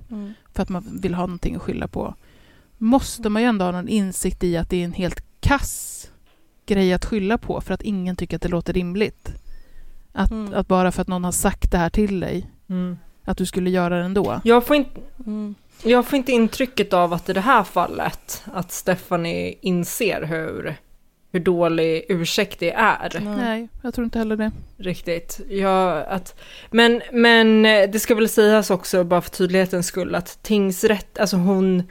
För 0.52 0.62
att 0.62 0.68
man 0.68 0.98
vill 1.02 1.14
ha 1.14 1.26
någonting 1.26 1.54
att 1.56 1.62
skylla 1.62 1.88
på. 1.88 2.14
Måste 2.78 3.28
man 3.28 3.42
ju 3.42 3.48
ändå 3.48 3.64
ha 3.64 3.72
någon 3.72 3.88
insikt 3.88 4.44
i 4.44 4.56
att 4.56 4.70
det 4.70 4.76
är 4.80 4.84
en 4.84 4.92
helt 4.92 5.24
kass 5.40 6.10
grej 6.66 6.92
att 6.92 7.04
skylla 7.04 7.38
på 7.38 7.60
för 7.60 7.74
att 7.74 7.82
ingen 7.82 8.16
tycker 8.16 8.36
att 8.36 8.42
det 8.42 8.48
låter 8.48 8.72
rimligt. 8.72 9.32
Att, 10.12 10.30
Mm. 10.30 10.54
att 10.54 10.68
bara 10.68 10.92
för 10.92 11.02
att 11.02 11.08
någon 11.08 11.24
har 11.24 11.32
sagt 11.32 11.70
det 11.70 11.78
här 11.78 11.90
till 11.90 12.20
dig, 12.20 12.50
att 13.24 13.36
du 13.36 13.46
skulle 13.46 13.70
göra 13.70 13.98
det 13.98 14.04
ändå. 14.04 14.40
Jag 14.44 14.66
får, 14.66 14.76
inte, 14.76 15.00
Mm. 15.26 15.54
jag 15.82 16.06
får 16.06 16.16
inte 16.16 16.32
intrycket 16.32 16.92
av 16.92 17.12
att 17.12 17.28
i 17.28 17.32
det 17.32 17.40
här 17.40 17.64
fallet 17.64 18.42
att 18.52 18.72
Stephanie 18.72 19.54
inser 19.60 20.22
hur 20.22 20.76
hur 21.34 21.40
dålig 21.40 22.04
ursäkt 22.08 22.58
det 22.60 22.72
är. 22.72 23.20
Nej, 23.36 23.68
jag 23.82 23.94
tror 23.94 24.04
inte 24.04 24.18
heller 24.18 24.36
det. 24.36 24.50
Riktigt. 24.76 25.40
Ja, 25.48 26.02
att, 26.02 26.40
men, 26.70 27.02
men 27.12 27.66
eh, 27.66 27.90
det 27.90 27.98
ska 28.00 28.14
väl 28.14 28.28
sägas 28.28 28.70
också, 28.70 29.04
bara 29.04 29.20
för 29.20 29.30
tydlighetens 29.30 29.86
skull, 29.86 30.14
att 30.14 30.42
tingsrätt, 30.42 31.18
alltså 31.18 31.36
hon, 31.36 31.82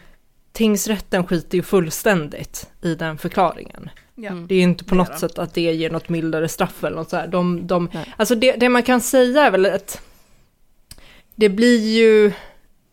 tingsrätten 0.51 1.27
skiter 1.27 1.57
ju 1.57 1.63
fullständigt 1.63 2.69
i 2.81 2.95
den 2.95 3.17
förklaringen. 3.17 3.89
Ja. 4.15 4.29
Mm. 4.29 4.47
Det 4.47 4.55
är 4.55 4.57
ju 4.57 4.63
inte 4.63 4.83
på 4.83 4.95
något 4.95 5.19
sätt 5.19 5.39
att 5.39 5.53
det 5.53 5.61
ger 5.73 5.89
något 5.89 6.09
mildare 6.09 6.47
straff 6.47 6.83
eller 6.83 6.97
något 6.97 7.09
så 7.09 7.17
här. 7.17 7.27
De, 7.27 7.67
de, 7.67 7.89
alltså 8.17 8.35
det, 8.35 8.51
det 8.51 8.69
man 8.69 8.83
kan 8.83 9.01
säga 9.01 9.45
är 9.47 9.51
väl 9.51 9.65
att 9.65 10.01
det 11.35 11.49
blir 11.49 11.79
ju 11.79 12.31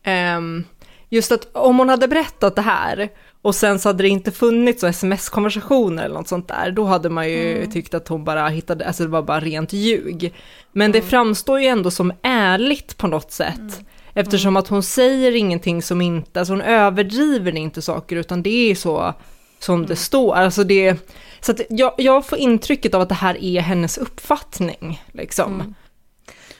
ehm, 0.03 0.63
just 1.09 1.31
att 1.31 1.47
om 1.55 1.77
hon 1.79 1.89
hade 1.89 2.07
berättat 2.07 2.55
det 2.55 2.61
här 2.61 3.09
och 3.41 3.55
sen 3.55 3.79
så 3.79 3.89
hade 3.89 4.03
det 4.03 4.09
inte 4.09 4.31
funnits 4.31 4.83
sms-konversationer 4.83 6.03
eller 6.03 6.15
något 6.15 6.27
sånt 6.27 6.47
där, 6.47 6.71
då 6.71 6.83
hade 6.85 7.09
man 7.09 7.29
ju 7.29 7.57
Mm. 7.57 7.71
tyckt 7.71 7.93
att 7.93 8.07
hon 8.07 8.23
bara 8.23 8.47
hittade, 8.49 8.87
alltså 8.87 9.03
det 9.03 9.09
var 9.09 9.21
bara 9.21 9.39
rent 9.39 9.73
ljug. 9.73 10.33
Men 10.71 10.91
det 10.91 11.01
framstår 11.01 11.59
ju 11.59 11.65
ändå 11.67 11.91
som 11.91 12.13
ärligt 12.21 12.97
på 12.97 13.07
något 13.07 13.31
sätt. 13.31 13.81
Eftersom 14.13 14.57
att 14.57 14.67
hon 14.67 14.83
säger 14.83 15.35
ingenting 15.35 15.81
som 15.81 16.01
inte, 16.01 16.39
alltså 16.39 16.53
hon 16.53 16.61
överdriver 16.61 17.55
inte 17.55 17.81
saker 17.81 18.15
utan 18.15 18.43
det 18.43 18.71
är 18.71 18.75
så 18.75 19.13
som 19.59 19.85
det 19.85 19.95
står. 19.95 20.35
Alltså 20.35 20.63
det, 20.63 20.97
så 21.41 21.53
jag, 21.69 21.93
jag 21.97 22.25
får 22.25 22.37
intrycket 22.39 22.93
av 22.93 23.01
att 23.01 23.09
det 23.09 23.15
här 23.15 23.43
är 23.43 23.61
hennes 23.61 23.97
uppfattning. 23.97 25.03
Liksom. 25.11 25.75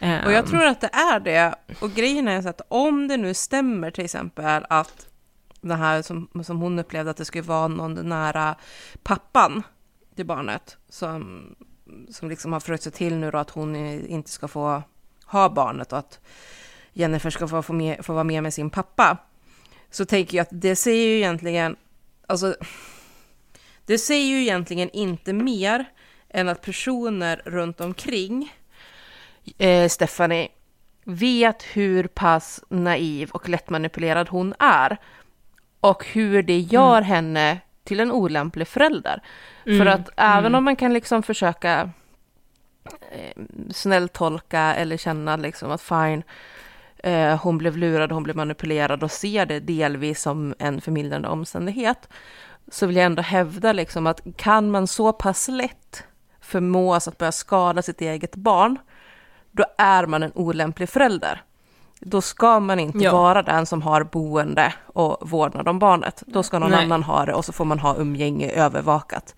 Eh. 0.02 0.26
Och 0.26 0.32
jag 0.32 0.48
tror 0.48 0.66
att 0.66 0.82
det 0.82 0.90
är 0.94 1.20
det. 1.20 1.56
Och 1.80 1.92
grejen 1.92 2.28
är 2.28 2.42
så 2.42 2.50
att 2.50 2.62
om 2.68 3.08
det 3.08 3.18
nu 3.18 3.34
stämmer 3.34 3.92
till 3.92 4.06
exempel 4.06 4.66
att 4.70 5.08
det 5.62 5.76
här 5.76 6.02
som, 6.02 6.30
som 6.44 6.62
hon 6.62 6.80
upplevde 6.80 7.12
att 7.12 7.18
det 7.18 7.26
skulle 7.26 7.44
vara 7.44 7.68
någon 7.68 7.94
nära 7.94 8.56
pappan 9.04 9.64
till 10.16 10.26
barnet 10.26 10.78
som, 10.90 11.44
som 12.10 12.30
liksom 12.30 12.54
har 12.54 12.60
försökt 12.60 12.84
se 12.84 12.92
till 12.92 13.16
nu 13.16 13.32
då 13.32 13.38
att 13.38 13.50
hon 13.50 13.76
inte 13.76 14.30
ska 14.30 14.48
få 14.48 14.84
ha 15.26 15.50
barnet 15.50 15.92
och 15.92 16.00
att 16.00 16.20
Jennifer 16.94 17.30
ska 17.30 17.48
få, 17.48 17.62
få, 17.62 17.74
med, 17.74 18.06
få 18.06 18.14
vara 18.14 18.24
med 18.24 18.44
med 18.44 18.54
sin 18.54 18.70
pappa. 18.70 19.18
Så 19.92 20.06
tänker 20.06 20.38
jag 20.38 20.44
att 20.44 20.62
det 20.62 20.76
säger 20.76 21.08
ju 21.08 21.18
egentligen, 21.18 21.76
alltså 22.28 22.56
det 23.86 23.98
säger 23.98 24.26
ju 24.26 24.42
egentligen 24.42 24.90
inte 24.90 25.34
mer 25.34 25.86
än 26.30 26.50
att 26.50 26.62
personer 26.62 27.42
runt 27.46 27.82
omkring 27.82 28.54
eh, 29.58 29.90
Stephanie 29.90 30.48
vet 31.06 31.64
hur 31.64 32.08
pass 32.08 32.64
naiv 32.70 33.30
och 33.32 33.50
lättmanipulerad 33.50 34.30
hon 34.30 34.54
är 34.60 34.98
och 35.80 36.06
hur 36.06 36.44
det 36.44 36.60
gör 36.60 37.02
henne 37.02 37.60
till 37.84 38.00
en 38.00 38.12
olämplig 38.12 38.68
förälder. 38.68 39.22
För 39.64 39.72
Mm, 39.72 39.88
att 39.88 40.10
även 40.16 40.46
mm. 40.46 40.56
om 40.56 40.64
man 40.64 40.76
kan 40.76 40.94
liksom 40.94 41.24
försöka 41.24 41.90
eh, 43.12 43.44
snällt 43.70 44.14
tolka 44.14 44.60
eller 44.60 44.98
känna 44.98 45.36
liksom 45.36 45.72
att 45.72 45.82
fine, 45.82 46.24
eh, 46.98 47.42
hon 47.44 47.58
blev 47.58 47.78
lurad, 47.78 48.12
hon 48.12 48.24
blev 48.24 48.36
manipulerad 48.36 49.04
och 49.04 49.12
ser 49.12 49.46
det 49.46 49.60
delvis 49.60 50.22
som 50.22 50.56
en 50.60 50.82
förmildrande 50.82 51.28
omständighet, 51.28 52.10
så 52.72 52.88
vill 52.88 52.96
jag 52.96 53.06
ändå 53.06 53.22
hävda 53.22 53.74
liksom 53.74 54.08
att 54.08 54.22
kan 54.36 54.72
man 54.72 54.88
så 54.88 55.14
pass 55.14 55.48
lätt 55.48 56.04
förmås 56.42 57.08
att 57.08 57.18
börja 57.18 57.32
skada 57.32 57.82
sitt 57.82 58.02
eget 58.02 58.36
barn, 58.36 58.78
då 59.52 59.66
är 59.78 60.06
man 60.06 60.24
en 60.24 60.32
olämplig 60.36 60.90
förälder. 60.90 61.42
Då 62.00 62.22
ska 62.22 62.60
man 62.60 62.80
inte 62.80 62.98
Ja. 62.98 63.12
vara 63.12 63.42
den 63.44 63.66
som 63.66 63.82
har 63.82 64.04
boende 64.04 64.74
och 64.86 65.30
vårdnad 65.30 65.68
om 65.68 65.80
barnet. 65.80 66.24
Då 66.28 66.44
ska 66.44 66.60
någon 66.60 66.72
Nej. 66.72 66.84
annan 66.86 67.04
ha 67.04 67.26
det 67.26 67.34
och 67.34 67.46
så 67.46 67.52
får 67.54 67.66
man 67.66 67.80
ha 67.80 67.96
umgänge 67.98 68.50
övervakat. 68.50 69.36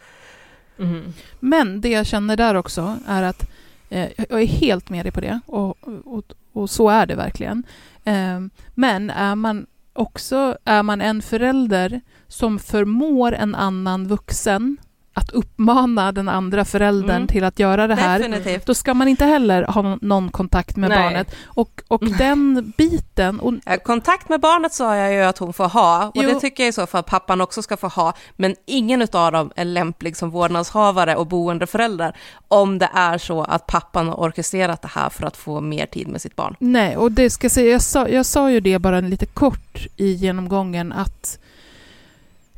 mhm. 0.77 1.13
Men 1.39 1.81
det 1.81 1.89
jag 1.89 2.05
känner 2.05 2.37
där 2.37 2.55
också 2.55 2.97
är 3.07 3.23
att 3.23 3.49
eh, 3.89 4.09
jag 4.29 4.41
är 4.41 4.45
helt 4.47 4.89
med 4.89 5.05
dig 5.05 5.11
på 5.11 5.21
det 5.21 5.39
och, 5.45 5.77
och, 6.05 6.23
och 6.53 6.69
så 6.69 6.89
är 6.89 7.05
det 7.05 7.15
verkligen. 7.15 7.63
Eh, 8.03 8.39
men 8.73 9.09
är 9.09 9.35
man 9.35 9.65
också 9.93 10.57
är 10.65 10.83
man 10.83 11.01
en 11.01 11.21
förälder 11.21 12.01
som 12.27 12.59
förmår 12.59 13.31
en 13.33 13.55
annan 13.55 14.07
vuxen 14.07 14.77
att 15.13 15.29
uppmana 15.29 16.11
den 16.11 16.29
andra 16.29 16.65
föräldern 16.65 17.15
Mm. 17.15 17.27
till 17.27 17.43
att 17.43 17.59
göra 17.59 17.87
det 17.87 17.95
här, 17.95 18.19
Definitivt. 18.19 18.65
då 18.65 18.73
ska 18.73 18.93
man 18.93 19.07
inte 19.07 19.25
heller 19.25 19.63
ha 19.63 19.97
någon- 20.01 20.29
kontakt 20.31 20.75
med 20.75 20.89
Nej. 20.89 21.03
barnet. 21.03 21.35
Och, 21.45 21.81
och 21.87 22.05
den 22.17 22.73
biten, 22.77 23.39
och 23.39 23.53
Kontakt 23.83 24.29
med 24.29 24.39
barnet 24.39 24.73
sa 24.73 24.95
jag 24.95 25.13
ju 25.13 25.21
att 25.23 25.37
hon 25.37 25.53
får 25.53 25.67
ha 25.69 26.05
och 26.05 26.11
Jo. 26.23 26.29
det 26.29 26.39
tycker 26.39 26.63
jag 26.63 26.69
i 26.69 26.73
så 26.73 26.85
fall 26.87 27.03
pappan 27.03 27.41
också 27.41 27.61
ska 27.61 27.77
få 27.77 27.87
ha. 27.87 28.13
Men 28.35 28.55
ingen 28.65 29.01
av 29.13 29.31
dem 29.31 29.51
är 29.55 29.65
lämplig 29.65 30.17
som 30.17 30.29
vårdnadshavare 30.29 31.15
och 31.15 31.27
boendeförälder 31.27 32.15
om 32.47 32.77
det 32.79 32.89
är 32.93 33.17
så 33.17 33.43
att 33.43 33.67
pappan 33.67 34.07
har 34.07 34.15
orkestrerat 34.15 34.81
det 34.81 34.87
här 34.93 35.09
för 35.09 35.25
att 35.27 35.37
få 35.37 35.61
mer 35.61 35.85
tid 35.85 36.07
med 36.07 36.21
sitt 36.21 36.35
barn. 36.35 36.55
Nej, 36.59 36.97
och 36.97 37.11
det 37.11 37.29
ska 37.29 37.45
jag 37.45 37.51
säga, 37.51 37.71
jag 37.71 37.81
sa, 37.81 38.07
jag 38.09 38.25
sa 38.25 38.51
ju 38.51 38.59
det 38.59 38.79
bara 38.79 38.99
lite 38.99 39.25
kort 39.25 39.87
i 39.97 40.11
genomgången 40.11 40.91
att 40.91 41.39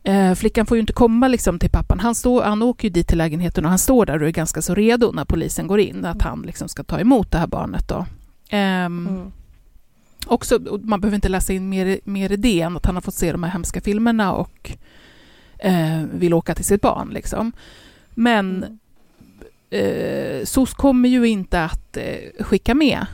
eh, 0.05 0.33
flickan 0.35 0.65
får 0.65 0.77
ju 0.77 0.81
inte 0.81 0.93
komma 0.93 1.27
liksom 1.27 1.59
till 1.59 1.69
pappan. 1.69 1.99
Han, 1.99 2.15
står, 2.15 2.43
han 2.43 2.61
åker 2.61 2.87
ju 2.87 2.89
dit 2.89 3.07
till 3.07 3.17
lägenheten 3.17 3.65
och 3.65 3.69
han 3.69 3.79
står 3.79 4.05
där 4.05 4.21
och 4.21 4.27
är 4.27 4.31
ganska 4.31 4.61
så 4.61 4.75
redo 4.75 5.11
när 5.11 5.25
polisen 5.25 5.67
går 5.67 5.79
in, 5.79 6.05
att 6.05 6.21
han 6.21 6.41
liksom 6.41 6.69
ska 6.69 6.83
ta 6.83 6.99
emot 6.99 7.31
det 7.31 7.37
här 7.37 7.47
barnet 7.47 7.87
då. 7.87 8.05
Ehm, 8.49 9.07
Mm. 9.07 9.31
Också, 10.27 10.59
man 10.81 11.01
behöver 11.01 11.15
inte 11.15 11.29
läsa 11.29 11.53
in 11.53 11.69
mer, 11.69 11.99
mer 12.03 12.31
i 12.31 12.35
det 12.35 12.61
än 12.61 12.77
att 12.77 12.85
han 12.85 12.95
har 12.95 13.01
fått 13.01 13.15
se 13.15 13.31
de 13.31 13.43
här 13.43 13.51
hemska 13.51 13.81
filmerna 13.81 14.33
och 14.33 14.71
eh, 15.59 16.03
vill 16.13 16.33
åka 16.33 16.55
till 16.55 16.65
sitt 16.65 16.81
barn. 16.81 17.09
Liksom. 17.09 17.51
Men 18.09 18.79
eh, 19.69 20.45
SOS 20.45 20.73
kommer 20.73 21.09
ju 21.09 21.27
inte 21.27 21.63
att 21.63 21.97
eh, 21.97 22.43
skicka 22.43 22.75
med 22.75 23.05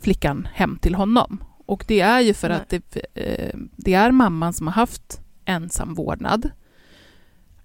flickan 0.00 0.48
hem 0.54 0.78
till 0.80 0.94
honom. 0.94 1.44
Och 1.66 1.84
det 1.88 2.00
är 2.00 2.20
ju 2.20 2.34
för 2.34 2.48
Nej. 2.48 2.56
att 2.58 2.68
det, 2.68 2.96
eh, 3.14 3.56
det 3.76 3.94
är 3.94 4.10
mamman 4.10 4.52
som 4.52 4.66
har 4.66 4.74
haft 4.74 5.20
ensam 5.46 5.94
vårdnad. 5.94 6.50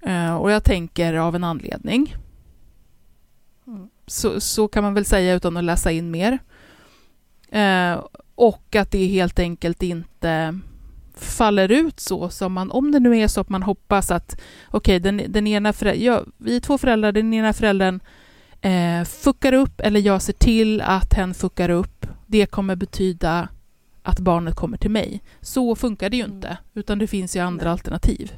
Eh, 0.02 0.36
och 0.36 0.52
jag 0.52 0.64
tänker 0.64 1.14
av 1.14 1.36
en 1.36 1.44
anledning. 1.44 2.16
Så, 4.08 4.42
så 4.42 4.68
kan 4.68 4.84
man 4.84 4.94
väl 4.94 5.06
säga 5.06 5.36
utan 5.36 5.58
att 5.58 5.64
läsa 5.64 5.92
in 5.92 6.12
mer. 6.12 6.40
Eh, 7.50 8.04
och 8.36 8.76
att 8.76 8.92
det 8.92 9.06
helt 9.06 9.40
enkelt 9.40 9.84
inte 9.84 10.60
faller 11.16 11.72
ut 11.72 12.00
så 12.00 12.30
som 12.30 12.54
man, 12.54 12.72
om 12.72 12.92
det 12.92 13.00
nu 13.00 13.18
är 13.18 13.28
så 13.28 13.42
att 13.42 13.50
man 13.50 13.64
hoppas 13.64 14.12
att 14.12 14.42
okej, 14.68 15.00
den, 15.00 15.22
den 15.28 15.48
ena 15.48 15.74
föräldern, 15.74 16.06
ja, 16.06 16.24
vi 16.38 16.56
är 16.56 16.60
två 16.60 16.78
föräldrar, 16.78 17.12
den 17.12 17.34
ena 17.34 17.54
föräldern 17.54 18.00
eh, 18.62 19.04
fuckar 19.04 19.54
upp 19.54 19.82
eller 19.82 20.00
jag 20.00 20.22
ser 20.22 20.34
till 20.34 20.82
att 20.82 21.14
hen 21.14 21.34
fuckar 21.34 21.70
upp, 21.70 22.08
det 22.28 22.46
kommer 22.46 22.76
betyda 22.76 23.48
att 24.04 24.20
barnet 24.20 24.56
kommer 24.56 24.78
till 24.78 24.92
mig. 24.92 25.24
Så 25.42 25.76
funkar 25.76 26.10
det 26.10 26.18
ju 26.18 26.24
inte, 26.26 26.58
utan 26.74 27.00
det 27.00 27.08
finns 27.08 27.36
ju 27.36 27.40
andra 27.40 27.72
alternativ. 27.72 28.34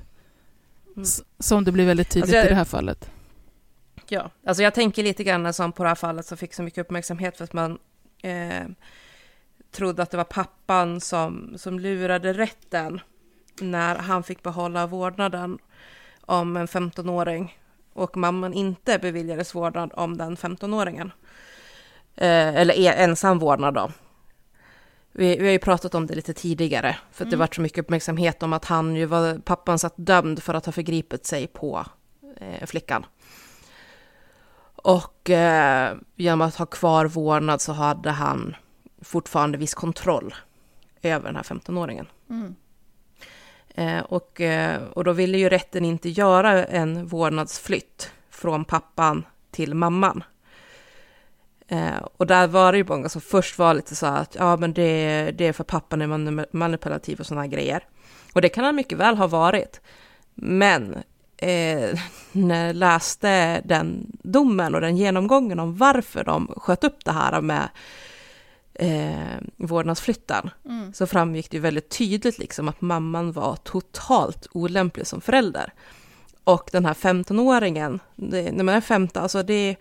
Mm. 0.96 1.06
Som 1.40 1.64
det 1.64 1.72
blir 1.72 1.86
väldigt 1.86 2.10
tydligt 2.10 2.24
Alltså 2.24 2.36
jag- 2.36 2.46
i 2.46 2.50
det 2.50 2.56
här 2.56 2.66
fallet. 2.66 3.10
Ja, 4.08 4.30
alltså 4.46 4.64
jag 4.64 4.74
tänker 4.74 5.04
lite 5.04 5.24
grann 5.24 5.54
som 5.54 5.72
på 5.72 5.84
det 5.84 5.90
här 5.90 5.96
fallet 5.96 6.26
som 6.26 6.38
fick 6.38 6.54
så 6.54 6.64
mycket 6.64 6.80
uppmärksamhet 6.86 7.38
för 7.38 7.44
att 7.44 7.54
man 7.54 7.78
eh, 8.24 8.66
trodde 9.72 10.04
att 10.04 10.12
det 10.12 10.18
var 10.18 10.24
pappan 10.24 11.02
som, 11.02 11.54
som 11.58 11.80
lurade 11.80 12.34
rätten 12.34 13.02
när 13.62 13.96
han 13.96 14.24
fick 14.24 14.44
behålla 14.44 14.88
vårdnaden 14.88 15.58
om 16.22 16.58
en 16.58 16.68
15-åring 16.68 17.58
och 17.94 18.18
mamman 18.18 18.54
inte 18.54 19.00
beviljades 19.00 19.56
vårdnad 19.56 19.92
om 19.96 20.18
den 20.18 20.38
15-åringen. 20.38 21.12
Eh, 22.16 22.56
eller 22.56 22.74
är 22.74 22.94
ensam 22.94 23.40
vårdnad 23.40 23.74
då. 23.74 23.92
Vi, 25.16 25.38
vi 25.38 25.46
har 25.46 25.52
ju 25.52 25.60
pratat 25.60 25.96
om 25.96 26.08
det 26.08 26.16
lite 26.16 26.34
tidigare, 26.34 26.98
för 27.12 27.24
att 27.24 27.30
det 27.30 27.36
Mm. 27.36 27.40
var 27.40 27.50
så 27.56 27.62
mycket 27.62 27.80
uppmärksamhet 27.80 28.44
om 28.44 28.54
att 28.54 28.66
han 28.66 28.96
ju 28.96 29.06
var, 29.06 29.40
pappan 29.40 29.80
satt 29.80 29.94
dömd 29.98 30.44
för 30.44 30.54
att 30.54 30.66
ha 30.66 30.74
förgripit 30.74 31.26
sig 31.26 31.48
på 31.48 31.86
eh, 32.38 32.66
flickan. 32.66 33.06
Och 34.76 35.30
eh, 35.30 35.96
genom 36.16 36.42
att 36.42 36.56
ha 36.56 36.66
kvar 36.66 37.06
vårdnad 37.06 37.62
så 37.62 37.72
hade 37.74 38.12
han 38.12 38.56
fortfarande 39.02 39.58
viss 39.58 39.74
kontroll 39.74 40.36
över 41.02 41.26
den 41.26 41.36
här 41.36 41.44
15-åringen. 41.44 42.06
Eh, 43.76 44.00
och, 44.00 44.42
eh, 44.42 44.84
och 44.84 45.04
då 45.04 45.12
ville 45.12 45.38
ju 45.38 45.50
rätten 45.50 45.86
inte 45.86 46.10
göra 46.10 46.66
en 46.66 47.06
vårdnadsflytt 47.08 48.12
från 48.30 48.66
pappan 48.66 49.26
till 49.52 49.74
mamman. 49.76 50.24
Eh, 51.68 52.08
och 52.18 52.28
där 52.28 52.48
var 52.48 52.72
det 52.72 52.78
ju 52.78 52.86
många 52.88 53.10
som 53.10 53.22
först 53.22 53.58
var 53.58 53.74
lite 53.74 53.96
så 53.96 54.06
att 54.06 54.36
ja 54.40 54.58
men 54.58 54.74
det, 54.74 55.32
det 55.38 55.48
är 55.48 55.54
för 55.54 55.64
pappan 55.64 56.02
är 56.02 56.08
mani- 56.08 56.46
manipulativ 56.52 57.20
och 57.20 57.26
sådana 57.26 57.48
grejer. 57.48 57.84
Och 58.34 58.42
det 58.42 58.50
kan 58.50 58.64
han 58.64 58.76
mycket 58.76 58.98
väl 58.98 59.18
ha 59.18 59.28
varit. 59.28 59.82
Men 60.34 60.94
eh, 61.38 62.00
när 62.32 62.68
jag 62.68 62.76
läste 62.76 63.62
den 63.62 64.12
domen 64.24 64.76
och 64.76 64.82
den 64.82 64.98
genomgången 64.98 65.60
om 65.60 65.78
varför 65.78 66.24
de 66.24 66.54
sköt 66.58 66.84
upp 66.84 67.06
det 67.06 67.12
här 67.12 67.42
med 67.42 67.70
eh, 68.74 69.42
vårdnadsflytten 69.58 70.50
så 70.94 71.08
framgick 71.08 71.52
det 71.52 71.58
ju 71.58 71.62
väldigt 71.62 71.90
tydligt 71.90 72.40
liksom 72.40 72.68
att 72.68 72.82
mamman 72.82 73.32
var 73.32 73.56
totalt 73.56 74.48
olämplig 74.52 75.08
som 75.08 75.22
förälder. 75.22 75.74
Och 76.44 76.70
den 76.72 76.86
här 76.86 76.94
15-åringen, 76.94 78.00
det, 78.16 78.52
när 78.52 78.64
man 78.64 78.76
är 78.76 78.82
15, 78.82 79.24
alltså 79.24 79.44
det, 79.44 79.76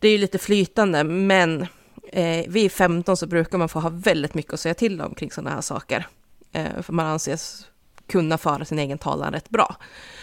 det 0.00 0.08
är 0.08 0.12
ju 0.12 0.18
lite 0.18 0.38
flytande, 0.38 1.04
men 1.04 1.66
eh, 2.12 2.48
vid 2.48 2.72
15 2.72 3.16
så 3.16 3.26
brukar 3.26 3.58
man 3.58 3.68
få 3.68 3.80
ha 3.80 3.90
väldigt 3.90 4.34
mycket 4.34 4.54
att 4.54 4.60
säga 4.60 4.74
till 4.74 5.00
om 5.00 5.14
kring 5.14 5.30
sådana 5.30 5.50
här 5.50 5.60
saker. 5.60 6.06
Eh, 6.52 6.82
för 6.82 6.92
man 6.92 7.06
anses 7.06 7.66
kunna 8.06 8.38
föra 8.38 8.64
sin 8.64 8.78
egen 8.78 8.98
talan 8.98 9.32
rätt 9.32 9.48
bra. 9.48 9.76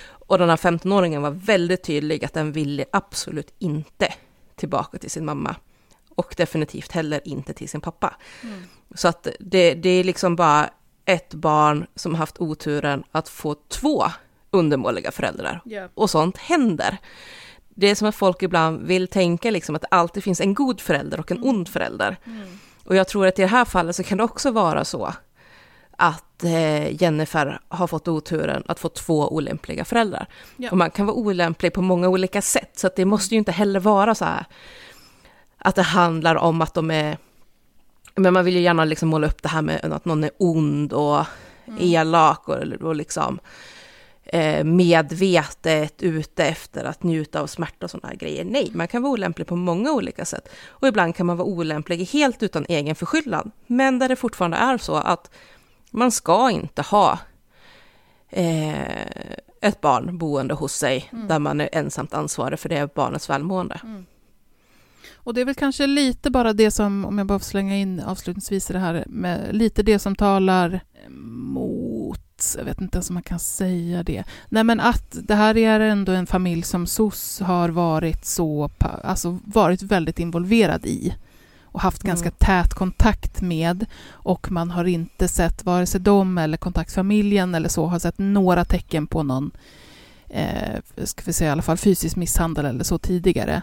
Och 0.07 0.37
den 0.37 0.49
här 0.49 0.57
15-åringen 0.57 1.21
var 1.21 1.31
väldigt 1.31 1.83
tydlig 1.83 2.25
att 2.25 2.33
den 2.33 2.51
ville 2.51 2.85
absolut 2.91 3.53
inte 3.59 4.13
tillbaka 4.55 4.97
till 4.97 5.11
sin 5.11 5.25
mamma. 5.25 5.55
Och 6.15 6.33
definitivt 6.37 6.91
heller 6.91 7.21
inte 7.27 7.53
till 7.53 7.69
sin 7.69 7.81
pappa. 7.81 8.15
Mm. 8.43 8.63
Så 8.95 9.07
att 9.07 9.27
det, 9.39 9.73
det 9.73 9.89
är 9.89 10.03
liksom 10.03 10.35
bara 10.35 10.69
ett 11.05 11.33
barn 11.33 11.87
som 11.95 12.15
haft 12.15 12.41
oturen 12.41 13.03
att 13.11 13.29
få 13.29 13.55
två 13.67 14.05
undermåliga 14.51 15.11
föräldrar. 15.11 15.61
Yeah. 15.65 15.89
Och 15.93 16.09
sånt 16.09 16.37
händer. 16.37 16.97
Det 17.75 17.87
är 17.87 17.95
som 17.95 18.07
att 18.07 18.15
folk 18.15 18.43
ibland 18.43 18.81
vill 18.87 19.07
tänka 19.07 19.51
liksom 19.51 19.75
att 19.75 19.81
det 19.81 19.87
alltid 19.91 20.23
finns 20.23 20.41
en 20.41 20.53
god 20.53 20.81
förälder 20.81 21.19
och 21.19 21.31
en 21.31 21.37
mm. 21.37 21.49
ond 21.49 21.69
förälder. 21.69 22.17
Mm. 22.25 22.47
Och 22.85 22.95
jag 22.95 23.07
tror 23.07 23.27
att 23.27 23.39
i 23.39 23.41
det 23.41 23.47
här 23.47 23.65
fallet 23.65 23.95
så 23.95 24.03
kan 24.03 24.17
det 24.17 24.23
också 24.23 24.51
vara 24.51 24.85
så 24.85 25.13
att 25.97 26.43
eh, 26.43 27.01
Jennifer 27.01 27.59
har 27.67 27.87
fått 27.87 28.07
oturen 28.07 28.63
att 28.65 28.79
få 28.79 28.89
två 28.89 29.27
olämpliga 29.27 29.85
föräldrar. 29.85 30.27
Ja. 30.57 30.71
Och 30.71 30.77
man 30.77 30.91
kan 30.91 31.05
vara 31.05 31.15
olämplig 31.15 31.73
på 31.73 31.81
många 31.81 32.09
olika 32.09 32.41
sätt, 32.41 32.71
så 32.79 32.89
det 32.95 33.05
måste 33.05 33.35
ju 33.35 33.39
inte 33.39 33.51
heller 33.51 33.79
vara 33.79 34.15
så 34.15 34.25
här 34.25 34.45
att 35.57 35.75
det 35.75 35.81
handlar 35.81 36.35
om 36.35 36.61
att 36.61 36.73
de 36.73 36.91
är... 36.91 37.17
Men 38.15 38.33
man 38.33 38.45
vill 38.45 38.55
ju 38.55 38.61
gärna 38.61 38.85
liksom 38.85 39.09
måla 39.09 39.27
upp 39.27 39.43
det 39.43 39.49
här 39.49 39.61
med 39.61 39.85
att 39.85 40.05
någon 40.05 40.23
är 40.23 40.31
ond 40.37 40.93
och 40.93 41.25
mm. 41.65 41.79
elak 41.79 42.49
och, 42.49 42.57
och 42.57 42.95
liksom 42.95 43.39
medvetet 44.63 46.03
ute 46.03 46.45
efter 46.45 46.83
att 46.83 47.03
njuta 47.03 47.41
av 47.41 47.47
smärta 47.47 47.85
och 47.85 47.91
sådana 47.91 48.07
här 48.07 48.15
grejer. 48.15 48.45
Nej, 48.45 48.71
man 48.73 48.87
kan 48.87 49.01
vara 49.01 49.13
olämplig 49.13 49.47
på 49.47 49.55
många 49.55 49.91
olika 49.91 50.25
sätt. 50.25 50.49
Och 50.67 50.87
ibland 50.87 51.15
kan 51.15 51.25
man 51.25 51.37
vara 51.37 51.47
olämplig 51.47 52.05
helt 52.05 52.43
utan 52.43 52.65
egen 52.69 52.95
förskyllan. 52.95 53.51
Men 53.67 53.99
där 53.99 54.09
det 54.09 54.15
fortfarande 54.15 54.57
är 54.57 54.77
så 54.77 54.95
att 54.95 55.31
man 55.91 56.11
ska 56.11 56.51
inte 56.51 56.81
ha 56.81 57.19
eh, 58.29 59.05
ett 59.61 59.81
barn 59.81 60.17
boende 60.17 60.53
hos 60.53 60.73
sig 60.73 61.09
mm. 61.13 61.27
där 61.27 61.39
man 61.39 61.61
är 61.61 61.69
ensamt 61.71 62.13
ansvarig 62.13 62.59
för 62.59 62.69
det 62.69 62.93
barnets 62.93 63.29
välmående. 63.29 63.79
Mm. 63.83 64.05
Och 65.13 65.33
det 65.33 65.41
är 65.41 65.45
väl 65.45 65.55
kanske 65.55 65.87
lite 65.87 66.31
bara 66.31 66.53
det 66.53 66.71
som, 66.71 67.05
om 67.05 67.17
jag 67.17 67.27
bara 67.27 67.39
får 67.39 67.45
slänga 67.45 67.75
in 67.75 67.99
avslutningsvis 67.99 68.67
det 68.67 68.79
här, 68.79 69.03
med 69.07 69.55
lite 69.55 69.83
det 69.83 69.99
som 69.99 70.15
talar 70.15 70.81
mot 71.09 71.84
jag 72.57 72.65
vet 72.65 72.81
inte 72.81 72.97
ens 72.97 73.09
om 73.09 73.13
man 73.13 73.23
kan 73.23 73.39
säga 73.39 74.03
det. 74.03 74.23
Nej 74.49 74.63
men 74.63 74.79
att 74.79 75.17
det 75.23 75.35
här 75.35 75.57
är 75.57 75.79
ändå 75.79 76.11
en 76.11 76.27
familj 76.27 76.63
som 76.63 76.87
SOS 76.87 77.39
har 77.39 77.69
varit 77.69 78.25
så, 78.25 78.69
alltså 79.03 79.39
varit 79.45 79.81
väldigt 79.81 80.19
involverad 80.19 80.85
i 80.85 81.15
och 81.75 81.81
haft 81.81 82.03
mm. 82.03 82.09
ganska 82.09 82.31
tät 82.31 82.73
kontakt 82.73 83.41
med 83.41 83.85
och 84.09 84.51
man 84.51 84.71
har 84.71 84.85
inte 84.85 85.27
sett 85.27 85.65
vare 85.65 85.85
sig 85.85 86.01
dem 86.01 86.37
eller 86.37 86.57
kontaktfamiljen 86.57 87.55
eller 87.55 87.69
så 87.69 87.85
har 87.85 87.99
sett 87.99 88.17
några 88.17 88.65
tecken 88.65 89.07
på 89.07 89.23
någon, 89.23 89.51
eh, 90.29 90.81
ska 91.03 91.21
vi 91.25 91.33
säga 91.33 91.47
i 91.47 91.51
alla 91.51 91.61
fall 91.61 91.77
fysisk 91.77 92.15
misshandel 92.15 92.65
eller 92.65 92.83
så 92.83 92.97
tidigare. 92.97 93.61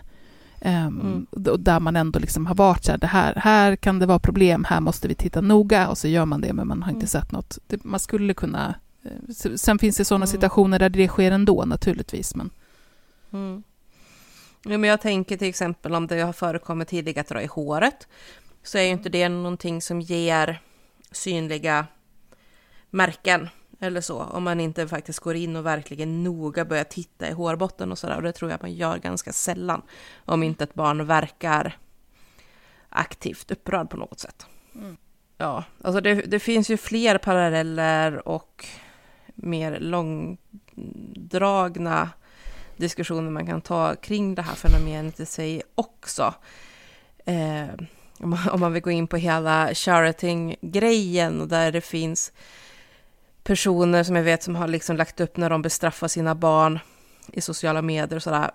Um, 0.65 1.01
mm. 1.01 1.27
Där 1.59 1.81
man 1.81 1.97
ändå 1.97 2.19
liksom 2.19 2.47
har 2.47 2.55
varit 2.55 2.85
så 2.85 2.91
här, 2.91 2.99
det 2.99 3.07
här, 3.07 3.35
här 3.35 3.77
kan 3.77 3.99
det 3.99 4.07
vara 4.07 4.19
problem, 4.19 4.65
här 4.65 4.81
måste 4.81 5.09
vi 5.09 5.15
titta 5.15 5.41
noga 5.41 5.89
och 5.89 5.99
så 5.99 6.09
gör 6.09 6.25
man 6.25 6.41
det 6.41 6.53
men 6.53 6.69
man 6.69 6.83
har 6.83 6.91
inte 6.91 6.99
mm. 6.99 7.07
sett 7.07 7.33
något. 7.33 7.59
Det, 7.67 7.85
man 7.85 8.01
skulle 8.01 8.35
kunna... 8.35 8.75
Eh, 9.05 9.35
sen 9.57 9.79
finns 9.79 9.97
det 9.97 10.05
sådana 10.05 10.25
mm. 10.25 10.33
situationer 10.33 10.79
där 10.79 10.89
det 10.89 11.09
sker 11.09 11.31
ändå 11.33 11.65
naturligtvis 11.65 12.35
men... 12.35 12.51
Mm. 13.33 13.63
Ja, 14.65 14.79
men 14.79 14.91
jag 14.91 15.01
tänker 15.01 15.37
till 15.37 15.49
exempel 15.49 15.95
om 15.95 16.07
det 16.07 16.21
har 16.21 16.33
förekommit 16.33 16.89
tidigare 16.89 17.21
att 17.21 17.29
dra 17.29 17.43
i 17.43 17.47
håret 17.47 18.09
så 18.63 18.79
är 18.79 18.83
ju 18.83 18.89
inte 18.89 19.09
det 19.09 19.29
någonting 19.29 19.83
som 19.83 20.01
ger 20.01 20.61
synliga 21.11 21.87
märken 22.91 23.49
eller 23.83 24.01
så, 24.01 24.23
om 24.23 24.45
man 24.45 24.61
inte 24.61 24.89
faktiskt 24.89 25.19
går 25.19 25.37
in 25.37 25.57
och 25.57 25.67
verkligen 25.67 26.25
noga 26.25 26.65
börjar 26.65 26.85
titta 26.85 27.29
i 27.29 27.33
hårbotten 27.33 27.93
och 27.93 27.99
sådär. 27.99 28.17
Och 28.17 28.23
det 28.23 28.33
tror 28.33 28.51
jag 28.51 28.63
man 28.63 28.73
gör 28.73 28.99
ganska 28.99 29.33
sällan, 29.33 29.83
om 30.25 30.43
inte 30.43 30.65
ett 30.65 30.75
barn 30.75 31.07
verkar 31.07 31.77
aktivt 32.89 33.51
upprörd 33.51 33.91
på 33.91 33.97
något 33.97 34.21
sätt. 34.21 34.47
Mm. 34.75 34.97
Ja, 35.39 35.65
alltså 35.83 36.01
det, 36.01 36.15
det, 36.15 36.39
finns 36.39 36.71
ju 36.71 36.77
fler 36.77 37.19
paralleller 37.19 38.29
och 38.29 38.67
mer 39.35 39.79
långdragna 39.81 40.39
diskussioner 42.77 43.31
man 43.31 43.47
kan 43.47 43.61
ta 43.61 43.95
kring 43.95 44.35
det 44.35 44.43
här 44.43 44.55
fenomenet 44.55 45.21
i 45.21 45.27
sig 45.27 45.63
också. 45.75 46.35
Eh, 47.27 47.69
om, 48.19 48.31
man, 48.31 48.49
om 48.49 48.61
man 48.61 48.73
vill 48.73 48.83
gå 48.83 48.91
in 48.91 49.07
på 49.07 49.17
hela 49.17 49.75
charity-grejen 49.75 51.41
och 51.41 51.49
där 51.49 51.73
det 51.73 51.81
finns 51.81 52.33
personer 53.45 54.03
som 54.03 54.17
jag 54.17 54.23
vet 54.23 54.43
som 54.43 54.57
har 54.57 54.69
liksom 54.69 54.97
lagt 54.97 55.21
upp 55.21 55.37
när 55.37 55.51
de 55.51 55.63
bestraffar 55.63 56.09
sina 56.09 56.35
barn 56.35 56.79
i 57.33 57.41
sociala 57.41 57.83
medier 57.83 58.17
och 58.17 58.23
sådär. 58.23 58.51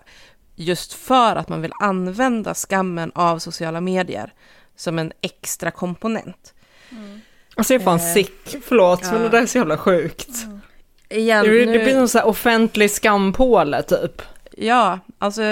Just 0.56 0.92
för 0.92 1.36
att 1.36 1.48
man 1.48 1.62
vill 1.62 1.72
använda 1.80 2.54
skammen 2.54 3.12
av 3.14 3.38
sociala 3.38 3.80
medier 3.80 4.32
som 4.76 4.98
en 4.98 5.12
extra 5.20 5.70
komponent. 5.70 6.54
Mm. 6.90 7.20
Alltså 7.56 7.74
jag 7.74 7.80
är 7.80 7.84
fan 7.84 7.98
eh, 7.98 8.14
sick, 8.14 8.56
förlåt, 8.64 9.00
ja. 9.02 9.12
men 9.12 9.22
det 9.22 9.28
där 9.28 9.42
är 9.42 9.46
så 9.46 9.58
jävla 9.58 9.78
sjukt. 9.78 10.44
Mm. 10.44 10.60
Igen, 11.08 11.44
det, 11.44 11.50
nu... 11.50 11.78
det 11.78 11.84
blir 11.84 12.06
sån 12.06 12.18
här 12.18 12.28
offentlig 12.28 12.90
skampåle 12.90 13.82
typ. 13.82 14.22
Ja, 14.56 14.98
alltså 15.18 15.42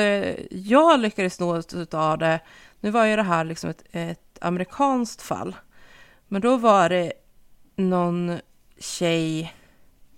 jag 0.51 1.01
lyckades 1.01 1.41
nå 1.41 1.63
av 1.93 2.19
det. 2.19 2.41
Nu 2.81 2.91
var 2.91 3.05
ju 3.05 3.17
det 3.17 3.23
här 3.23 3.45
liksom 3.45 3.71
ett, 3.71 3.83
ett 3.93 4.39
amerikanskt 4.41 5.23
fall. 5.23 5.57
Men 6.29 6.43
då 6.43 6.57
var 6.57 6.89
det 6.89 7.13
någon 7.77 8.39
tjej, 8.79 9.55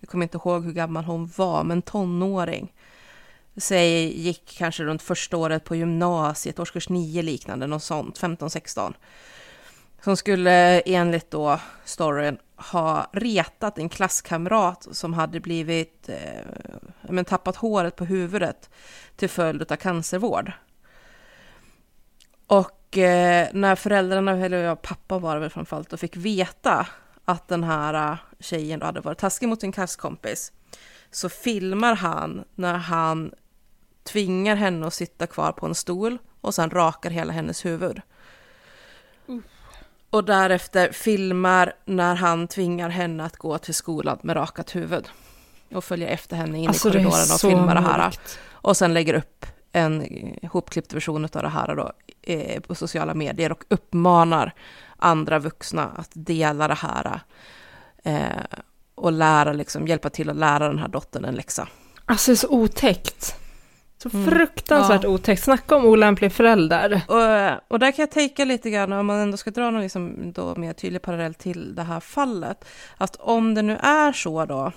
jag 0.00 0.08
kommer 0.08 0.22
inte 0.22 0.38
ihåg 0.38 0.64
hur 0.64 0.72
gammal 0.72 1.04
hon 1.04 1.30
var, 1.36 1.64
men 1.64 1.82
tonåring. 1.82 2.72
Säg 3.56 4.20
gick 4.20 4.56
kanske 4.58 4.84
runt 4.84 5.02
första 5.02 5.36
året 5.36 5.64
på 5.64 5.76
gymnasiet, 5.76 6.58
årskurs 6.58 6.88
9 6.88 7.22
liknande, 7.22 7.66
något 7.66 7.82
sånt, 7.82 8.20
15-16. 8.20 8.94
Som 10.02 10.16
skulle 10.16 10.80
enligt 10.80 11.30
då 11.30 11.60
storyn 11.84 12.38
ha 12.56 13.10
retat 13.12 13.78
en 13.78 13.88
klasskamrat 13.88 14.88
som 14.92 15.14
hade 15.14 15.40
blivit, 15.40 16.08
eh, 16.08 16.46
men 17.02 17.24
tappat 17.24 17.56
håret 17.56 17.96
på 17.96 18.04
huvudet 18.04 18.70
till 19.16 19.28
följd 19.28 19.72
av 19.72 19.76
cancervård. 19.76 20.52
Och 22.46 22.98
eh, 22.98 23.48
när 23.52 23.76
föräldrarna, 23.76 24.32
eller 24.32 24.58
jag, 24.58 24.82
pappa 24.82 25.18
var 25.18 25.34
det 25.34 25.40
väl 25.40 25.50
framförallt, 25.50 25.92
och 25.92 26.00
fick 26.00 26.16
veta 26.16 26.86
att 27.24 27.48
den 27.48 27.64
här 27.64 28.18
tjejen 28.40 28.82
hade 28.82 29.00
varit 29.00 29.18
taskig 29.18 29.48
mot 29.48 29.60
sin 29.60 29.72
klasskompis 29.72 30.52
så 31.10 31.28
filmar 31.28 31.94
han 31.94 32.44
när 32.54 32.74
han 32.74 33.32
tvingar 34.02 34.56
henne 34.56 34.86
att 34.86 34.94
sitta 34.94 35.26
kvar 35.26 35.52
på 35.52 35.66
en 35.66 35.74
stol 35.74 36.18
och 36.40 36.54
sen 36.54 36.70
rakar 36.70 37.10
hela 37.10 37.32
hennes 37.32 37.64
huvud. 37.64 38.00
Mm. 39.28 39.42
Och 40.10 40.24
därefter 40.24 40.92
filmar 40.92 41.72
när 41.84 42.14
han 42.14 42.48
tvingar 42.48 42.88
henne 42.88 43.24
att 43.24 43.36
gå 43.36 43.58
till 43.58 43.74
skolan 43.74 44.18
med 44.22 44.36
rakat 44.36 44.76
huvud. 44.76 45.08
Och 45.74 45.84
följer 45.84 46.08
efter 46.08 46.36
henne 46.36 46.58
in 46.58 46.68
alltså, 46.68 46.88
i 46.88 46.92
korridoren 46.92 47.32
och 47.34 47.40
filmar 47.40 47.74
det 47.74 47.80
här. 47.80 48.12
Och 48.50 48.76
sen 48.76 48.94
lägger 48.94 49.14
upp 49.14 49.46
en 49.72 50.06
hopklippt 50.52 50.94
version 50.94 51.24
av 51.24 51.42
det 51.42 51.48
här 51.48 51.76
då, 51.76 51.92
eh, 52.22 52.60
på 52.60 52.74
sociala 52.74 53.14
medier 53.14 53.52
och 53.52 53.64
uppmanar 53.68 54.54
andra 54.96 55.38
vuxna 55.38 55.92
att 55.96 56.10
dela 56.12 56.68
det 56.68 56.74
här 56.74 57.20
eh, 58.08 58.58
och 58.94 59.12
lära, 59.12 59.52
liksom, 59.52 59.86
hjälpa 59.86 60.10
till 60.10 60.30
att 60.30 60.36
lära 60.36 60.68
den 60.68 60.78
här 60.78 60.88
dottern 60.88 61.24
en 61.24 61.34
läxa. 61.34 61.68
Alltså 62.04 62.30
det 62.30 62.34
är 62.34 62.36
så 62.36 62.48
otäckt. 62.48 63.34
Så 64.02 64.10
mm. 64.12 64.30
fruktansvärt 64.30 65.04
ja. 65.04 65.08
otäckt. 65.08 65.42
Snacka 65.42 65.76
om 65.76 65.84
olämplig 65.84 66.32
förälder. 66.32 67.02
Och, 67.08 67.72
och 67.72 67.78
där 67.78 67.92
kan 67.92 68.02
jag 68.02 68.10
tänka 68.10 68.44
lite 68.44 68.70
grann, 68.70 68.92
om 68.92 69.06
man 69.06 69.18
ändå 69.18 69.36
ska 69.36 69.50
dra 69.50 69.70
någon 69.70 69.82
liksom 69.82 70.32
då 70.32 70.54
mer 70.56 70.72
tydlig 70.72 71.02
parallell 71.02 71.34
till 71.34 71.74
det 71.74 71.82
här 71.82 72.00
fallet, 72.00 72.64
att 72.96 73.16
om 73.16 73.54
det 73.54 73.62
nu 73.62 73.76
är 73.76 74.12
så 74.12 74.44
då 74.44 74.72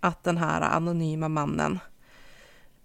att 0.00 0.24
den 0.24 0.36
här 0.36 0.60
anonyma 0.60 1.28
mannen, 1.28 1.78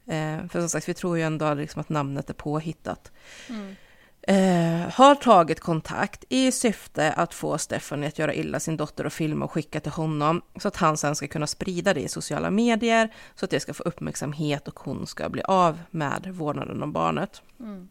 eh, 0.06 0.48
för 0.50 0.60
som 0.60 0.70
sagt 0.70 0.90
vi 0.90 0.94
tror 0.94 1.18
ju 1.18 1.24
ändå 1.24 1.54
liksom 1.54 1.82
att 1.82 1.90
namnet 1.90 2.30
är 2.30 2.34
påhittat, 2.34 3.12
mm 3.50 3.76
eh, 4.22 4.90
har 4.94 5.16
tagit 5.16 5.60
kontakt 5.60 6.24
i 6.30 6.52
syfte 6.52 7.14
att 7.14 7.34
få 7.34 7.58
Stephanie 7.58 8.08
att 8.08 8.20
göra 8.20 8.34
illa 8.34 8.60
sin 8.60 8.78
dotter 8.78 9.06
och 9.06 9.14
filma 9.14 9.46
och 9.46 9.52
skicka 9.52 9.80
till 9.80 9.92
honom 9.92 10.42
så 10.56 10.68
att 10.68 10.76
han 10.76 10.98
sen 10.98 11.16
ska 11.16 11.28
kunna 11.28 11.48
sprida 11.48 11.94
det 11.94 12.02
i 12.02 12.08
sociala 12.08 12.52
medier 12.52 13.14
så 13.36 13.46
att 13.46 13.52
det 13.52 13.60
ska 13.60 13.74
få 13.74 13.84
uppmärksamhet 13.84 14.68
och 14.68 14.80
hon 14.80 15.08
ska 15.08 15.30
bli 15.30 15.42
av 15.42 15.80
med 15.92 16.28
vårdnaden 16.28 16.84
om 16.84 16.92
barnet. 16.92 17.42
Mm. 17.60 17.90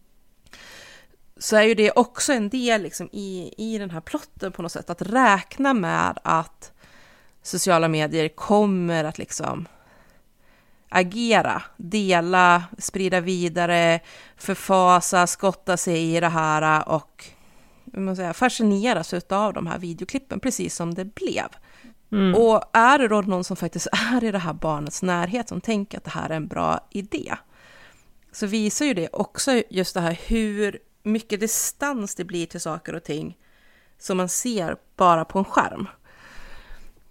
Så 1.37 1.57
är 1.57 1.63
ju 1.63 1.75
det 1.75 1.91
också 1.91 2.33
en 2.33 2.49
del 2.49 2.83
liksom 2.83 3.09
i, 3.13 3.55
i 3.57 3.79
den 3.79 3.91
här 3.91 4.01
plotten 4.01 4.53
på 4.53 4.63
något 4.63 4.73
sätt, 4.73 4.91
att 4.91 5.03
räkna 5.03 5.75
med 5.75 6.19
att 6.25 6.73
sociala 7.43 7.89
medier 7.89 8.29
kommer 8.29 9.05
att 9.05 9.19
liksom 9.19 9.69
agera, 10.89 11.63
dela, 11.77 12.63
sprida 12.79 13.21
vidare, 13.21 14.01
förfasa, 14.37 15.27
skotta 15.27 15.77
sig 15.77 16.17
i 16.17 16.21
det 16.21 16.29
här 16.29 16.89
och 16.89 17.25
man 17.93 18.17
säga, 18.17 18.33
fascineras 18.35 19.15
av 19.29 19.53
de 19.53 19.67
här 19.67 19.79
videoklippen, 19.79 20.41
precis 20.41 20.75
som 20.75 20.95
det 20.95 21.05
blev. 21.05 21.49
Mm. 22.13 22.35
Och 22.35 22.63
är 22.73 22.99
det 22.99 23.09
då 23.09 23.21
någon 23.21 23.45
som 23.45 23.57
faktiskt 23.57 23.87
är 24.13 24.25
i 24.25 24.33
det 24.33 24.39
här 24.39 24.53
barnets 24.53 25.03
närhet 25.03 25.49
som 25.49 25.61
tänker 25.61 25.99
att 25.99 26.05
det 26.05 26.11
här 26.11 26.31
är 26.31 26.37
en 26.37 26.49
bra 26.49 26.81
idé, 26.91 27.35
så 28.33 28.47
visar 28.47 28.87
ju 28.87 28.95
det 28.95 29.09
också 29.13 29.63
just 29.71 29.95
det 29.95 30.01
här 30.01 30.19
hur 30.27 30.79
mycket 31.03 31.41
distans 31.41 32.15
det 32.15 32.25
blir 32.25 32.47
till 32.47 32.61
saker 32.61 32.95
och 32.95 33.05
ting 33.05 33.37
som 33.99 34.17
man 34.17 34.29
ser 34.29 34.77
bara 34.97 35.25
på 35.25 35.39
en 35.39 35.45
skärm. 35.45 35.89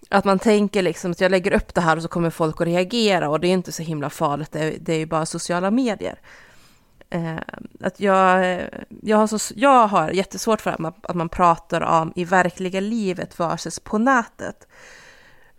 Att 0.10 0.26
man 0.26 0.40
tänker 0.40 0.82
liksom 0.82 1.12
att 1.12 1.22
jag 1.22 1.32
lägger 1.32 1.54
upp 1.54 1.74
det 1.74 1.82
här 1.82 1.96
och 1.96 2.02
så 2.02 2.08
kommer 2.08 2.30
folk 2.30 2.62
att 2.62 2.68
reagera 2.68 3.30
och 3.30 3.40
det 3.40 3.48
är 3.48 3.52
inte 3.52 3.72
så 3.72 3.84
himla 3.84 4.10
farligt, 4.10 4.52
det 4.52 4.60
är, 4.60 4.78
det 4.80 4.94
är 4.94 4.98
ju 4.98 5.06
bara 5.06 5.26
sociala 5.26 5.72
medier. 5.72 6.20
Eh, 7.10 7.38
att 7.82 8.00
jag, 8.00 8.62
jag, 9.02 9.18
har 9.18 9.28
så, 9.28 9.54
jag 9.56 9.88
har 9.88 10.10
jättesvårt 10.10 10.62
för 10.62 10.72
att 10.72 10.80
man, 10.80 10.94
att 11.04 11.16
man 11.16 11.30
pratar 11.30 11.82
om 11.82 12.14
i 12.16 12.26
verkliga 12.26 12.80
livet 12.80 13.40
versus 13.40 13.80
på 13.80 13.98
nätet. 13.98 14.68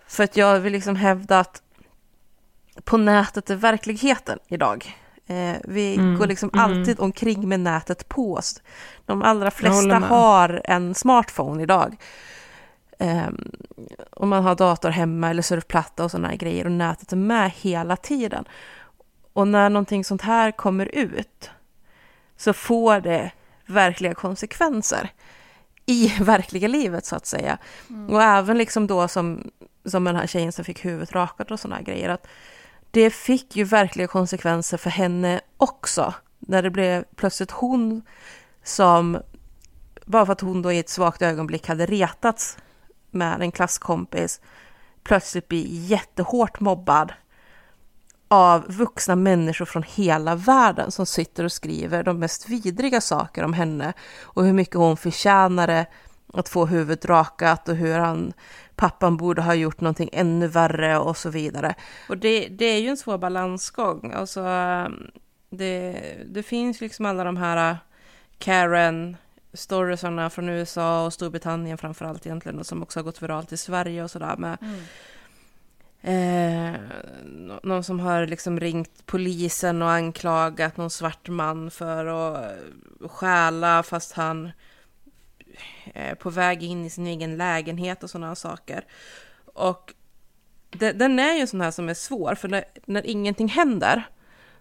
För 0.07 0.24
att 0.24 0.36
jag 0.36 0.61
vill 0.61 0.72
liksom 0.72 0.96
hävda 0.96 1.40
att 1.40 1.62
på 2.84 2.96
nätet 2.96 3.51
är 3.51 3.55
verkligheten 3.55 4.38
idag. 4.49 4.96
Eh, 5.26 5.57
vi 5.64 5.96
mm, 5.96 6.18
går 6.18 6.26
liksom 6.26 6.51
mm. 6.53 6.64
alltid 6.64 7.01
omkring 7.01 7.49
med 7.49 7.61
nätet 7.61 8.09
på 8.09 8.34
oss. 8.34 8.62
De 9.07 9.22
allra 9.22 9.51
flesta 9.51 9.99
har 9.99 10.61
en 10.64 10.94
smartphone 10.94 11.62
idag. 11.62 11.96
Eh, 12.99 13.28
och 14.11 14.28
man 14.28 14.44
har 14.44 14.55
dator 14.55 14.90
hemma 14.90 15.30
eller 15.30 15.42
surfplatta 15.42 16.05
och 16.05 16.11
sådana 16.11 16.36
grejer 16.36 16.64
och 16.64 16.72
nätet 16.72 17.12
är 17.12 17.16
med 17.16 17.51
hela 17.51 17.96
tiden. 17.96 18.44
Och 19.32 19.49
när 19.49 19.70
någonting 19.70 20.05
sånt 20.05 20.22
här 20.22 20.51
kommer 20.51 20.86
ut 20.86 21.51
så 22.36 22.53
får 22.53 23.01
det 23.01 23.32
verkliga 23.66 24.14
konsekvenser 24.14 25.11
i 25.86 26.09
verkliga 26.20 26.68
livet 26.68 27.07
så 27.07 27.16
att 27.16 27.26
säga. 27.26 27.59
Mm. 27.90 28.11
Och 28.11 28.22
även 28.22 28.59
liksom 28.59 28.86
då 28.86 29.09
som, 29.09 29.51
som 29.84 30.05
den 30.05 30.16
här 30.16 30.26
tjejen 30.26 30.53
som 30.53 30.64
fick 30.64 30.84
huvudet 30.84 31.12
rakat 31.12 31.51
och 31.51 31.61
sådana 31.61 31.82
grejer. 31.82 32.09
Att 32.09 32.26
det 32.90 33.11
fick 33.11 33.57
ju 33.57 33.64
verkliga 33.64 34.07
konsekvenser 34.07 34.76
för 34.76 34.90
henne 34.90 35.40
också. 35.57 36.14
När 36.38 36.62
det 36.62 36.70
blev 36.70 37.05
plötsligt 37.16 37.51
hon 37.51 38.03
som, 38.62 39.18
bara 40.05 40.26
för 40.26 40.32
att 40.32 40.40
hon 40.40 40.62
då 40.62 40.72
i 40.72 40.78
ett 40.78 40.88
svagt 40.88 41.22
ögonblick 41.22 41.68
hade 41.68 41.86
retats 41.86 42.59
med 43.11 43.42
en 43.42 43.52
klasskompis, 43.52 44.40
plötsligt 45.02 45.48
blir 45.48 45.66
jättehårt 45.66 46.61
mobbad 46.61 47.12
av 48.28 48.64
vuxna 48.68 49.16
människor 49.16 49.64
från 49.64 49.82
hela 49.82 50.34
världen 50.34 50.90
som 50.90 51.06
sitter 51.06 51.44
och 51.44 51.52
skriver 51.52 52.02
de 52.02 52.18
mest 52.18 52.48
vidriga 52.48 53.00
saker 53.00 53.44
om 53.44 53.52
henne 53.52 53.92
och 54.22 54.44
hur 54.44 54.52
mycket 54.52 54.74
hon 54.76 54.96
förtjänade 54.96 55.86
att 56.32 56.48
få 56.48 56.66
huvudet 56.66 57.04
rakat 57.04 57.68
och 57.68 57.76
hur 57.76 57.98
han, 57.98 58.32
pappan 58.76 59.16
borde 59.16 59.42
ha 59.42 59.54
gjort 59.54 59.80
någonting 59.80 60.11
ännu 60.12 60.46
värre 60.46 60.98
och 60.98 61.16
så 61.16 61.30
vidare. 61.30 61.74
Och 62.09 62.18
det, 62.18 62.48
det 62.48 62.64
är 62.64 62.80
ju 62.80 62.88
en 62.88 62.96
svår 62.96 63.18
balansgång. 63.18 64.12
Alltså, 64.12 64.42
det, 65.50 66.00
det 66.26 66.42
finns 66.42 66.80
liksom 66.80 67.06
alla 67.06 67.24
de 67.24 67.36
här 67.36 67.70
äh, 67.70 67.76
Karen 68.38 69.16
storiesarna 69.53 70.30
från 70.30 70.49
USA 70.49 71.07
och 71.07 71.12
Storbritannien 71.12 71.78
framförallt 71.78 72.26
egentligen 72.26 72.59
och 72.59 72.66
som 72.66 72.82
också 72.82 72.99
har 72.99 73.05
gått 73.05 73.22
viralt 73.22 73.53
i 73.53 73.57
Sverige 73.57 74.05
och 74.05 74.11
sådär 74.11 74.36
med 74.36 74.59
mm 74.61 74.80
Eh, 76.03 76.74
någon 77.62 77.84
som 77.84 78.01
har 78.01 78.26
liksom 78.26 78.61
ringt 78.61 79.07
polisen 79.07 79.82
och 79.82 79.90
anklagat 79.90 80.76
någon 80.76 80.90
svart 80.90 81.28
man 81.28 81.70
för 81.70 82.07
att 82.07 82.53
stjäla 83.11 83.82
fast 83.82 84.12
han 84.12 84.51
är 85.94 86.14
på 86.14 86.30
väg 86.30 86.62
in 86.62 86.84
i 86.84 86.90
sin 86.90 87.07
egen 87.07 87.36
lägenhet 87.36 88.03
och 88.03 88.11
sådana 88.11 88.34
saker. 88.34 88.84
Och 89.55 89.94
det, 90.70 90.92
den 90.92 91.18
är 91.18 91.34
ju 91.34 91.40
en 91.40 91.46
sån 91.46 91.61
här 91.61 91.70
som 91.70 91.88
är 91.88 91.94
svår, 91.94 92.34
för 92.34 92.49
när, 92.49 92.64
när 92.84 93.07
ingenting 93.07 93.49
händer 93.49 94.03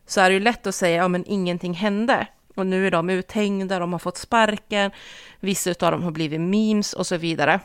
så 0.06 0.22
är 0.22 0.30
det 0.30 0.34
ju 0.34 0.40
lätt 0.40 0.68
att 0.68 0.76
säga, 0.76 0.96
ja 0.98 1.08
men 1.08 1.26
ingenting 1.26 1.74
hände. 1.74 2.28
Och 2.58 2.68
nu 2.68 2.88
är 2.88 2.92
de 2.92 3.10
uthängda, 3.10 3.80
de 3.80 3.92
har 3.92 4.00
fått 4.00 4.18
sparken, 4.18 4.92
vissa 5.40 5.70
av 5.70 5.92
dem 5.92 6.04
har 6.04 6.12
blivit 6.12 6.42
memes 6.42 6.94
och 6.94 7.08
så 7.08 7.18
vidare. 7.18 7.60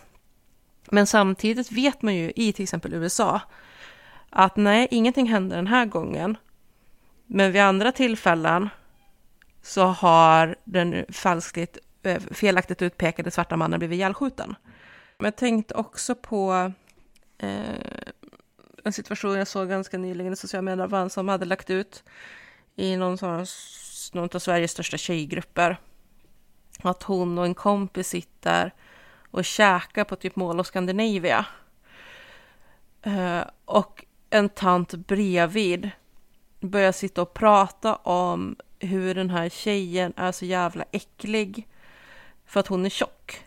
Men 0.91 1.07
samtidigt 1.07 1.73
vet 1.73 2.03
man 2.03 2.15
ju 2.15 2.33
i 2.37 2.53
till 2.53 2.63
exempel 2.63 2.95
USA 2.95 3.41
att 4.31 4.57
nej, 4.57 4.89
ingenting 4.91 5.27
händer 5.27 5.57
den 5.57 5.67
här 5.67 5.87
gången. 5.87 6.37
Men 7.27 7.53
vid 7.53 7.63
andra 7.63 7.93
tillfällen 7.93 8.69
så 9.63 9.85
har 9.85 10.57
den 10.65 11.05
falskligt, 11.09 11.79
eh, 12.03 12.23
felaktigt 12.31 12.83
utpekade 12.83 13.31
svarta 13.31 13.57
mannen 13.57 13.79
blivit 13.79 13.97
ihjälskjuten. 13.97 14.55
Men 15.19 15.25
jag 15.25 15.37
tänkte 15.37 15.75
också 15.75 16.15
på 16.15 16.73
eh, 17.39 17.61
en 18.85 18.93
situation 18.93 19.39
jag 19.39 19.49
såg 19.49 19.69
ganska 19.69 19.99
nyligen 19.99 20.33
i 20.33 20.37
sociala 20.37 20.63
medier, 20.63 20.87
var 20.87 21.01
en 21.01 21.11
som 21.11 21.29
hade 21.29 21.45
lagt 21.45 21.71
ut 21.71 22.05
i 22.77 22.97
någon, 22.97 23.19
sån, 23.19 23.47
någon 24.13 24.29
av 24.35 24.39
Sveriges 24.39 24.71
största 24.71 24.97
tjejgrupper 24.97 25.77
att 26.83 27.03
hon 27.03 27.39
och 27.39 27.45
en 27.45 27.55
kompis 27.55 28.09
sitter 28.09 28.75
och 29.31 29.45
käkar 29.45 30.05
på 30.05 30.17
typ 30.17 30.37
Mall 30.37 30.61
of 30.61 30.67
Scandinavia. 30.67 31.47
Eh, 33.03 33.43
och 33.65 34.05
en 34.31 34.49
tant 34.49 34.95
bredvid 34.95 35.91
börjar 36.61 36.93
sitta 36.93 37.23
och 37.23 37.35
prata 37.35 37.97
om 37.97 38.57
hur 38.79 39.15
den 39.15 39.31
här 39.31 39.49
tjejen 39.49 40.13
är 40.17 40.33
så 40.33 40.45
jävla 40.45 40.85
äcklig 40.93 41.69
för 42.47 42.61
att 42.61 42.67
hon 42.67 42.87
är 42.87 42.91
tjock. 42.91 43.45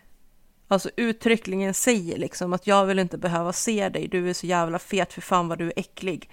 Alltså 0.68 0.90
uttryckligen 0.96 1.74
säger 1.74 2.18
liksom 2.18 2.52
att 2.52 2.66
jag 2.66 2.86
vill 2.86 2.98
inte 2.98 3.18
behöva 3.18 3.52
se 3.52 3.88
dig, 3.88 4.08
du 4.08 4.30
är 4.30 4.32
så 4.32 4.46
jävla 4.46 4.78
fet, 4.78 5.12
för 5.12 5.20
fan 5.20 5.48
vad 5.48 5.58
du 5.58 5.66
är 5.66 5.72
äcklig. 5.76 6.30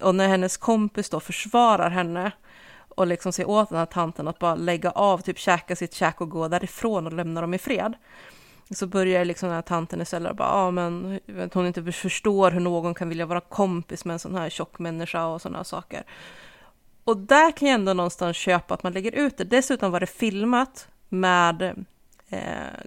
Och 0.00 0.14
när 0.14 0.28
hennes 0.28 0.56
kompis 0.56 1.10
då 1.10 1.20
försvarar 1.20 1.90
henne 1.90 2.32
och 2.98 3.06
liksom 3.06 3.32
säger 3.32 3.48
åt 3.48 3.68
den 3.68 3.78
här 3.78 3.86
tanten 3.86 4.28
att 4.28 4.38
bara 4.38 4.54
lägga 4.54 4.90
av, 4.90 5.18
typ 5.18 5.38
käka 5.38 5.76
sitt 5.76 5.94
käk 5.94 6.20
och 6.20 6.30
gå 6.30 6.48
därifrån 6.48 7.06
och 7.06 7.12
lämna 7.12 7.40
dem 7.40 7.54
i 7.54 7.58
fred 7.58 7.94
så 8.70 8.86
börjar 8.86 9.24
liksom 9.24 9.48
den 9.48 9.54
här 9.54 9.62
tanten 9.62 10.00
istället 10.00 10.36
bara, 10.36 10.48
ja 10.48 10.70
men 10.70 11.20
att 11.44 11.54
hon 11.54 11.66
inte 11.66 11.92
förstår 11.92 12.50
hur 12.50 12.60
någon 12.60 12.94
kan 12.94 13.08
vilja 13.08 13.26
vara 13.26 13.40
kompis 13.40 14.04
med 14.04 14.12
en 14.12 14.18
sån 14.18 14.34
här 14.34 14.50
tjock 14.50 14.78
människa 14.78 15.26
och 15.26 15.42
sådana 15.42 15.64
saker. 15.64 16.04
Och 17.04 17.16
där 17.16 17.52
kan 17.52 17.68
jag 17.68 17.74
ändå 17.74 17.92
någonstans 17.92 18.36
köpa 18.36 18.74
att 18.74 18.82
man 18.82 18.92
lägger 18.92 19.12
ut 19.12 19.36
det. 19.36 19.44
Dessutom 19.44 19.92
var 19.92 20.00
det 20.00 20.06
filmat 20.06 20.88
med 21.08 21.84
eh, 22.28 22.40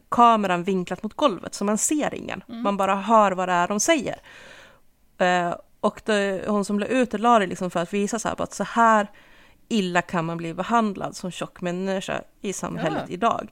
kameran 0.09 0.63
vinklat 0.63 1.03
mot 1.03 1.13
golvet, 1.13 1.53
så 1.53 1.65
man 1.65 1.77
ser 1.77 2.13
ingen. 2.13 2.43
Mm. 2.49 2.63
Man 2.63 2.77
bara 2.77 2.95
hör 2.95 3.31
vad 3.31 3.49
det 3.49 3.53
är 3.53 3.67
de 3.67 3.79
säger. 3.79 4.21
Eh, 5.17 5.53
och 5.79 6.01
det, 6.05 6.45
hon 6.47 6.65
som 6.65 6.79
la 6.79 6.85
ut 6.85 7.11
det 7.11 7.17
la 7.17 7.39
det 7.39 7.47
liksom 7.47 7.71
för 7.71 7.79
att 7.79 7.93
visa 7.93 8.19
så 8.19 8.27
här, 8.27 8.41
att 8.41 8.53
så 8.53 8.63
här 8.63 9.07
illa 9.71 10.01
kan 10.01 10.25
man 10.25 10.37
bli 10.37 10.53
behandlad 10.53 11.15
som 11.15 11.31
tjock 11.31 11.61
människa 11.61 12.21
i 12.41 12.53
samhället 12.53 13.03
ja. 13.07 13.13
idag. 13.13 13.47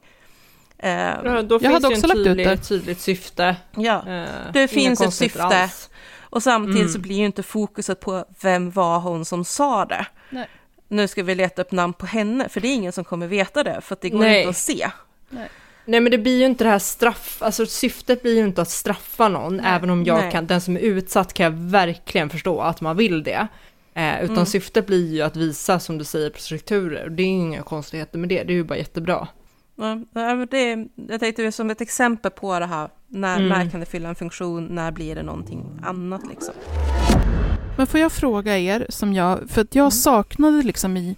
Eh, 0.77 0.91
ja, 0.91 1.41
då 1.41 1.55
jag 1.55 1.61
finns 1.61 1.73
hade 1.73 1.87
också 1.87 2.07
lagt 2.07 2.17
tydlig, 2.17 2.45
ut 2.45 2.49
det. 2.49 2.57
tydligt 2.57 2.99
syfte. 2.99 3.55
Ja, 3.75 4.07
eh, 4.07 4.51
det 4.53 4.67
finns 4.67 5.01
ett 5.01 5.13
syfte. 5.13 5.43
Alls. 5.43 5.89
Och 6.19 6.43
samtidigt 6.43 6.81
mm. 6.81 6.93
så 6.93 6.99
blir 6.99 7.15
ju 7.15 7.25
inte 7.25 7.43
fokuset 7.43 7.99
på 7.99 8.25
vem 8.41 8.71
var 8.71 8.99
hon 8.99 9.25
som 9.25 9.45
sa 9.45 9.85
det. 9.85 10.05
Nej. 10.29 10.47
Nu 10.87 11.07
ska 11.07 11.23
vi 11.23 11.35
leta 11.35 11.61
upp 11.61 11.71
namn 11.71 11.93
på 11.93 12.05
henne, 12.05 12.49
för 12.49 12.61
det 12.61 12.67
är 12.67 12.75
ingen 12.75 12.91
som 12.91 13.03
kommer 13.03 13.27
veta 13.27 13.63
det, 13.63 13.81
för 13.81 13.97
det 14.01 14.09
går 14.09 14.19
Nej. 14.19 14.39
inte 14.39 14.49
att 14.49 14.57
se. 14.57 14.89
Nej. 15.29 15.49
Nej 15.85 15.99
men 15.99 16.11
det 16.11 16.17
blir 16.17 16.39
ju 16.39 16.45
inte 16.45 16.63
det 16.63 16.69
här 16.69 16.79
straff, 16.79 17.37
alltså 17.41 17.65
syftet 17.65 18.21
blir 18.21 18.35
ju 18.35 18.43
inte 18.43 18.61
att 18.61 18.69
straffa 18.69 19.27
någon, 19.27 19.57
Nej. 19.57 19.65
även 19.67 19.89
om 19.89 20.03
jag 20.03 20.21
Nej. 20.21 20.31
kan, 20.31 20.47
den 20.47 20.61
som 20.61 20.75
är 20.75 20.79
utsatt 20.79 21.33
kan 21.33 21.43
jag 21.43 21.51
verkligen 21.51 22.29
förstå 22.29 22.61
att 22.61 22.81
man 22.81 22.97
vill 22.97 23.23
det. 23.23 23.47
Eh, 23.99 24.23
utan 24.23 24.35
mm. 24.35 24.45
syftet 24.45 24.87
blir 24.87 25.15
ju 25.15 25.21
att 25.21 25.35
visa, 25.35 25.79
som 25.79 25.97
du 25.97 26.03
säger, 26.03 26.29
på 26.29 26.39
strukturer. 26.39 27.09
Det 27.09 27.23
är 27.23 27.27
inga 27.27 27.61
konstigheter 27.61 28.19
med 28.19 28.29
det, 28.29 28.43
det 28.43 28.53
är 28.53 28.55
ju 28.55 28.63
bara 28.63 28.77
jättebra. 28.77 29.27
Ja, 29.75 30.45
det, 30.51 30.87
jag 31.09 31.19
tänkte 31.19 31.51
som 31.51 31.69
ett 31.69 31.81
exempel 31.81 32.31
på 32.31 32.59
det 32.59 32.65
här, 32.65 32.89
när, 33.07 33.37
mm. 33.37 33.49
när 33.49 33.69
kan 33.69 33.79
det 33.79 33.85
fylla 33.85 34.09
en 34.09 34.15
funktion, 34.15 34.65
när 34.65 34.91
blir 34.91 35.15
det 35.15 35.23
någonting 35.23 35.79
annat 35.83 36.21
liksom. 36.29 36.53
Men 37.77 37.87
får 37.87 37.99
jag 37.99 38.11
fråga 38.11 38.57
er, 38.57 38.85
som 38.89 39.13
jag, 39.13 39.49
för 39.49 39.61
att 39.61 39.75
jag 39.75 39.83
mm. 39.83 39.91
saknade 39.91 40.63
liksom 40.63 40.97
i, 40.97 41.15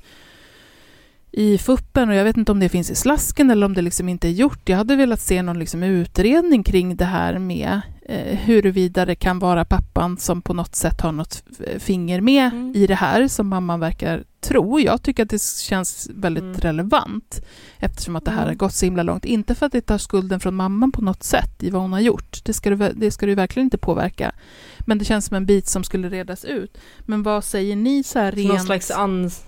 i 1.32 1.58
fuppen 1.58 2.10
och 2.10 2.16
jag 2.16 2.24
vet 2.24 2.38
inte 2.38 2.52
om 2.52 2.60
det 2.60 2.70
finns 2.70 2.92
i 2.92 2.96
slasken 2.96 3.52
eller 3.52 3.66
om 3.66 3.74
det 3.74 3.82
liksom 3.82 4.10
inte 4.10 4.28
är 4.28 4.32
gjort. 4.32 4.70
Jag 4.70 4.78
hade 4.78 4.96
velat 4.96 5.22
se 5.22 5.42
någon 5.42 5.60
liksom 5.60 5.84
utredning 5.84 6.64
kring 6.64 6.96
det 6.96 7.06
här 7.06 7.38
med 7.40 7.82
eh, 8.06 8.38
huruvida 8.38 9.06
det 9.06 9.16
kan 9.16 9.40
vara 9.40 9.66
pappan 9.66 10.18
som 10.18 10.42
på 10.42 10.54
något 10.54 10.76
sätt 10.76 11.02
har 11.02 11.12
något 11.12 11.44
finger 11.80 12.22
med 12.22 12.46
mm. 12.54 12.74
i 12.76 12.88
det 12.88 12.96
här 12.96 13.28
som 13.28 13.48
mamman 13.48 13.80
verkar 13.80 14.24
tro. 14.42 14.80
Jag 14.80 15.04
tycker 15.04 15.24
att 15.24 15.30
det 15.30 15.42
känns 15.44 16.10
väldigt 16.16 16.44
Mm. 16.44 16.56
relevant 16.58 17.42
eftersom 17.80 18.16
att 18.16 18.26
det 18.26 18.32
här 18.32 18.38
Mm. 18.38 18.48
har 18.50 18.56
gått 18.56 18.74
så 18.74 18.86
himla 18.86 19.04
långt. 19.04 19.26
Inte 19.26 19.56
för 19.56 19.66
att 19.66 19.72
det 19.72 19.82
tar 19.82 19.98
skulden 19.98 20.40
från 20.40 20.56
mamman 20.56 20.92
på 20.92 21.02
något 21.02 21.24
sätt 21.24 21.64
i 21.64 21.70
vad 21.70 21.82
hon 21.82 21.94
har 21.94 22.00
gjort. 22.00 22.40
Det 22.46 22.54
ska 22.54 22.70
du, 22.70 22.92
det 22.96 23.12
ska 23.12 23.26
du 23.26 23.36
verkligen 23.36 23.66
inte 23.66 23.78
påverka. 23.78 24.32
Men 24.80 24.98
det 24.98 25.06
känns 25.06 25.26
som 25.26 25.38
en 25.38 25.46
bit 25.46 25.68
som 25.68 25.84
skulle 25.84 26.10
redas 26.10 26.46
ut. 26.46 26.78
Men 27.00 27.24
vad 27.24 27.44
säger 27.44 27.76
ni 27.76 28.04
så 28.04 28.20
här 28.20 28.32
Så 28.32 28.38
Någon 28.38 28.52
rent... 28.52 28.66
slags 28.66 28.92
ans, 28.92 29.44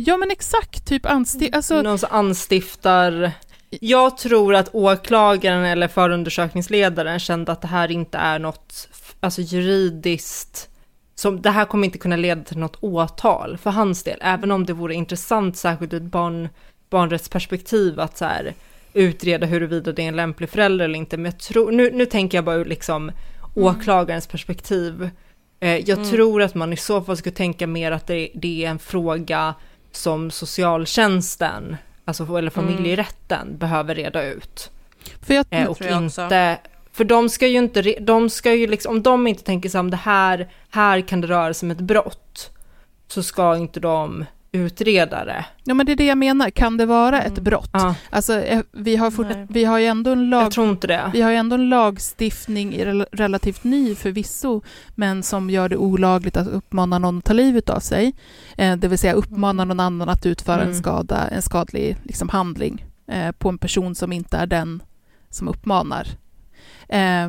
Ja 0.00 0.16
men 0.16 0.30
exakt, 0.30 0.86
typ 0.86 1.06
ansti... 1.06 1.50
Alltså, 1.52 1.82
någon 1.82 1.98
som 1.98 2.08
anstiftar... 2.12 3.32
Jag 3.70 4.18
tror 4.18 4.54
att 4.54 4.74
åklagaren 4.74 5.64
eller 5.64 5.88
förundersökningsledaren 5.88 7.18
kände 7.18 7.52
att 7.52 7.62
det 7.62 7.68
här 7.68 7.90
inte 7.90 8.18
är 8.18 8.38
något 8.38 8.88
alltså 9.20 9.40
juridiskt, 9.40 10.68
som, 11.14 11.42
det 11.42 11.50
här 11.50 11.64
kommer 11.64 11.84
inte 11.84 11.98
kunna 11.98 12.16
leda 12.16 12.42
till 12.42 12.58
något 12.58 12.76
åtal 12.80 13.58
för 13.58 13.70
hans 13.70 14.02
del, 14.02 14.18
även 14.20 14.50
om 14.50 14.66
det 14.66 14.72
vore 14.72 14.94
intressant, 14.94 15.56
särskilt 15.56 15.92
ur 15.92 15.96
ett 15.96 16.02
barn, 16.02 16.48
barnrättsperspektiv, 16.90 18.00
att 18.00 18.18
så 18.18 18.24
här, 18.24 18.54
utreda 18.94 19.46
huruvida 19.46 19.92
det 19.92 20.02
är 20.02 20.08
en 20.08 20.16
lämplig 20.16 20.50
förälder 20.50 20.84
eller 20.84 20.98
inte. 20.98 21.16
Men 21.16 21.24
jag 21.24 21.38
tror, 21.40 21.72
nu, 21.72 21.90
nu 21.90 22.06
tänker 22.06 22.38
jag 22.38 22.44
bara 22.44 22.56
ur 22.56 22.64
liksom 22.64 23.12
åklagarens 23.54 24.26
perspektiv. 24.26 25.10
Eh, 25.60 25.76
jag 25.76 25.98
Mm. 25.98 26.10
tror 26.10 26.42
att 26.42 26.54
man 26.54 26.72
i 26.72 26.76
så 26.76 27.00
fall 27.02 27.16
skulle 27.16 27.34
tänka 27.34 27.66
mer 27.66 27.92
att 27.92 28.06
det, 28.06 28.30
det 28.34 28.64
är 28.64 28.70
en 28.70 28.78
fråga 28.78 29.54
som 29.92 30.30
socialtjänsten, 30.30 31.76
alltså, 32.04 32.38
eller 32.38 32.50
familjerätten, 32.50 33.58
behöver 33.58 33.94
reda 33.94 34.22
ut. 34.24 34.70
för 35.22 35.34
jag, 35.34 35.46
Eh, 35.50 35.62
Det 35.62 35.68
och 35.68 35.78
jag 35.80 36.04
också. 36.04 36.22
inte, 36.22 36.58
för 36.92 37.04
de 37.04 37.28
ska 37.28 37.46
ju 37.46 37.58
inte, 37.58 37.82
de 38.00 38.30
ska 38.30 38.54
ju 38.54 38.66
liksom, 38.66 38.92
om 38.96 39.02
de 39.02 39.26
inte 39.26 39.42
tänker 39.42 39.68
sig 39.68 39.80
om 39.80 39.90
det 39.90 39.96
här, 39.96 40.48
här 40.70 41.00
kan 41.00 41.20
det 41.20 41.26
röra 41.26 41.54
sig 41.54 41.66
om 41.66 41.70
ett 41.70 41.80
brott, 41.80 42.50
så 43.08 43.22
ska 43.22 43.56
inte 43.56 43.80
de 43.80 44.24
utreda 44.52 45.24
det. 45.24 45.44
ja 45.64 45.74
men 45.74 45.86
det 45.86 45.92
är 45.92 45.96
det 45.96 46.06
jag 46.06 46.18
menar, 46.18 46.50
kan 46.50 46.76
det 46.76 46.86
vara 46.86 47.22
ett 47.22 47.38
brott? 47.38 47.70
Ja, 47.72 47.94
Alltså 48.10 48.40
eh, 48.40 48.60
vi 48.72 48.96
har, 48.96 49.10
fort, 49.10 49.26
vi 49.48 49.64
har 49.64 49.78
ju 49.78 49.86
ändå 49.86 50.10
en 50.10 50.30
lag... 50.30 50.44
jag 50.44 50.52
tror 50.52 50.70
inte 50.70 50.86
det. 50.86 51.10
Vi 51.12 51.20
har 51.22 51.32
ändå 51.32 51.54
en 51.54 51.68
lagstiftning, 51.68 52.84
relativt 53.12 53.64
ny 53.64 53.94
förvisso, 53.94 54.62
men 54.94 55.22
som 55.22 55.50
gör 55.50 55.68
det 55.68 55.76
olagligt 55.76 56.36
att 56.36 56.46
uppmana 56.48 56.98
någon 56.98 57.18
att 57.18 57.24
ta 57.24 57.32
livet 57.32 57.70
av 57.70 57.80
sig. 57.80 58.12
Eh, 58.56 58.76
det 58.76 58.88
vill 58.88 58.98
säga 58.98 59.12
uppmana 59.12 59.64
någon 59.64 59.80
annan 59.80 60.08
att 60.08 60.26
utföra 60.26 60.60
en, 60.60 60.68
Mm. 60.68 60.78
skada, 60.78 61.28
en 61.28 61.42
skadlig 61.42 61.96
liksom, 62.02 62.28
handling 62.28 62.84
eh, 63.08 63.32
på 63.32 63.48
en 63.48 63.58
person 63.58 63.94
som 63.94 64.12
inte 64.12 64.36
är 64.36 64.46
den 64.46 64.82
som 65.30 65.48
uppmanar. 65.48 66.06
Eh, 66.88 67.28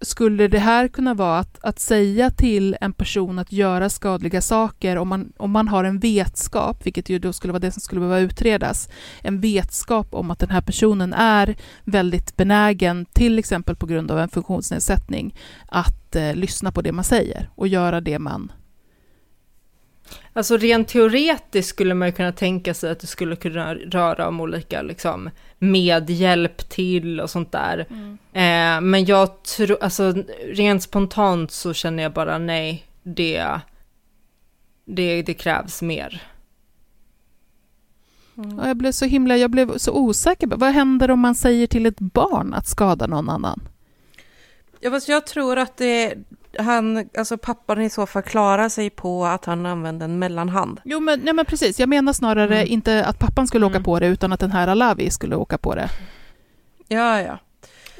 skulle 0.00 0.48
det 0.48 0.58
här 0.58 0.88
kunna 0.88 1.14
vara 1.14 1.38
att, 1.38 1.58
att 1.64 1.78
säga 1.78 2.30
till 2.30 2.76
en 2.80 2.92
person 2.92 3.38
att 3.38 3.52
göra 3.52 3.88
skadliga 3.88 4.40
saker 4.40 4.96
om 4.96 5.08
man, 5.08 5.32
om 5.36 5.50
man 5.50 5.68
har 5.68 5.84
en 5.84 5.98
vetskap, 5.98 6.86
vilket 6.86 7.08
ju 7.08 7.18
då 7.18 7.32
skulle 7.32 7.52
vara 7.52 7.60
det 7.60 7.70
som 7.70 7.80
skulle 7.80 8.00
behöva 8.00 8.20
utredas, 8.20 8.88
en 9.22 9.40
vetskap 9.40 10.14
om 10.14 10.30
att 10.30 10.38
den 10.38 10.50
här 10.50 10.60
personen 10.60 11.12
är 11.12 11.56
väldigt 11.84 12.36
benägen, 12.36 13.06
till 13.12 13.38
exempel 13.38 13.76
på 13.76 13.86
grund 13.86 14.10
av 14.10 14.18
en 14.18 14.28
funktionsnedsättning, 14.28 15.34
att 15.68 16.16
eh, 16.16 16.34
lyssna 16.34 16.72
på 16.72 16.82
det 16.82 16.92
man 16.92 17.04
säger 17.04 17.50
och 17.54 17.68
göra 17.68 18.00
det 18.00 18.18
man... 18.18 18.52
Alltså 20.32 20.56
rent 20.56 20.88
teoretiskt 20.88 21.68
skulle 21.68 21.94
man 21.94 22.08
ju 22.08 22.12
kunna 22.12 22.32
tänka 22.32 22.74
sig 22.74 22.90
att 22.90 23.00
det 23.00 23.06
skulle 23.06 23.36
kunna 23.36 23.74
röra 23.74 24.28
om 24.28 24.40
olika 24.40 24.82
liksom 24.82 25.30
medhjälp 25.58 26.68
till 26.68 27.20
och 27.20 27.30
sånt 27.30 27.52
där. 27.52 27.78
Eh, 28.32 28.80
men 28.80 29.04
jag 29.04 29.42
tror, 29.42 29.78
alltså 29.80 30.14
rent 30.52 30.82
spontant 30.82 31.50
så 31.50 31.72
känner 31.72 32.02
jag 32.02 32.12
bara 32.12 32.38
nej, 32.38 32.84
det, 33.02 33.60
det, 34.84 35.22
det 35.22 35.34
krävs 35.34 35.82
mer. 35.82 36.22
Och 38.34 38.68
jag 38.68 38.76
blev 38.76 38.92
så 38.92 39.04
himla, 39.04 39.36
jag 39.36 39.50
blev 39.50 39.78
så 39.78 39.92
osäker. 39.92 40.46
Vad 40.46 40.70
händer 40.72 41.10
om 41.10 41.20
man 41.20 41.34
säger 41.34 41.66
till 41.66 41.86
ett 41.86 42.00
barn 42.00 42.54
att 42.54 42.66
skada 42.66 43.06
någon 43.06 43.28
annan? 43.28 43.60
Ja, 44.80 44.90
fast 44.90 45.08
jag 45.08 45.26
tror 45.26 45.58
att 45.58 45.76
det, 45.76 46.14
han, 46.58 47.08
alltså 47.18 47.38
pappan 47.38 47.80
i 47.82 47.90
så 47.90 48.06
fall 48.06 48.22
klarar 48.22 48.68
sig 48.68 48.90
på 48.90 49.24
att 49.26 49.44
han 49.44 49.66
använde 49.66 50.04
en 50.04 50.18
mellanhand. 50.18 50.80
Jo, 50.84 51.00
men, 51.00 51.20
nej, 51.20 51.34
men 51.34 51.44
precis. 51.44 51.80
Jag 51.80 51.88
menar 51.88 52.12
snarare 52.12 52.56
Mm. 52.56 52.72
inte 52.72 53.04
att 53.04 53.18
pappan 53.18 53.46
skulle 53.46 53.66
åka 53.66 53.74
Mm. 53.76 53.84
på 53.84 53.98
det, 54.00 54.06
utan 54.06 54.32
att 54.32 54.40
den 54.40 54.52
här 54.52 54.68
Alavi 54.68 55.10
skulle 55.10 55.36
åka 55.36 55.58
på 55.58 55.74
det. 55.74 55.88
Ja, 56.88 57.20
ja. 57.22 57.38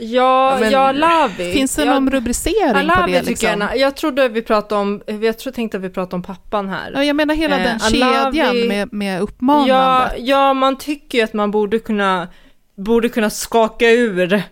Ja, 0.01 0.53
Ja, 0.53 0.57
men- 0.61 0.71
ja 0.73 0.93
Lavi. 0.93 1.53
Finns 1.53 1.77
det 1.77 1.85
någon 1.85 2.11
rubricering 2.11 2.73
på 2.73 2.79
Alavi 2.79 3.13
det? 3.13 3.19
tycker 3.19 3.31
Liksom? 3.31 3.61
jag, 3.61 3.79
jag 3.79 3.97
trodde 3.97 4.29
vi 4.29 4.43
pratade 4.43 4.81
om, 4.81 5.03
jag 5.23 5.39
tror 5.39 5.53
tänkte 5.53 5.77
att 5.77 5.83
vi 5.83 5.91
pratade 5.91 6.17
om 6.17 6.23
pappan 6.23 6.69
här. 6.69 6.93
Ja, 6.95 7.05
jag 7.05 7.17
menar 7.17 7.35
hela 7.35 7.57
Eh, 7.59 7.63
den 7.63 7.79
Alavi- 7.79 8.33
kedjan 8.33 8.69
med, 8.69 8.93
med 8.93 9.17
Ja, 9.19 9.21
uppmanande. 9.23 10.15
ja, 10.19 10.55
man 10.55 10.79
tycker 10.79 11.19
ju 11.19 11.25
att 11.25 11.33
man 11.33 11.51
borde 11.51 11.79
kunna, 11.79 12.29
borde 12.77 13.09
kunna 13.09 13.31
skaka 13.31 13.91
ur 13.91 14.43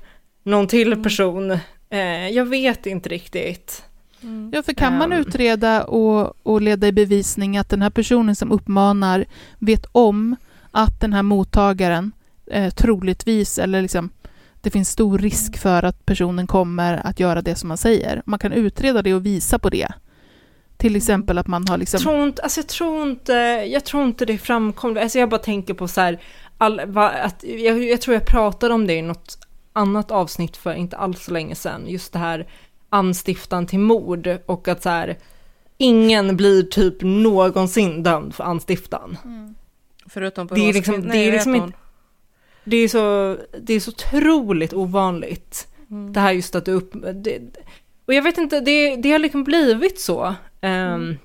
någon 0.44 0.66
till 0.68 0.92
Mm. 0.92 1.02
person. 1.02 1.50
Eh, 1.90 2.28
jag 2.28 2.44
vet 2.44 2.86
inte 2.86 3.08
riktigt. 3.08 3.82
Ja, 4.52 4.62
för 4.62 4.72
kan 4.72 4.98
man 4.98 5.12
Ehm. 5.12 5.20
utreda 5.20 5.84
och, 5.84 6.34
och 6.42 6.62
leda 6.62 6.86
i 6.86 6.92
bevisning 6.92 7.56
att 7.56 7.68
den 7.68 7.82
här 7.82 7.90
personen 7.90 8.36
som 8.36 8.52
uppmanar 8.52 9.24
vet 9.58 9.86
om 9.92 10.36
att 10.70 11.00
den 11.00 11.12
här 11.12 11.22
mottagaren 11.22 12.12
eh, 12.50 12.70
troligtvis, 12.74 13.58
eller 13.58 13.82
liksom 13.82 14.10
det 14.60 14.70
finns 14.70 14.88
stor 14.90 15.18
risk 15.18 15.58
för 15.58 15.82
att 15.82 16.06
personen 16.06 16.46
kommer 16.46 17.06
att 17.06 17.20
göra 17.20 17.42
det 17.42 17.54
som 17.54 17.68
man 17.68 17.76
säger. 17.78 18.22
Man 18.26 18.38
kan 18.38 18.52
utreda 18.52 19.02
det 19.02 19.14
och 19.14 19.26
visa 19.26 19.58
på 19.58 19.70
det. 19.70 19.88
Till 20.76 20.96
exempel 20.96 21.38
att 21.38 21.46
man 21.46 21.68
har 21.68 21.78
liksom... 21.78 21.98
Jag 21.98 22.02
tror 22.02 22.26
inte, 22.26 22.42
alltså 22.42 22.60
jag 22.60 22.68
tror 22.68 23.02
inte, 23.10 23.32
jag 23.72 23.84
tror 23.84 24.04
inte 24.04 24.24
det 24.24 24.38
framkommer. 24.38 25.00
Alltså 25.00 25.18
jag 25.18 25.28
bara 25.28 25.40
tänker 25.40 25.74
på 25.74 25.88
så 25.88 26.00
här, 26.00 26.20
all, 26.58 26.80
va, 26.86 27.08
att, 27.10 27.44
jag, 27.44 27.84
jag 27.84 28.00
tror 28.00 28.14
jag 28.14 28.26
pratade 28.26 28.74
om 28.74 28.86
det 28.86 28.94
i 28.94 29.02
något 29.02 29.38
annat 29.72 30.10
avsnitt 30.10 30.56
för 30.56 30.74
inte 30.74 30.96
alls 30.96 31.24
så 31.24 31.32
länge 31.32 31.54
sedan. 31.54 31.84
Just 31.86 32.12
det 32.12 32.18
här 32.18 32.46
anstiftan 32.88 33.66
till 33.66 33.78
mord 33.78 34.38
och 34.46 34.68
att 34.68 34.82
så 34.82 34.88
här, 34.88 35.18
ingen 35.78 36.36
blir 36.36 36.62
typ 36.62 36.94
någonsin 37.00 38.02
dömd 38.02 38.34
för 38.34 38.44
anstiftan. 38.44 39.18
Förutom 40.06 40.48
på 40.48 40.54
Det 40.54 40.60
är 40.68 40.72
liksom- 40.72 41.02
det 41.02 41.08
Nej, 41.08 41.20
är 41.20 41.24
jag 41.24 41.32
vet 41.32 41.46
liksom 41.46 41.60
hon. 41.60 41.72
Det 42.64 42.76
är 42.76 42.88
så, 42.88 43.36
det 43.60 43.74
är 43.74 43.80
så 43.80 43.90
otroligt 43.90 44.72
ovanligt. 44.72 45.68
Mm. 45.90 46.12
Det 46.12 46.20
här 46.20 46.32
just 46.32 46.54
att 46.54 46.64
du 46.64 46.72
upp... 46.72 46.92
Det, 47.14 47.40
och 48.06 48.14
jag 48.14 48.22
vet 48.22 48.38
inte, 48.38 48.60
det, 48.60 48.96
det 48.96 49.12
har 49.12 49.18
liksom 49.18 49.44
blivit 49.44 50.00
så. 50.00 50.34
Ehm, 50.60 51.16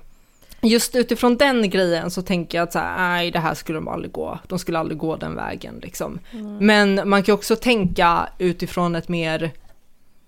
Just 0.64 0.96
utifrån 0.96 1.36
den 1.36 1.70
grejen 1.70 2.10
så 2.10 2.22
tänker 2.22 2.58
jag 2.58 2.62
att 2.62 2.72
så 2.72 2.78
här, 2.78 2.96
nej 2.98 3.30
det 3.30 3.38
här 3.38 3.54
skulle 3.54 3.78
de 3.78 3.88
aldrig 3.88 4.12
gå. 4.12 4.38
De 4.48 4.58
skulle 4.58 4.78
aldrig 4.78 4.98
gå 4.98 5.16
den 5.16 5.34
vägen 5.36 5.78
liksom. 5.82 6.18
Men 6.60 7.08
man 7.08 7.22
kan 7.22 7.34
också 7.34 7.56
tänka 7.56 8.28
utifrån 8.38 8.94
ett 8.94 9.08
mer, 9.08 9.50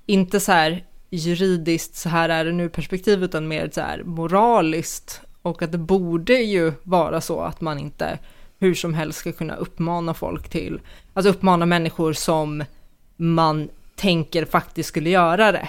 inte 0.06 0.40
så 0.40 0.52
här 0.52 0.84
juridiskt, 1.16 1.96
så 1.96 2.08
här 2.08 2.28
är 2.28 2.44
det 2.44 2.52
nu 2.52 2.68
perspektiv, 2.68 3.24
utan 3.24 3.48
mer 3.48 3.70
så 3.72 3.80
här 3.80 4.02
moraliskt. 4.04 5.20
Och 5.42 5.62
att 5.62 5.72
det 5.72 5.78
borde 5.78 6.34
ju 6.34 6.72
vara 6.82 7.20
så 7.20 7.40
att 7.40 7.60
man 7.60 7.78
inte 7.78 8.18
hur 8.58 8.74
som 8.74 8.94
helst 8.94 9.18
ska 9.18 9.32
kunna 9.32 9.54
uppmana 9.56 10.14
folk 10.14 10.48
till, 10.48 10.80
alltså 11.14 11.30
uppmana 11.30 11.66
människor 11.66 12.12
som 12.12 12.64
man 13.16 13.68
tänker 13.96 14.44
faktiskt 14.44 14.88
skulle 14.88 15.10
göra 15.10 15.52
det. 15.52 15.68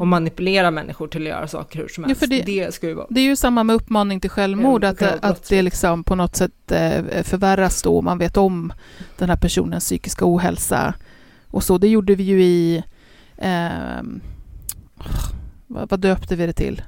Och 0.00 0.06
manipulera 0.06 0.70
människor 0.70 1.08
till 1.08 1.22
att 1.22 1.28
göra 1.28 1.48
saker 1.48 1.78
hur 1.78 1.88
som 1.88 2.04
Ja, 2.04 2.08
helst. 2.08 2.20
för 2.20 2.26
det, 2.26 2.42
det- 2.42 2.74
ska 2.74 2.86
ju 2.88 2.94
vara. 2.94 3.06
Det 3.10 3.20
är 3.20 3.24
ju 3.24 3.36
samma 3.36 3.64
med 3.64 3.76
uppmaning 3.76 4.20
till 4.20 4.30
självmord, 4.30 4.84
Ja, 4.84 4.88
att, 4.88 5.00
vara 5.00 5.12
att 5.22 5.48
det 5.48 5.62
liksom 5.62 6.04
på 6.04 6.14
något 6.14 6.36
sätt 6.36 6.72
eh, 6.72 7.22
förvärras 7.22 7.82
då, 7.82 8.02
man 8.02 8.18
vet 8.18 8.36
om 8.36 8.72
den 9.18 9.28
här 9.28 9.36
personens 9.36 9.84
psykiska 9.84 10.24
ohälsa. 10.34 10.94
Och 11.50 11.64
så, 11.64 11.78
det 11.78 11.88
gjorde 11.88 12.14
vi 12.14 12.22
ju 12.24 12.42
i... 12.42 12.84
ehm, 13.38 14.20
vad, 15.66 15.90
vad 15.90 16.00
döpte 16.00 16.36
vi 16.36 16.46
det 16.46 16.52
till? 16.52 16.82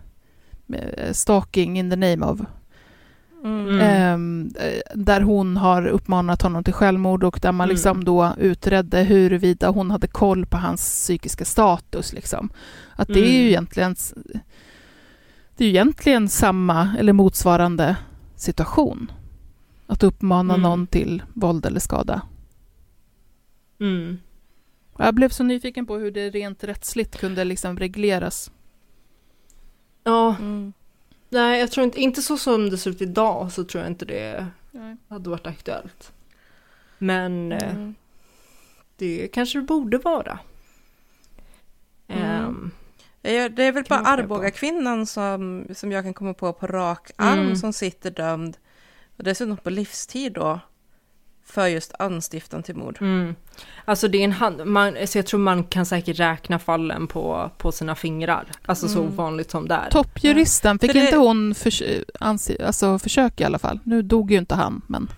Eh, 0.72 1.12
Stalking 1.12 1.78
in 1.78 1.90
the 1.90 1.96
name 1.96 2.26
of. 2.26 2.40
Mm. 3.44 3.80
Ehm, 3.80 4.50
eh, 4.60 4.80
där 4.94 5.20
hon 5.20 5.56
har 5.56 5.86
uppmanat 5.86 6.42
honom 6.42 6.64
till 6.64 6.72
självmord 6.74 7.24
och 7.24 7.38
där 7.42 7.52
man 7.52 7.64
Mm. 7.64 7.74
liksom 7.74 8.04
då 8.04 8.32
utredde 8.38 9.02
huruvida 9.02 9.70
hon 9.70 9.90
hade 9.90 10.06
koll 10.06 10.46
på 10.46 10.56
hans 10.56 10.80
psykiska 10.80 11.44
status. 11.44 12.12
Liksom. 12.12 12.50
Att 12.96 13.08
det 13.08 13.20
är 13.20 13.32
ju 13.32 13.38
Mm. 13.38 13.48
egentligen 13.48 13.96
det 15.56 15.64
är 15.64 15.68
ju 15.68 15.74
egentligen 15.74 16.28
samma 16.28 16.96
eller 16.98 17.12
motsvarande 17.12 17.96
situation. 18.36 19.12
Att 19.86 20.02
uppmana 20.02 20.54
Mm. 20.54 20.62
någon 20.62 20.86
till 20.86 21.22
våld 21.34 21.66
eller 21.66 21.80
skada. 21.80 22.22
Mm. 23.80 24.18
Jag 24.98 25.14
blev 25.14 25.28
så 25.28 25.42
nyfiken 25.44 25.86
på 25.86 25.96
hur 25.96 26.10
det 26.10 26.30
rent 26.30 26.64
rättsligt 26.64 27.16
kunde 27.20 27.44
liksom 27.44 27.78
regleras. 27.78 28.50
Ja, 30.04 30.36
Mm. 30.38 30.72
nej 31.28 31.60
jag 31.60 31.70
tror 31.70 31.84
inte, 31.84 32.00
inte 32.00 32.22
så 32.22 32.36
som 32.38 32.70
det 32.70 32.78
ser 32.78 32.90
ut 32.90 33.02
idag 33.02 33.52
så 33.52 33.64
tror 33.64 33.82
jag 33.84 33.90
inte 33.90 34.04
det 34.04 34.46
hade 35.08 35.30
varit 35.30 35.46
aktuellt. 35.46 36.12
Men 36.98 37.52
eh, 37.52 37.70
Mm. 37.76 37.94
det 38.96 39.28
kanske 39.32 39.58
det 39.58 39.62
borde 39.64 39.98
vara. 39.98 40.38
Mm. 42.08 42.70
Ja, 43.22 43.48
Det 43.48 43.62
är 43.62 43.72
väl 43.72 43.84
bara 43.88 44.00
man 44.02 44.04
tänka 44.16 44.28
på. 44.28 44.34
Arboga 44.34 44.50
kvinnan 44.50 45.06
som, 45.06 45.66
som 45.74 45.92
jag 45.92 46.04
kan 46.04 46.14
komma 46.14 46.34
på 46.34 46.52
på 46.52 46.66
rak 46.66 47.10
arm 47.16 47.38
Mm. 47.38 47.56
som 47.56 47.72
sitter 47.72 48.10
dömd. 48.10 48.56
Och 49.16 49.24
dessutom 49.24 49.56
på 49.56 49.70
livstid 49.70 50.32
då 50.32 50.60
för 51.50 51.66
just 51.66 51.92
anstiftan 51.98 52.62
till 52.62 52.76
mord. 52.76 52.98
Mm. 53.00 53.34
Alltså 53.84 54.08
det 54.08 54.18
är 54.18 54.24
en 54.24 54.32
hand, 54.32 54.66
man, 54.66 54.96
så 55.06 55.18
jag 55.18 55.26
tror 55.26 55.40
man 55.40 55.64
kan 55.64 55.86
säkert 55.86 56.18
räkna 56.20 56.58
fallen 56.58 57.06
på, 57.06 57.50
på 57.58 57.72
sina 57.72 57.94
fingrar. 57.94 58.44
Alltså 58.66 58.88
så 58.88 58.98
Mm. 58.98 59.12
ovanligt 59.12 59.50
som 59.50 59.68
det 59.68 59.74
är. 59.74 59.90
Toppjuristen, 59.90 60.78
fick 60.78 60.92
För 60.92 60.98
det- 60.98 61.04
inte 61.04 61.16
hon 61.18 61.54
förs 61.54 61.82
anse, 62.20 62.66
alltså 62.66 62.98
försök 62.98 63.40
i 63.40 63.44
alla 63.44 63.58
fall? 63.58 63.80
Nu 63.84 64.02
dog 64.02 64.30
ju 64.30 64.38
inte 64.38 64.54
han, 64.54 64.82
men... 64.86 65.08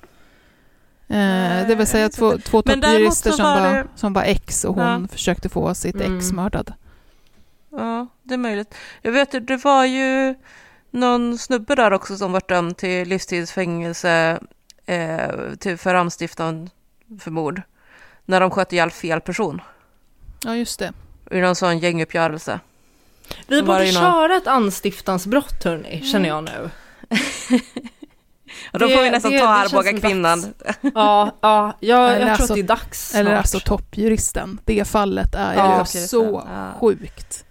Eh, 1.09 1.69
det 1.69 1.75
vill 1.75 1.87
säga 1.87 2.01
jag 2.03 2.09
vet 2.09 2.17
två, 2.17 2.39
två 2.39 2.63
toppjurister 2.63 3.31
så 3.31 3.37
som 3.37 3.45
var 3.47 3.61
det- 3.73 3.87
som 3.95 4.13
var 4.13 4.23
ex 4.23 4.65
och 4.65 4.75
hon 4.75 5.03
Ja. 5.03 5.09
försökte 5.13 5.49
få 5.49 5.75
sitt 5.75 5.95
Mm. 5.95 6.19
ex 6.19 6.33
mördad. 6.33 6.73
Ja, 7.71 8.07
det 8.23 8.35
är 8.35 8.39
möjligt. 8.39 8.75
Jag 9.03 9.13
vet 9.13 9.35
att 9.35 9.47
det 9.47 9.57
var 9.57 9.85
ju 9.85 10.35
någon 10.91 11.39
snubbe 11.39 11.75
där 11.75 11.93
också 11.93 12.17
som 12.17 12.33
var 12.33 12.43
dömd 12.49 12.77
till 12.77 13.09
livstidsfängelse 13.09 14.41
eh, 14.95 15.55
till, 15.59 15.79
för 15.79 15.95
anstiftan 15.95 16.71
för 17.21 17.31
mord. 17.31 17.63
När 18.25 18.41
de 18.41 18.51
sköt 18.51 18.73
ihjäl 18.73 18.91
fel 18.91 19.21
person 19.21 19.61
Ja, 20.45 20.57
just 20.57 20.79
det. 20.79 20.93
i 21.31 21.41
någon 21.41 21.55
sån 21.55 21.79
gänguppgörelse. 21.79 22.61
Vi 23.47 23.63
borde 23.63 23.79
någon- 23.79 23.87
köra 23.93 24.37
ett 24.37 24.47
anstiftansbrott 24.47 25.65
hörni, 25.65 26.03
känner 26.13 26.29
jag 26.29 26.45
nu. 26.45 26.71
Och 28.73 28.79
då 28.79 28.87
Det- 28.87 28.97
får 28.97 29.03
vi 29.03 29.11
nästan 29.11 29.33
det- 29.33 29.39
ta 29.39 29.49
Arboga 29.49 29.93
kvinnan. 30.01 30.55
Ja, 30.95 31.37
ja 31.41 31.73
jag, 31.81 32.07
Eller 32.07 32.13
jag 32.13 32.21
tror 32.21 32.29
alltså- 32.31 32.53
att 32.53 32.55
det 32.57 32.61
är 32.61 32.63
dags 32.63 33.15
Eller 33.15 33.31
snart. 33.31 33.39
alltså 33.39 33.61
toppjuristen. 33.61 34.61
Det 34.65 34.85
fallet 34.89 35.35
är 35.35 35.55
Ja, 35.55 35.79
ju 35.95 36.01
så 36.07 36.43
Ja. 36.49 36.73
sjukt. 36.81 37.45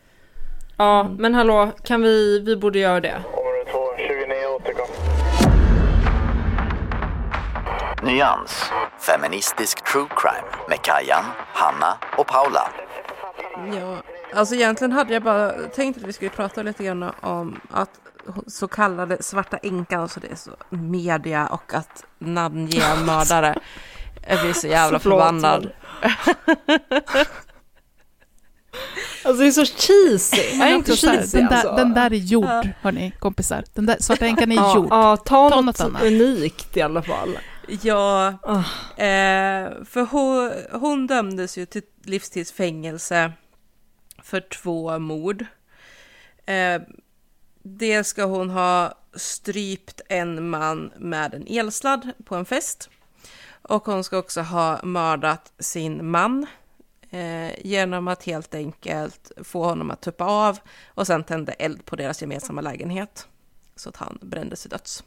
Ja, 0.77 1.03
men 1.03 1.33
hallå, 1.33 1.71
kan 1.83 2.01
vi, 2.01 2.39
vi 2.39 2.55
borde 2.55 2.79
göra 2.79 2.99
det. 2.99 3.15
Område 3.15 3.71
2, 3.71 3.79
29 3.97 4.45
återkom. 4.55 4.87
Nyans. 8.03 8.63
Feministisk 8.99 9.83
true 9.91 10.07
crime 10.17 10.47
med 10.69 10.81
Kajan, 10.81 11.23
Hanna 11.53 11.97
och 12.17 12.27
Paula. 12.27 12.69
Ja, 13.73 13.97
alltså 14.33 14.55
egentligen 14.55 14.91
hade 14.91 15.13
jag 15.13 15.23
bara 15.23 15.51
tänkt 15.51 15.97
att 15.97 16.03
vi 16.03 16.13
skulle 16.13 16.29
prata 16.29 16.63
lite 16.63 16.83
grann 16.83 17.03
om 17.21 17.59
att 17.71 17.89
så 18.47 18.67
kallade 18.67 19.23
svarta 19.23 19.57
änkan, 19.57 20.09
så 20.09 20.19
det 20.19 20.31
är 20.31 20.35
så 20.35 20.51
media 20.69 21.47
och 21.47 21.73
att 21.73 22.05
namnge 22.19 22.95
mördare. 23.05 23.59
Jag 24.27 24.39
blir 24.41 24.53
så 24.53 24.67
jävla 24.67 24.99
Så 24.99 25.03
förbannad. 25.03 25.71
Alltså 29.23 29.41
det 29.41 29.47
är 29.47 29.51
så 29.51 29.65
cheesy. 29.65 30.57
Men 30.57 30.67
är 30.67 30.75
inte 30.75 30.95
cheesy 30.95 31.37
den, 31.37 31.47
där, 31.47 31.55
alltså. 31.55 31.75
den 31.75 31.93
där 31.93 32.13
är 32.13 32.15
gjord, 32.15 32.69
hörni, 32.81 33.11
kompisar. 33.19 33.63
Den 33.73 33.85
där 33.85 33.97
svarta 33.99 34.25
änkan 34.25 34.51
är 34.51 34.55
ja, 34.55 34.75
gjord. 34.75 34.87
Ja, 34.89 35.17
ta, 35.17 35.49
Ta 35.49 35.55
något, 35.55 35.65
något 35.65 35.81
annat. 35.81 36.03
unikt 36.03 36.77
i 36.77 36.81
alla 36.81 37.01
fall. 37.01 37.37
Ja, 37.69 38.37
Ah. 38.43 39.01
eh, 39.03 39.83
för 39.83 40.05
hon, 40.11 40.51
hon 40.81 41.07
dömdes 41.07 41.57
ju 41.57 41.65
till 41.65 41.81
livstidsfängelse 42.03 43.33
för 44.23 44.41
två 44.41 44.99
mord. 44.99 45.45
Eh, 46.45 46.81
det 47.63 48.03
ska 48.03 48.23
hon 48.25 48.49
ha 48.49 48.93
strypt 49.13 50.01
en 50.09 50.49
man 50.49 50.91
med 50.97 51.33
en 51.33 51.47
elsladd 51.47 52.11
på 52.25 52.35
en 52.35 52.45
fest. 52.45 52.89
Och 53.61 53.85
hon 53.85 54.03
ska 54.03 54.17
också 54.17 54.41
ha 54.41 54.79
mördat 54.83 55.53
sin 55.59 56.09
man 56.11 56.47
eh, 57.09 57.59
genom 57.65 58.07
att 58.07 58.23
helt 58.23 58.55
enkelt 58.55 59.31
få 59.43 59.63
honom 59.63 59.91
att 59.91 60.01
tuppa 60.01 60.25
av 60.25 60.59
och 60.87 61.07
sen 61.07 61.23
tända 61.23 61.53
eld 61.53 61.85
på 61.85 61.95
deras 61.95 62.21
gemensamma 62.21 62.61
lägenhet 62.61 63.27
så 63.75 63.89
att 63.89 63.97
han 63.97 64.17
brändes 64.21 64.61
till 64.61 64.69
döds. 64.69 65.03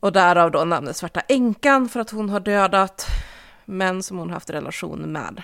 Och 0.00 0.12
därav 0.12 0.50
då 0.50 0.64
namnet 0.64 0.96
Svarta 0.96 1.20
änkan 1.20 1.88
för 1.88 2.00
att 2.00 2.10
hon 2.10 2.28
har 2.30 2.40
dödat 2.40 3.06
män 3.64 4.02
som 4.02 4.18
hon 4.18 4.30
haft 4.30 4.50
relation 4.50 5.12
med. 5.12 5.42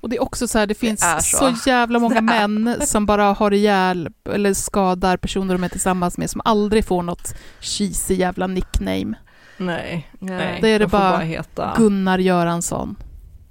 Och 0.00 0.08
det 0.10 0.16
är 0.16 0.22
också 0.22 0.48
så 0.48 0.58
här, 0.58 0.66
det 0.66 0.74
finns 0.74 1.04
är 1.04 1.18
så. 1.20 1.54
så. 1.56 1.70
jävla 1.70 1.98
många 1.98 2.14
Det 2.14 2.20
män 2.48 2.76
som 2.86 3.06
bara 3.06 3.24
har 3.24 3.52
ihjäl 3.52 4.08
eller 4.32 4.54
skadar 4.54 5.16
personer 5.16 5.54
de 5.54 5.64
är 5.64 5.68
tillsammans 5.68 6.18
med 6.18 6.30
som 6.30 6.40
aldrig 6.44 6.84
får 6.84 7.02
något 7.02 7.34
cheesy 7.60 8.14
jävla 8.14 8.46
nickname. 8.46 9.14
Nej, 9.56 10.10
nej. 10.18 10.58
Det 10.62 10.68
är 10.68 10.78
det 10.78 10.84
de 10.84 10.90
får 10.90 10.98
bara 10.98 11.18
heta. 11.18 11.74
Gunnar 11.76 12.18
Göransson. 12.18 12.96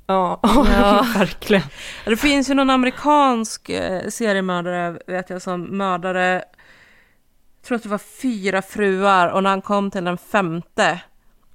Ja, 0.07 0.39
Ja. 0.43 1.05
verkligen. 1.15 1.63
Det 2.05 2.17
finns 2.17 2.49
ju 2.49 2.53
någon 2.53 2.69
amerikansk 2.69 3.69
eh, 3.69 4.09
seriemördare, 4.09 4.97
vet 5.07 5.29
jag, 5.29 5.41
som 5.41 5.77
mördade, 5.77 6.33
jag 6.33 6.43
tror 7.63 7.75
att 7.75 7.83
det 7.83 7.89
var 7.89 7.97
fyra 7.97 8.61
fruar 8.61 9.27
och 9.27 9.43
när 9.43 9.49
han 9.49 9.61
kom 9.61 9.91
till 9.91 10.03
den 10.03 10.17
femte 10.17 10.99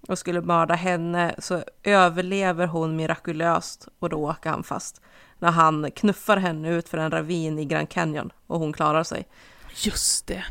och 0.09 0.19
skulle 0.19 0.41
mörda 0.41 0.75
henne 0.75 1.35
så 1.39 1.65
överlever 1.83 2.67
hon 2.67 2.97
mirakulöst 2.97 3.89
och 3.99 4.09
då 4.09 4.17
åker 4.17 4.51
han 4.51 4.63
fast. 4.63 5.01
När 5.39 5.51
han 5.51 5.91
knuffar 5.91 6.37
henne 6.37 6.71
ut 6.71 6.89
för 6.89 6.99
en 6.99 7.11
ravin 7.11 7.59
i 7.59 7.65
Grand 7.65 7.89
Canyon 7.89 8.33
och 8.47 8.59
hon 8.59 8.73
klarar 8.73 9.05
sig. 9.05 9.27
Just 9.75 10.27
det. 10.27 10.45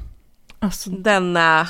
Alltså, 0.59 0.89
Den 0.89 1.37
är... 1.37 1.69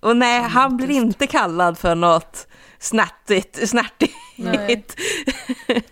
Och 0.00 0.16
nej, 0.16 0.42
han 0.42 0.76
blir 0.76 0.90
inte 0.90 1.26
kallad 1.26 1.78
för 1.78 1.94
något 1.94 2.46
snärtigt, 2.78 3.68
snärtigt 3.68 4.14
Nej. 4.38 4.84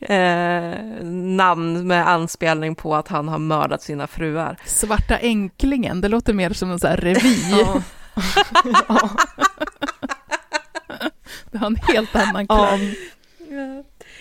eh, 0.00 1.04
namn 1.12 1.86
med 1.86 2.08
anspelning 2.08 2.74
på 2.74 2.94
att 2.96 3.08
han 3.08 3.28
har 3.28 3.38
mördat 3.38 3.82
sina 3.82 4.06
fruar. 4.06 4.56
Svarta 4.64 5.16
änklingen, 5.18 6.00
det 6.00 6.08
låter 6.08 6.32
mer 6.32 6.50
som 6.52 6.70
en 6.70 6.78
sån 6.78 6.90
här 6.90 6.96
revy. 6.96 7.36
ja. 7.50 7.82
ja. 8.88 9.10
Det 11.50 11.58
har 11.58 11.66
en 11.66 11.76
helt 11.76 12.16
annan 12.16 12.46
Ja. 12.48 12.66
klang. 12.66 12.94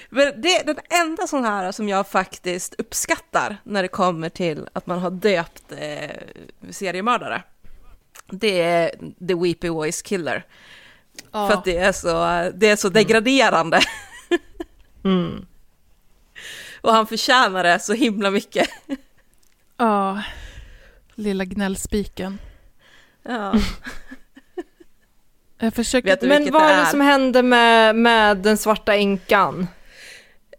Men 0.09 0.41
det 0.41 0.55
är 0.55 0.65
den 0.65 0.77
enda 0.89 1.27
sån 1.27 1.43
här 1.43 1.71
som 1.71 1.89
jag 1.89 2.07
faktiskt 2.07 2.75
uppskattar 2.77 3.57
när 3.63 3.81
det 3.81 3.87
kommer 3.87 4.29
till 4.29 4.67
att 4.73 4.87
man 4.87 4.99
har 4.99 5.11
döpt 5.11 5.63
eh, 5.71 6.11
seriemördare. 6.69 7.43
Det 8.31 8.61
är 8.61 8.89
The 9.27 9.33
Weepy 9.35 9.69
Voice 9.69 10.01
Killer. 10.01 10.45
För 11.31 11.51
att 11.53 11.65
det 11.65 11.77
är 11.77 11.91
så, 11.91 12.09
det 12.57 12.69
är 12.69 12.75
så 12.75 12.89
degraderande. 12.89 13.79
Mm. 15.03 15.45
Och 16.81 16.93
han 16.93 17.07
förtjänar 17.07 17.63
det 17.63 17.79
så 17.79 17.93
himla 17.93 18.31
mycket. 18.31 18.69
Ja, 19.77 20.23
lilla 21.15 21.45
gnällspiken. 21.45 22.39
Ja. 23.23 23.53
Jag 25.59 25.73
försöker... 25.73 26.27
Men 26.27 26.51
vad 26.51 26.61
det 26.61 26.65
är 26.65 26.77
det 26.77 26.81
är? 26.81 26.85
som 26.85 27.01
hände 27.01 27.43
med, 27.43 27.95
med 27.95 28.37
den 28.37 28.57
svarta 28.57 28.95
änkan? 28.95 29.67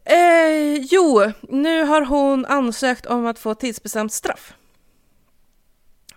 Eh, 0.04 0.74
jo, 0.90 1.32
nu 1.40 1.84
har 1.84 2.02
hon 2.02 2.46
ansökt 2.46 3.06
om 3.06 3.26
att 3.26 3.38
få 3.38 3.54
tidsbestämt 3.54 4.12
straff. 4.12 4.54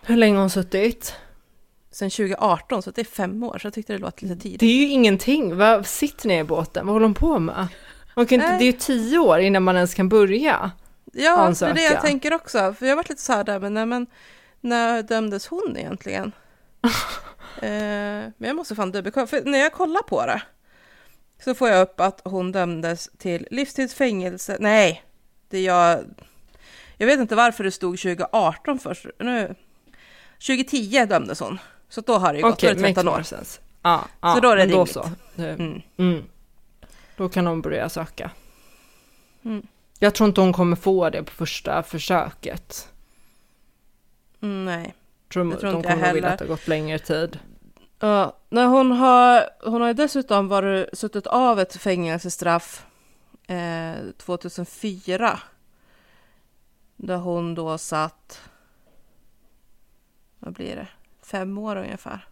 Hur 0.02 0.16
länge 0.18 0.36
har 0.36 0.42
hon 0.42 0.50
suttit? 0.50 1.16
Sen 1.92 2.10
2018, 2.10 2.82
så 2.82 2.92
det 2.92 3.02
är 3.02 3.06
fem 3.06 3.44
år, 3.44 3.58
så 3.58 3.66
jag 3.66 3.74
tyckte 3.74 3.94
det 3.94 4.00
låter 4.00 4.26
lite 4.26 4.42
tidigt. 4.42 4.60
Det 4.60 4.66
är 4.66 4.78
ju 4.78 4.88
ingenting. 4.88 5.58
Vad 5.58 5.86
sitter 5.86 6.28
ni 6.28 6.40
i 6.40 6.44
båten? 6.44 6.86
Vad 6.86 6.94
håller 6.94 7.06
hon 7.06 7.14
på 7.14 7.40
med? 7.40 7.68
Man 8.16 8.26
kan 8.26 8.42
inte, 8.42 8.58
det 8.58 8.64
är 8.64 8.66
ju 8.66 8.72
tio 8.72 9.18
år 9.18 9.40
innan 9.40 9.64
man 9.64 9.76
ens 9.76 9.94
kan 9.94 10.10
börja. 10.10 10.72
Ja, 11.14 11.38
ansöka. 11.38 11.74
det 11.74 11.86
är 11.86 11.90
det 11.90 11.94
jag 11.94 12.02
tänker 12.04 12.34
också. 12.34 12.74
För 12.74 12.86
jag 12.86 12.92
har 12.92 12.96
varit 12.96 13.10
lite 13.10 13.22
så 13.22 13.34
här 13.34 13.44
där, 13.44 13.60
men, 13.60 13.74
nej, 13.74 13.86
men 13.86 14.08
när 14.62 15.04
dömdes 15.04 15.48
hon 15.48 15.78
egentligen? 15.78 16.32
eh, 17.62 17.70
men 18.38 18.48
jag 18.48 18.56
måste 18.56 18.76
fan 18.76 18.92
dubbelkolla, 18.92 19.28
för 19.28 19.42
när 19.46 19.60
jag 19.60 19.74
kollar 19.74 20.02
på 20.02 20.26
det 20.26 20.42
så 21.44 21.56
får 21.56 21.70
jag 21.70 21.82
upp 21.82 22.00
att 22.00 22.22
hon 22.24 22.52
dömdes 22.52 23.10
till 23.18 23.48
livstidsfängelse. 23.52 24.58
Nej, 24.60 25.04
det 25.50 25.58
är 25.58 25.66
jag... 25.66 26.00
Jag 26.98 27.08
vet 27.08 27.20
inte 27.20 27.36
varför 27.36 27.64
det 27.64 27.72
stod 27.72 28.00
2018 28.00 28.80
först. 28.80 29.06
Nu, 29.20 29.56
2010 30.48 31.06
dömdes 31.06 31.40
hon. 31.40 31.60
Så 31.90 32.02
då 32.02 32.18
har 32.18 32.34
det 32.34 32.40
ju 32.40 32.44
gått, 32.44 32.60
det 32.60 32.76
13 32.76 33.08
år. 33.08 33.22
sense. 33.22 33.62
Ja, 33.82 34.08
ja, 34.22 34.34
Så 34.36 34.40
då 34.40 34.50
är 34.50 34.56
det 34.56 34.66
men 34.66 34.72
då 34.72 34.78
rimligt. 34.78 34.94
så. 34.94 35.10
Mm. 35.38 35.82
Mm. 35.98 36.24
Då 37.22 37.30
kan 37.30 37.48
hon 37.48 37.62
börja 37.62 37.90
söka. 37.90 38.32
Mm. 39.44 39.68
Jag 40.00 40.16
tror 40.16 40.30
inte 40.30 40.42
hon 40.42 40.54
kommer 40.54 40.76
få 40.76 41.10
det 41.10 41.24
på 41.24 41.32
första 41.32 41.84
försöket. 41.84 42.90
Nej. 44.40 44.94
Tror, 45.34 45.52
Det 45.52 45.58
tror 45.58 45.72
de 45.72 45.78
inte 45.78 45.90
jag 45.90 45.98
kommer 46.00 46.14
vilja 46.14 46.30
heller. 46.30 46.34
att 46.34 46.40
det 46.40 46.46
har 46.46 46.50
gått 46.50 46.68
längre 46.68 47.00
tid. 47.00 47.40
Ja, 48.00 48.38
när 48.50 48.66
hon 48.66 48.92
har, 48.92 49.50
hon 49.64 49.82
har 49.82 49.94
dessutom 49.94 50.48
varit, 50.48 50.98
suttit 50.98 51.28
av 51.28 51.60
ett 51.60 51.76
fängelsestraff 51.76 52.86
eh, 53.48 53.96
2004. 54.18 55.40
Där 56.96 57.18
hon 57.18 57.56
då 57.56 57.78
satt, 57.78 58.42
vad 60.40 60.54
blir 60.54 60.76
det, 60.76 60.88
fem 61.24 61.58
år 61.58 61.76
ungefär. 61.76 62.28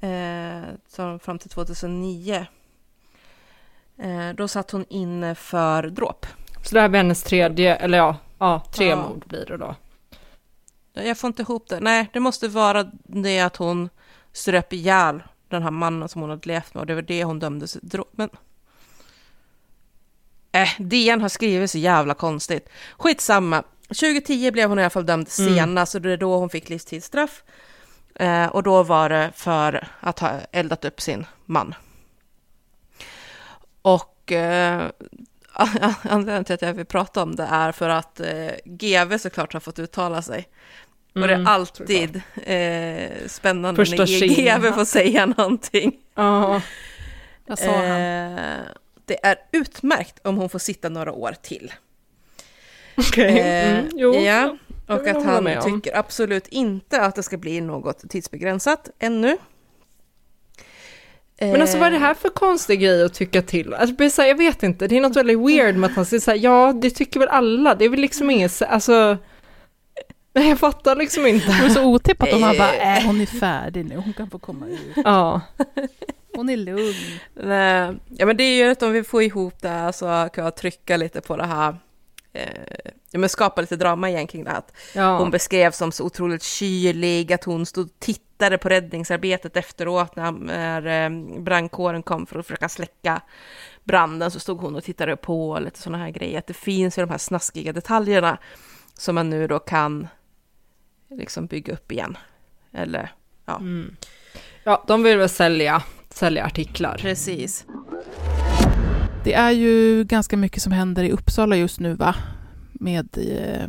Eh, 0.00 1.18
fram 1.18 1.38
till 1.38 1.50
2009. 1.50 2.46
Eh, 4.02 4.34
då 4.34 4.48
satt 4.48 4.70
hon 4.70 4.84
inne 4.88 5.34
för 5.34 5.82
dråp. 5.82 6.26
Så 6.62 6.74
det 6.74 6.80
här 6.80 6.88
blir 6.88 6.98
hennes 7.00 7.22
tredje, 7.22 7.76
eller 7.76 7.98
ja, 7.98 8.16
ja 8.38 8.62
tre 8.72 8.86
Ja. 8.88 8.96
mord 8.96 9.24
blir 9.26 9.46
det 9.46 9.56
då. 9.56 9.74
Jag 10.92 11.18
får 11.18 11.28
inte 11.28 11.42
ihop 11.42 11.68
det. 11.68 11.80
Nej, 11.80 12.10
det 12.12 12.20
måste 12.20 12.48
vara 12.48 12.90
det 13.04 13.40
att 13.40 13.56
hon 13.56 13.88
ströp 14.32 14.72
ihjäl 14.72 15.22
den 15.48 15.62
här 15.62 15.70
mannen 15.70 16.08
som 16.08 16.20
hon 16.20 16.30
hade 16.30 16.48
levt 16.48 16.74
med 16.74 16.80
och 16.80 16.86
det 16.86 16.94
var 16.94 17.02
det 17.02 17.24
hon 17.24 17.38
dömdes. 17.38 17.78
Men... 18.12 18.30
Äh, 20.52 20.68
DN 20.78 21.20
har 21.20 21.28
skrivit 21.28 21.70
så 21.70 21.78
jävla 21.78 22.14
konstigt. 22.14 22.68
Skitsamma. 22.98 23.62
2010 23.88 24.50
blev 24.50 24.68
hon 24.68 24.78
i 24.78 24.82
alla 24.82 24.90
fall 24.90 25.06
dömd 25.06 25.28
Mm. 25.38 25.54
senast 25.54 25.94
och 25.94 26.00
det 26.02 26.12
är 26.12 26.16
då 26.16 26.36
hon 26.36 26.50
fick 26.50 26.68
livstidsstraff. 26.68 27.42
Eh, 28.14 28.46
och 28.46 28.62
då 28.62 28.82
var 28.82 29.08
det 29.08 29.30
för 29.34 29.88
att 30.00 30.18
ha 30.18 30.30
eldat 30.52 30.84
upp 30.84 31.00
sin 31.00 31.26
man. 31.46 31.74
Och 33.82 34.32
eh, 34.32 34.88
anledningen 36.02 36.44
till 36.44 36.54
att 36.54 36.62
jag 36.62 36.74
vill 36.74 36.86
prata 36.86 37.22
om 37.22 37.36
det 37.36 37.48
är 37.50 37.72
för 37.72 37.88
att 37.88 38.20
eh, 38.20 38.50
GV 38.64 39.18
såklart 39.18 39.52
har 39.52 39.60
fått 39.60 39.78
uttala 39.78 40.22
sig. 40.22 40.48
och 41.14 41.20
det 41.20 41.26
är 41.26 41.34
Mm, 41.34 41.46
alltid 41.46 42.22
eh, 42.44 43.26
spännande 43.26 43.76
Första 43.84 43.96
när. 43.96 44.58
GV 44.58 44.72
får 44.74 44.84
säga 44.84 45.26
någonting. 45.26 45.92
Ja. 46.14 46.62
Vad 47.46 47.58
sa 47.58 47.70
han? 47.76 47.84
Eh, 47.84 48.60
det 49.04 49.24
är 49.26 49.36
utmärkt 49.52 50.26
om 50.26 50.36
hon 50.36 50.48
får 50.48 50.58
sitta 50.58 50.88
några 50.88 51.12
år 51.12 51.34
till. 51.42 51.72
Okej. 52.96 53.38
Eh, 53.38 53.78
Mm, 53.78 53.90
jo. 53.94 54.14
ja, 54.14 54.56
och 54.86 55.08
jag 55.08 55.08
att 55.08 55.24
han 55.24 55.44
tycker 55.64 55.96
absolut 55.96 56.48
inte 56.48 57.00
att 57.02 57.14
det 57.14 57.22
ska 57.22 57.36
bli 57.36 57.60
något 57.60 58.10
tidsbegränsat 58.10 58.88
ännu. 58.98 59.36
Men 61.40 61.60
alltså 61.62 61.78
vad 61.78 61.86
är 61.86 61.90
det 61.90 61.98
här 61.98 62.14
för 62.14 62.28
konstig 62.28 62.80
grej 62.80 63.04
att 63.04 63.14
tycka 63.14 63.42
till? 63.42 63.74
Alltså, 63.74 63.86
det 63.86 63.92
blir 63.96 64.08
så 64.10 64.22
här, 64.22 64.28
jag 64.28 64.36
vet 64.36 64.62
inte, 64.62 64.86
det 64.86 64.96
är 64.96 65.00
något 65.00 65.16
väldigt 65.16 65.38
weird 65.38 65.76
med 65.76 65.90
att 65.90 65.96
han 65.96 66.04
säger 66.04 66.20
så 66.20 66.30
här, 66.30 66.38
ja 66.38 66.72
det 66.72 66.90
tycker 66.90 67.20
väl 67.20 67.28
alla, 67.28 67.74
det 67.74 67.84
är 67.84 67.88
väl 67.88 68.00
liksom 68.00 68.30
inget, 68.30 68.52
så- 68.52 68.64
alltså, 68.64 69.16
nej 70.34 70.48
jag 70.48 70.58
fattar 70.58 70.96
liksom 70.96 71.26
inte. 71.26 71.46
Det 71.46 71.62
var 71.62 71.68
så 71.68 71.84
otippat 71.84 72.32
om 72.32 72.42
han 72.42 72.58
bara, 72.58 72.74
Eh. 72.74 72.98
äh, 72.98 73.06
hon 73.06 73.20
är 73.20 73.26
färdig 73.26 73.84
nu, 73.84 73.96
hon 73.96 74.12
kan 74.12 74.30
få 74.30 74.38
komma 74.38 74.66
ut. 74.68 74.80
Ja, 75.04 75.40
Hon 76.36 76.48
är 76.48 76.56
lugn. 76.56 76.94
Nej, 77.34 77.96
ja 78.08 78.26
men 78.26 78.36
det 78.36 78.44
är 78.44 78.64
ju 78.64 78.70
att 78.70 78.82
om 78.82 78.92
vi 78.92 79.04
får 79.04 79.22
ihop 79.22 79.54
det 79.60 79.68
här 79.68 79.92
så 79.92 80.28
kan 80.32 80.44
jag 80.44 80.56
trycka 80.56 80.96
lite 80.96 81.20
på 81.20 81.36
det 81.36 81.46
här, 81.46 81.76
eh, 82.32 82.42
ja 83.10 83.18
men 83.18 83.28
skapa 83.28 83.60
lite 83.60 83.76
drama 83.76 84.10
igen 84.10 84.26
kring 84.26 84.44
det 84.44 84.50
här. 84.50 84.58
Att 84.58 84.72
ja. 84.94 85.18
Hon 85.18 85.30
beskrevs 85.30 85.76
som 85.76 85.92
så 85.92 86.04
otroligt 86.04 86.42
kylig, 86.42 87.32
att 87.32 87.44
hon 87.44 87.66
stod 87.66 87.84
och 87.86 87.92
tittade 87.98 88.26
på 88.58 88.68
räddningsarbetet 88.68 89.56
efteråt 89.56 90.16
när, 90.16 90.32
när 90.32 91.04
eh, 91.06 91.40
brandkåren 91.40 92.02
kom 92.02 92.26
för 92.26 92.38
att 92.38 92.46
försöka 92.46 92.68
släcka 92.68 93.20
branden 93.84 94.30
så 94.30 94.40
stod 94.40 94.60
hon 94.60 94.76
och 94.76 94.84
tittade 94.84 95.16
på 95.16 95.50
och 95.50 95.62
lite 95.62 95.78
sådana 95.78 96.04
här 96.04 96.10
grejer. 96.10 96.38
Att 96.38 96.46
det 96.46 96.54
finns 96.54 96.98
ju 96.98 97.02
de 97.02 97.10
här 97.10 97.18
snaskiga 97.18 97.72
detaljerna 97.72 98.38
som 98.94 99.14
man 99.14 99.30
nu 99.30 99.46
då 99.46 99.58
kan 99.58 100.08
liksom 101.10 101.46
bygga 101.46 101.72
upp 101.72 101.92
igen. 101.92 102.16
Eller 102.72 103.12
ja, 103.46 103.56
Mm. 103.56 103.96
ja, 104.64 104.84
de 104.86 105.02
vill 105.02 105.18
väl 105.18 105.28
sälja, 105.28 105.82
sälja 106.10 106.44
artiklar. 106.44 106.98
precis. 107.00 107.66
Det 109.24 109.34
är 109.34 109.50
ju 109.50 110.04
ganska 110.04 110.36
mycket 110.36 110.62
som 110.62 110.72
händer 110.72 111.04
i 111.04 111.10
Uppsala 111.10 111.56
just 111.56 111.80
nu 111.80 111.94
va? 111.94 112.14
Med 112.72 113.08
eh, 113.18 113.68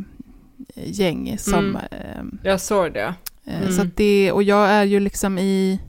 gäng 0.76 1.38
som... 1.38 1.76
Eh, 1.76 2.24
Jag 2.44 2.62
såg 2.62 2.94
det. 2.94 3.14
Eh, 3.46 3.62
Mm. 3.62 3.72
Så 3.72 3.82
att 3.82 3.98
det, 3.98 4.32
och 4.32 4.44
jag 4.44 4.70
är 4.70 4.84
ju 4.84 5.00
liksom 5.00 5.38
i... 5.38 5.80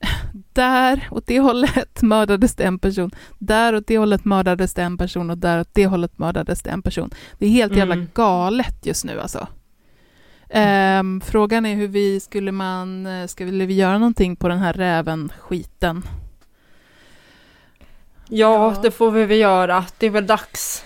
Där 0.52 1.08
åt 1.10 1.26
det 1.26 1.40
hållet 1.40 2.02
mördades 2.02 2.54
det 2.54 2.64
en 2.64 2.78
person, 2.78 3.10
där 3.38 3.74
åt 3.74 3.86
det 3.86 3.98
hållet 3.98 4.24
mördades 4.24 4.74
det 4.74 4.82
en 4.82 4.98
person 4.98 5.30
och 5.30 5.38
där 5.38 5.60
åt 5.60 5.68
det 5.74 5.86
hållet 5.86 6.18
mördades 6.18 6.62
det 6.62 6.70
en 6.70 6.82
person. 6.82 7.10
Det 7.38 7.46
är 7.46 7.50
helt 7.50 7.76
jävla 7.76 7.94
Mm. 7.94 8.08
galet 8.14 8.86
just 8.86 9.04
nu 9.04 9.20
alltså. 9.20 9.46
Ehm, 10.50 11.20
frågan 11.20 11.66
är 11.66 11.74
hur 11.74 11.88
vi 11.88 12.20
skulle 12.20 12.52
man, 12.52 13.06
eh, 13.06 13.26
ska 13.26 13.44
vi, 13.44 13.66
vi 13.66 13.74
göra 13.74 13.98
någonting 13.98 14.36
på 14.36 14.48
den 14.48 14.58
här 14.58 14.72
räven-skiten? 14.72 16.02
Ja, 18.28 18.74
det 18.82 18.90
får 18.90 19.10
vi 19.10 19.24
väl 19.24 19.38
göra, 19.38 19.84
det 19.98 20.06
är 20.06 20.10
väl 20.10 20.26
dags. 20.26 20.84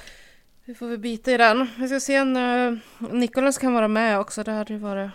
Vi 0.65 0.75
får 0.75 0.87
väl 0.89 0.99
bita 0.99 1.33
i 1.33 1.37
den. 1.37 1.69
Vi 1.79 1.89
ska 1.89 2.01
se 2.01 2.25
när 2.25 2.81
Nikolas 2.99 3.59
kan 3.59 3.73
vara 3.75 3.89
med 3.89 4.19
också. 4.19 4.43
Det 4.43 4.53
hade 4.53 4.73
ju 4.73 4.79
varit 4.79 5.11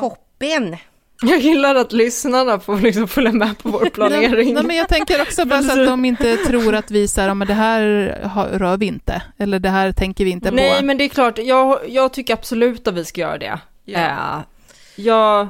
toppen. 0.00 0.76
Jag 1.22 1.38
gillar 1.38 1.74
att 1.74 1.92
lyssnarna 1.92 2.60
får 2.60 2.76
liksom 2.78 3.08
följa 3.08 3.32
med 3.32 3.58
på 3.58 3.68
vår 3.70 3.90
planering. 3.94 4.54
Nej, 4.54 4.64
men 4.64 4.76
jag 4.76 4.88
tänker 4.88 5.22
också 5.22 5.44
bara 5.44 5.62
så 5.62 5.80
att 5.80 5.86
de 5.86 6.04
inte 6.04 6.36
tror 6.36 6.74
att 6.74 6.90
vi 6.90 7.08
så 7.08 7.20
här, 7.20 7.28
ja, 7.28 7.34
men 7.34 7.48
det 7.48 7.54
här 7.54 7.82
har- 8.34 8.46
rör 8.48 8.76
vi 8.76 8.86
inte, 8.86 9.22
eller 9.38 9.58
det 9.58 9.68
här 9.68 9.92
tänker 9.92 10.24
vi 10.24 10.30
inte 10.30 10.50
Nej, 10.50 10.80
på. 10.80 10.84
men 10.86 10.98
det 10.98 11.04
är 11.04 11.08
klart, 11.08 11.38
jag, 11.38 11.78
jag 11.88 12.12
tycker 12.12 12.34
absolut 12.34 12.88
att 12.88 12.94
vi 12.94 13.04
ska 13.04 13.20
göra 13.20 13.38
det. 13.38 13.58
Ja. 13.84 13.98
Eh, 14.00 14.40
jag, 14.96 15.48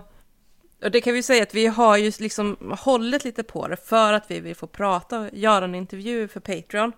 Och 0.85 0.91
det 0.91 1.01
kan 1.01 1.15
vi 1.15 1.23
säga 1.23 1.43
att 1.43 1.55
vi 1.55 1.67
har 1.67 1.97
ju 1.97 2.13
liksom 2.19 2.57
hållit 2.79 3.25
lite 3.25 3.43
på 3.43 3.69
det 3.69 3.77
för 3.89 4.13
att 4.13 4.25
vi 4.29 4.41
vill 4.41 4.57
få 4.57 4.67
prata 4.67 5.21
och 5.21 5.29
göra 5.33 5.65
en 5.65 5.75
intervju 5.75 6.29
för 6.29 6.41
Patreon 6.41 6.93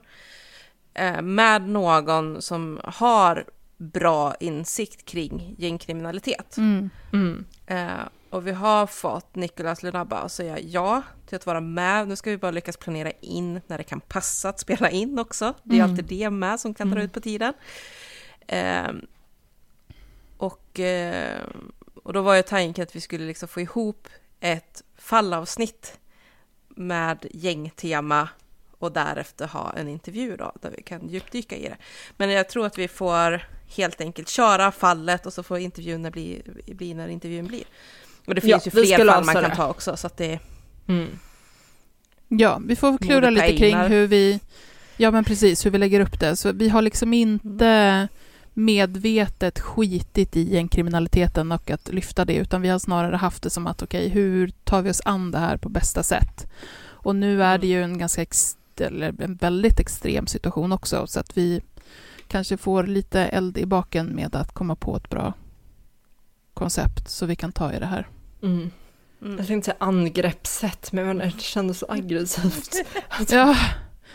eh, 0.95 1.23
med 1.23 1.69
någon 1.69 2.43
som 2.43 2.81
har 2.85 3.45
bra 3.79 4.35
insikt 4.41 5.05
kring 5.05 5.55
gängkriminalitet. 5.59 6.57
Mm. 6.57 6.91
mm, 7.13 7.45
Eh, 7.67 8.01
och 8.31 8.47
vi 8.47 8.53
har 8.53 8.87
fått 8.87 9.35
Nicolas 9.35 9.83
Lunabba 9.83 10.17
att 10.17 10.33
säga 10.33 10.59
ja 10.59 11.03
till 11.27 11.37
att 11.37 11.47
vara 11.47 11.61
med. 11.61 12.09
Nu 12.09 12.17
ska 12.17 12.31
vi 12.31 12.39
bara 12.39 12.51
lyckas 12.51 12.77
planera 12.77 13.11
in 13.11 13.61
när 13.67 13.79
det 13.79 13.85
kan 13.85 14.01
passa 14.01 14.49
att 14.49 14.61
spela 14.61 14.91
in 14.91 15.19
också. 15.19 15.55
Det 15.63 15.75
är 15.75 15.81
Mm. 15.81 15.91
alltid 15.91 16.05
det 16.05 16.31
med 16.31 16.61
som 16.61 16.75
kan 16.75 16.91
dra 16.91 17.03
ut 17.03 17.13
på 17.13 17.21
tiden. 17.21 17.55
Eh, 18.47 18.89
och, 20.37 20.81
eh, 20.81 21.43
och 22.03 22.13
då 22.13 22.23
var 22.23 22.35
ju 22.35 22.43
tanken 22.43 22.83
att 22.83 22.97
vi 22.97 23.01
skulle 23.01 23.27
liksom 23.27 23.49
få 23.49 23.61
ihop 23.61 24.09
ett 24.41 24.83
fallavsnitt 24.97 25.99
med 26.69 27.27
gängtema 27.31 28.29
och 28.79 28.93
därefter 28.93 29.47
ha 29.47 29.73
en 29.73 29.89
intervju 29.89 30.37
då, 30.37 30.53
där 30.61 30.71
vi 30.77 30.83
kan 30.83 31.09
djupdyka 31.09 31.57
i 31.57 31.63
det. 31.63 31.77
Men 32.17 32.31
jag 32.31 32.49
tror 32.49 32.67
att 32.67 32.79
vi 32.79 32.89
får 32.89 33.43
helt 33.77 34.01
enkelt 34.01 34.29
köra 34.29 34.73
fallet 34.73 35.27
och 35.27 35.33
så 35.33 35.43
får 35.43 35.59
intervjun 35.59 36.11
bli, 36.13 36.43
bli 36.67 36.95
när 36.95 37.09
intervjun 37.09 37.47
blir. 37.47 37.65
Och 38.27 38.35
det 38.35 38.41
finns 38.41 38.51
Ja, 38.51 38.61
ju 38.65 38.71
fler 38.71 38.97
fall 38.97 39.07
man 39.07 39.27
lösa 39.27 39.33
kan 39.41 39.51
det. 39.51 39.57
ta 39.57 39.69
också, 39.69 39.97
så 39.97 40.07
att 40.07 40.17
det... 40.17 40.39
mm. 40.87 41.19
Ja, 42.29 42.61
vi 42.67 42.77
får 42.77 42.99
klura 42.99 43.31
lite 43.31 43.57
kring 43.57 43.77
hur 43.77 44.07
vi, 44.07 44.41
ja 44.97 45.11
men 45.11 45.25
precis, 45.25 45.67
hur 45.67 45.71
vi 45.71 45.79
lägger 45.79 46.01
upp 46.01 46.21
det. 46.21 46.37
Så 46.37 46.53
vi 46.53 46.69
har 46.69 46.83
liksom 46.83 47.15
inte 47.15 48.09
medvetet 48.55 49.61
skitit 49.61 50.37
i 50.37 50.55
gängkriminaliteten 50.55 51.53
och 51.53 51.71
att 51.71 51.89
lyfta 51.89 52.25
det, 52.25 52.35
utan 52.35 52.63
vi 52.63 52.69
har 52.69 52.79
snarare 52.79 53.17
haft 53.17 53.43
det 53.43 53.51
som 53.51 53.67
att 53.67 53.83
okej, 53.83 54.09
hur 54.09 54.53
tar 54.65 54.83
vi 54.83 54.91
oss 54.91 55.01
an 55.05 55.31
det 55.31 55.39
här 55.39 55.57
på 55.57 55.69
bästa 55.69 56.03
sätt? 56.03 56.47
Och 56.81 57.17
nu 57.17 57.43
är 57.43 57.59
det 57.59 57.67
ju 57.67 57.83
en 57.83 57.99
ganska 57.99 58.27
eller 58.81 59.23
en 59.23 59.35
väldigt 59.35 59.81
extrem 59.81 60.27
situation 60.27 60.73
också, 60.73 61.07
så 61.07 61.21
att 61.21 61.37
vi 61.37 61.61
kanske 62.29 62.57
får 62.57 62.85
lite 62.85 63.21
eld 63.21 63.59
i 63.59 63.67
baken 63.67 64.07
med 64.07 64.35
att 64.37 64.53
komma 64.53 64.77
på 64.77 64.97
ett 64.97 65.11
bra 65.11 65.33
koncept 66.55 67.09
så 67.11 67.27
vi 67.27 67.37
kan 67.37 67.53
ta 67.53 67.73
i 67.73 67.79
det 67.79 67.87
här. 67.87 68.09
Mm. 68.43 68.71
Mm. 69.23 69.37
Jag 69.39 69.47
tänkte 69.47 69.71
säga 69.71 69.77
angreppssätt, 69.81 70.93
men 70.93 71.19
det 71.19 71.41
kändes 71.41 71.79
så 71.79 71.87
aggressivt. 71.89 72.75
Ja, 73.31 73.47
nej 73.47 73.57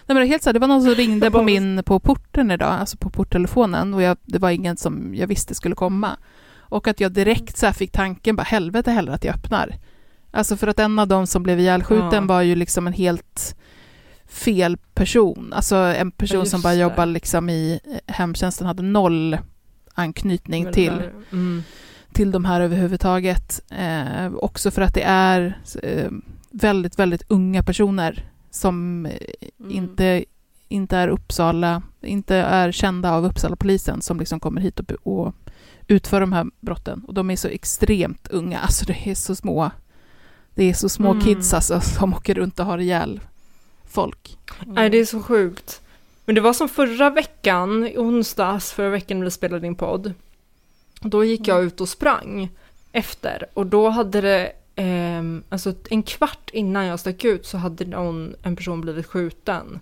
men 0.06 0.16
det 0.16 0.26
helt 0.26 0.44
så 0.44 0.50
här, 0.50 0.54
det 0.54 0.60
var 0.60 0.68
någon 0.68 0.84
som 0.84 0.96
ringde 0.96 1.32
på 1.32 1.44
min 1.44 1.84
på 1.84 2.00
porten 2.00 2.52
idag, 2.52 2.74
alltså 2.74 2.98
på 2.98 3.10
porttelefonen 3.10 3.94
och 3.94 4.02
jag, 4.02 4.18
det 4.24 4.40
var 4.40 4.50
ingen 4.50 4.78
som 4.78 5.16
jag 5.16 5.28
visste 5.28 5.56
skulle 5.56 5.76
komma. 5.76 6.18
Och 6.56 6.88
att 6.88 7.00
jag 7.00 7.12
direkt 7.12 7.58
så 7.58 7.66
här 7.66 7.74
fick 7.74 7.92
tanken, 7.92 8.36
bara 8.36 8.44
helvete 8.44 8.92
heller 8.92 9.12
att 9.12 9.24
jag 9.24 9.36
öppnar. 9.36 9.76
Alltså 10.32 10.58
för 10.58 10.68
att 10.68 10.80
en 10.80 11.00
av 11.00 11.08
dem 11.08 11.28
som 11.28 11.44
blev 11.44 11.60
ihjälskjuten 11.60 12.10
Ja. 12.14 12.22
var 12.22 12.42
ju 12.42 12.56
liksom 12.56 12.88
en 12.88 12.94
helt 12.94 13.56
fel 14.34 14.78
person. 14.94 15.54
Alltså 15.54 15.76
en 15.76 16.12
person 16.12 16.40
just 16.40 16.52
som 16.52 16.62
bara 16.62 16.74
det. 16.74 16.80
jobbar 16.80 17.06
liksom 17.06 17.50
i 17.50 17.80
eh, 17.86 18.14
hemtjänsten, 18.14 18.68
hade 18.68 18.84
noll 18.84 19.38
anknytning 19.94 20.64
Men 20.64 20.74
till 20.74 21.02
Mm. 21.32 21.64
till 22.14 22.32
de 22.32 22.46
här 22.46 22.62
överhuvudtaget. 22.62 23.62
Eh, 23.72 24.34
också 24.34 24.72
för 24.72 24.82
att 24.82 24.94
det 24.94 25.04
är 25.04 25.58
eh, 25.84 26.12
väldigt, 26.52 27.00
väldigt 27.00 27.24
unga 27.28 27.64
personer 27.64 28.30
som 28.52 29.06
eh, 29.06 29.12
Mm. 29.60 29.72
inte, 29.72 30.26
inte 30.68 30.98
är 30.98 31.08
Uppsala, 31.08 31.82
inte 32.02 32.36
är 32.36 32.72
kända 32.72 33.12
av 33.12 33.26
Uppsala-polisen 33.26 34.02
som 34.02 34.20
liksom 34.20 34.40
kommer 34.40 34.62
hit 34.62 34.80
och, 34.80 34.92
och 35.04 35.36
utför 35.88 36.22
de 36.22 36.34
här 36.34 36.46
brotten. 36.62 37.04
Och 37.08 37.14
de 37.14 37.32
är 37.32 37.36
så 37.36 37.48
extremt 37.48 38.28
unga, 38.28 38.60
alltså 38.60 38.86
det 38.86 38.98
är 39.10 39.16
så 39.16 39.36
små, 39.36 39.72
det 40.56 40.64
är 40.64 40.74
så 40.74 40.90
små 40.90 41.12
Mm. 41.12 41.24
kids 41.24 41.54
alltså 41.54 41.82
som 41.82 42.14
åker 42.14 42.36
runt 42.36 42.60
och 42.60 42.66
har 42.66 42.78
ihjäl 42.78 43.20
folk. 43.94 44.38
Nej, 44.66 44.90
det 44.90 44.98
är 44.98 45.06
så 45.06 45.22
sjukt. 45.22 45.82
Men 46.26 46.36
det 46.36 46.42
var 46.42 46.54
som 46.54 46.70
förra 46.70 47.10
veckan, 47.10 47.88
i 47.88 47.98
onsdags, 47.98 48.72
förra 48.72 48.90
veckan 48.90 49.18
när 49.18 49.26
vi 49.26 49.32
spelade 49.32 49.68
in 49.68 49.76
podd. 49.76 50.14
Då 51.02 51.24
gick 51.24 51.48
jag 51.48 51.64
ut 51.64 51.82
och 51.82 51.90
sprang 51.90 52.50
efter 52.92 53.46
och 53.54 53.66
då 53.66 53.90
hade 53.90 54.22
det, 54.22 54.52
ehm, 54.76 55.44
alltså 55.50 55.74
en 55.90 56.04
kvart 56.04 56.50
innan 56.54 56.86
jag 56.86 57.00
stack 57.00 57.24
ut 57.24 57.46
så 57.46 57.58
hade 57.58 57.86
någon, 57.86 58.36
en 58.44 58.56
person 58.56 58.82
blivit 58.82 59.06
skjuten 59.06 59.80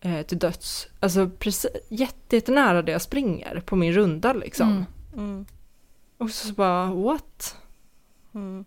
eh, 0.00 0.22
till 0.22 0.38
döds. 0.38 0.88
Alltså 1.00 1.30
precis, 1.38 1.70
jätte, 1.88 2.36
jättenära 2.36 2.82
där 2.82 2.92
jag 2.92 3.02
springer 3.02 3.62
på 3.66 3.76
min 3.76 3.92
runda 3.92 4.32
liksom. 4.32 4.68
Mm. 4.68 4.84
Mm. 5.16 5.46
Och 6.18 6.30
så 6.30 6.52
bara, 6.52 6.86
what? 6.86 7.56
Mm. 8.34 8.64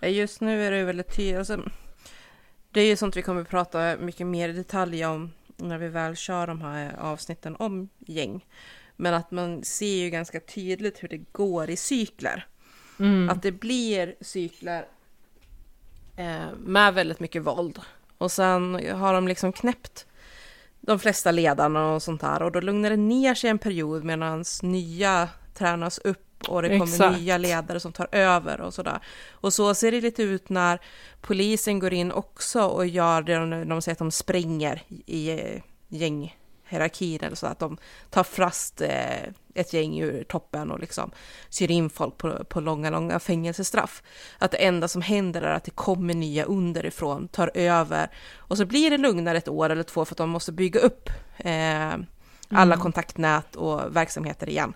Just 0.00 0.40
nu 0.40 0.66
är 0.66 0.70
det 0.70 0.84
väldigt 0.84 1.16
tydligt. 1.16 1.38
Alltså, 1.38 1.60
det 2.74 2.80
är 2.80 2.86
ju 2.86 2.96
sånt 2.96 3.16
vi 3.16 3.22
kommer 3.22 3.40
att 3.40 3.48
prata 3.48 3.96
mycket 3.96 4.26
mer 4.26 4.48
i 4.48 4.52
detalj 4.52 5.04
om 5.04 5.32
när 5.56 5.78
vi 5.78 5.88
väl 5.88 6.16
kör 6.16 6.46
de 6.46 6.60
här 6.60 6.96
avsnitten 6.98 7.56
om 7.58 7.88
gäng. 7.98 8.46
Men 8.96 9.14
att 9.14 9.30
man 9.30 9.64
ser 9.64 9.96
ju 9.96 10.10
ganska 10.10 10.40
tydligt 10.40 11.02
hur 11.02 11.08
det 11.08 11.32
går 11.32 11.70
i 11.70 11.76
cykler. 11.76 12.46
Mm. 12.98 13.30
Att 13.30 13.42
det 13.42 13.52
blir 13.52 14.14
cykler 14.20 14.86
eh, 16.16 16.54
med 16.58 16.94
väldigt 16.94 17.20
mycket 17.20 17.42
våld. 17.42 17.80
Och 18.18 18.32
sen 18.32 18.90
har 18.92 19.14
de 19.14 19.28
liksom 19.28 19.52
knäppt 19.52 20.06
de 20.80 20.98
flesta 20.98 21.30
ledarna 21.30 21.92
och 21.92 22.02
sånt 22.02 22.20
där. 22.20 22.42
Och 22.42 22.52
då 22.52 22.60
lugnar 22.60 22.90
det 22.90 22.96
ner 22.96 23.34
sig 23.34 23.50
en 23.50 23.58
period 23.58 24.04
medan 24.04 24.44
nya 24.62 25.28
tränas 25.54 25.98
upp 25.98 26.33
och 26.48 26.62
det 26.62 26.68
kommer 26.68 26.92
Exakt. 26.92 27.18
nya 27.18 27.38
ledare 27.38 27.80
som 27.80 27.92
tar 27.92 28.08
över 28.12 28.60
och 28.60 28.74
sådär. 28.74 28.98
Och 29.30 29.52
så 29.52 29.74
ser 29.74 29.92
det 29.92 30.00
lite 30.00 30.22
ut 30.22 30.48
när 30.48 30.80
polisen 31.20 31.78
går 31.78 31.92
in 31.92 32.12
också 32.12 32.62
och 32.62 32.86
gör 32.86 33.22
det 33.22 33.34
de, 33.34 33.68
de 33.68 33.82
säger 33.82 33.94
att 33.94 33.98
de 33.98 34.10
spränger 34.10 34.82
i 35.06 35.30
eh, 35.30 35.62
gänghierarkin 35.88 37.20
eller 37.24 37.36
så 37.36 37.46
att 37.46 37.58
de 37.58 37.76
tar 38.10 38.24
fast 38.24 38.80
eh, 38.80 39.22
ett 39.54 39.72
gäng 39.72 40.00
ur 40.00 40.24
toppen 40.24 40.70
och 40.70 40.80
liksom 40.80 41.10
syr 41.48 41.70
in 41.70 41.90
folk 41.90 42.18
på, 42.18 42.44
på 42.44 42.60
långa, 42.60 42.90
långa 42.90 43.18
fängelsestraff. 43.18 44.02
Att 44.38 44.50
det 44.50 44.56
enda 44.56 44.88
som 44.88 45.02
händer 45.02 45.42
är 45.42 45.54
att 45.54 45.64
det 45.64 45.70
kommer 45.70 46.14
nya 46.14 46.44
underifrån, 46.44 47.28
tar 47.28 47.50
över 47.54 48.10
och 48.36 48.56
så 48.56 48.66
blir 48.66 48.90
det 48.90 48.98
lugnare 48.98 49.38
ett 49.38 49.48
år 49.48 49.70
eller 49.70 49.82
två 49.82 50.04
för 50.04 50.14
att 50.14 50.18
de 50.18 50.30
måste 50.30 50.52
bygga 50.52 50.80
upp 50.80 51.10
eh, 51.36 51.94
alla 52.48 52.76
kontaktnät 52.76 53.56
och 53.56 53.96
verksamheter 53.96 54.48
igen. 54.48 54.74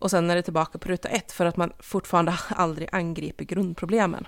Och 0.00 0.10
sen 0.10 0.30
är 0.30 0.36
det 0.36 0.42
tillbaka 0.42 0.78
på 0.78 0.88
ruta 0.88 1.08
ett 1.08 1.32
för 1.32 1.46
att 1.46 1.56
man 1.56 1.72
fortfarande 1.78 2.34
aldrig 2.48 2.88
angriper 2.92 3.44
grundproblemen. 3.44 4.26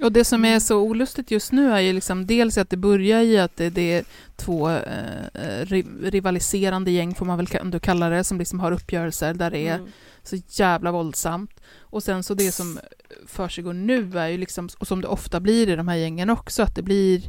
Och 0.00 0.12
det 0.12 0.24
som 0.24 0.44
är 0.44 0.58
så 0.60 0.78
olustigt 0.80 1.30
just 1.30 1.52
nu 1.52 1.72
är 1.72 1.80
ju 1.80 1.92
liksom 1.92 2.26
dels 2.26 2.58
att 2.58 2.70
det 2.70 2.76
börjar 2.76 3.20
i 3.20 3.38
att 3.38 3.56
det, 3.56 3.70
det 3.70 3.92
är 3.92 4.04
två 4.36 4.70
eh, 4.70 5.64
ri- 5.64 6.10
rivaliserande 6.10 6.90
gäng, 6.90 7.14
får 7.14 7.26
man 7.26 7.36
väl 7.36 7.46
ändå 7.52 7.78
kalla 7.80 8.08
det, 8.08 8.24
som 8.24 8.38
liksom 8.38 8.60
har 8.60 8.72
uppgörelser 8.72 9.34
där 9.34 9.50
det 9.50 9.58
är 9.68 9.74
Mm. 9.78 9.88
så 10.22 10.36
jävla 10.48 10.92
våldsamt. 10.92 11.60
Och 11.80 12.02
sen 12.02 12.22
så 12.22 12.34
det 12.34 12.52
som 12.52 12.78
försiggår 13.26 13.72
nu 13.72 14.18
är 14.18 14.28
ju 14.28 14.38
liksom, 14.38 14.68
och 14.78 14.86
som 14.86 15.00
det 15.00 15.08
ofta 15.08 15.40
blir 15.40 15.68
i 15.68 15.76
de 15.76 15.88
här 15.88 15.96
gängen 15.96 16.30
också, 16.30 16.62
att 16.62 16.74
det 16.74 16.82
blir 16.82 17.22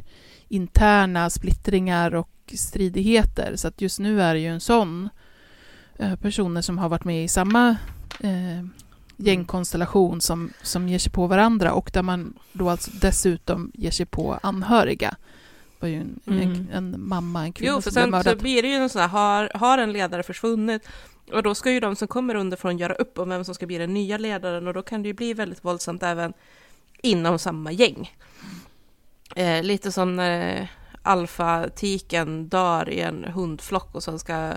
interna 0.48 1.30
splittringar 1.30 2.14
och 2.14 2.30
stridigheter. 2.54 3.52
Så 3.56 3.68
att 3.68 3.80
just 3.80 3.98
nu 3.98 4.22
är 4.22 4.34
det 4.34 4.40
ju 4.40 4.48
en 4.48 4.60
sån 4.60 5.04
eh, 5.04 5.10
personer 6.22 6.60
som 6.62 6.78
har 6.78 6.88
varit 6.88 7.04
med 7.04 7.24
i 7.24 7.28
samma 7.28 7.76
eh, 8.20 8.64
gängkonstellation 9.16 10.20
som, 10.20 10.52
som 10.62 10.88
ger 10.88 10.98
sig 10.98 11.12
på 11.12 11.26
varandra 11.26 11.72
och 11.72 11.90
där 11.94 12.02
man 12.02 12.34
då 12.52 12.70
alltså 12.70 12.90
dessutom 13.00 13.70
ger 13.74 13.90
sig 13.90 14.06
på 14.06 14.38
anhöriga. 14.42 15.16
Det 15.80 15.80
var 15.80 15.88
ju 15.88 15.96
en, 16.00 16.20
en, 16.26 16.42
Mm. 16.42 16.68
en 16.72 17.08
mamma, 17.08 17.42
en 17.44 17.52
kvinna 17.52 17.72
Jo, 17.72 17.80
för 17.80 17.90
som 17.90 17.94
blev 17.94 18.02
sen 18.02 18.10
så 18.22 18.28
mördad. 18.28 18.38
blir 18.42 18.62
det 18.62 18.68
ju 18.68 18.74
en 18.74 18.88
sån 18.88 19.00
här, 19.00 19.08
har, 19.08 19.50
har 19.54 19.78
en 19.78 19.92
ledare 19.92 20.22
försvunnit 20.22 20.88
och 21.32 21.42
då 21.42 21.54
ska 21.54 21.70
ju 21.72 21.80
de 21.80 21.96
som 21.96 22.08
kommer 22.08 22.34
underifrån 22.34 22.78
göra 22.78 22.94
upp 22.94 23.18
om 23.18 23.28
vem 23.28 23.44
som 23.44 23.54
ska 23.54 23.66
bli 23.66 23.78
den 23.78 23.94
nya 23.94 24.18
ledaren 24.18 24.66
och 24.68 24.74
då 24.74 24.82
kan 24.82 25.02
det 25.02 25.08
ju 25.08 25.14
bli 25.14 25.34
väldigt 25.34 25.64
våldsamt 25.64 26.02
även 26.02 26.32
inom 27.02 27.38
samma 27.38 27.72
gäng. 27.72 28.12
Eh, 29.36 29.62
lite 29.62 29.92
som 29.92 30.16
när 30.16 30.70
alfatiken 31.02 32.48
dör 32.48 32.88
i 32.90 33.00
en 33.00 33.24
hundflock 33.24 33.94
och 33.94 34.02
sen 34.02 34.18
ska 34.18 34.52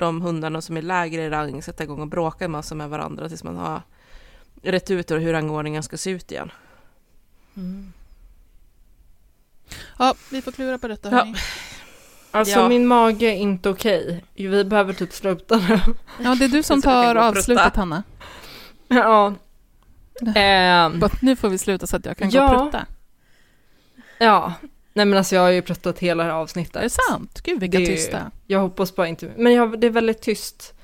de 0.00 0.20
hundarna 0.22 0.60
som 0.60 0.76
är 0.76 0.82
lägre 0.82 1.22
i 1.22 1.30
rang 1.30 1.62
sätta 1.62 1.84
igång 1.84 2.00
och 2.00 2.08
bråka 2.08 2.44
en 2.44 2.50
massa 2.50 2.74
med 2.74 2.88
varandra 2.90 3.28
tills 3.28 3.44
man 3.44 3.56
har 3.56 3.82
rätt 4.62 4.90
ut 4.90 5.10
hur 5.10 5.32
rangordningen 5.32 5.82
ska 5.82 5.96
se 5.96 6.10
ut 6.10 6.32
igen. 6.32 6.50
Ja, 9.98 10.14
vi 10.30 10.42
får 10.42 10.52
klura 10.52 10.78
på 10.78 10.88
detta. 10.88 11.10
Ja. 11.10 11.26
Alltså 12.30 12.58
Ja. 12.60 12.68
min 12.68 12.86
mage 12.86 13.26
är 13.26 13.36
inte 13.36 13.68
okej. 13.68 14.24
Vi 14.34 14.64
behöver 14.64 14.92
typ 14.92 15.12
sluta 15.12 15.56
nu. 15.56 15.80
Ja, 16.22 16.34
det 16.34 16.44
är 16.44 16.48
du 16.48 16.62
som 16.62 16.82
tar 16.82 17.14
gå 17.14 17.20
avslutet. 17.20 17.76
Hanna. 17.76 18.02
ja. 18.88 19.34
Bara, 21.00 21.10
Nu 21.22 21.36
får 21.36 21.48
vi 21.48 21.58
sluta 21.58 21.86
så 21.86 21.96
att 21.96 22.04
jag 22.04 22.16
kan 22.16 22.30
gå 22.30 22.36
Ja. 22.36 22.54
och 22.54 22.62
prutta. 22.62 22.86
ja. 24.18 24.52
Nej 25.00 25.06
men 25.06 25.18
alltså 25.18 25.34
jag 25.34 25.42
har 25.42 25.50
ju 25.50 25.62
pratat 25.62 25.98
hela 25.98 26.24
det 26.24 26.30
här 26.30 26.36
avsnittet. 26.36 26.76
Är 26.76 26.82
det 26.82 26.90
sant? 26.90 27.40
Gud, 27.42 27.60
vilka 27.60 27.78
Det 27.78 27.86
tysta. 27.86 28.30
Jag 28.46 28.60
hoppas 28.60 28.96
bara 28.96 29.08
inte, 29.08 29.32
men 29.36 29.52
jag, 29.52 29.80
det 29.80 29.86
är 29.86 29.90
väldigt 29.90 30.20
tyst. 30.20 30.74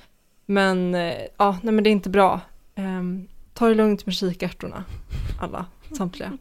Men 0.47 0.95
eh, 0.95 1.15
ja, 1.37 1.59
nej 1.63 1.75
men 1.75 1.85
det 1.85 1.91
är 1.91 1.93
inte 1.93 2.11
bra. 2.11 2.41
Um, 2.77 3.29
ta 3.55 3.69
det 3.69 3.75
lugnt 3.75 4.07
med 4.07 4.15
kikärtorna, 4.15 4.85
alla, 5.41 5.67
samtliga. 5.97 6.39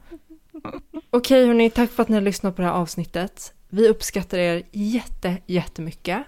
Okej 1.09 1.47
hörni, 1.47 1.69
tack 1.69 1.91
för 1.91 2.03
att 2.03 2.09
ni 2.09 2.15
har 2.15 2.21
lyssnat 2.21 2.55
på 2.55 2.61
det 2.61 2.67
här 2.67 2.75
avsnittet. 2.75 3.53
Vi 3.69 3.89
uppskattar 3.89 4.37
er 4.37 4.63
jätte, 4.71 5.37
jättemycket. 5.45 6.23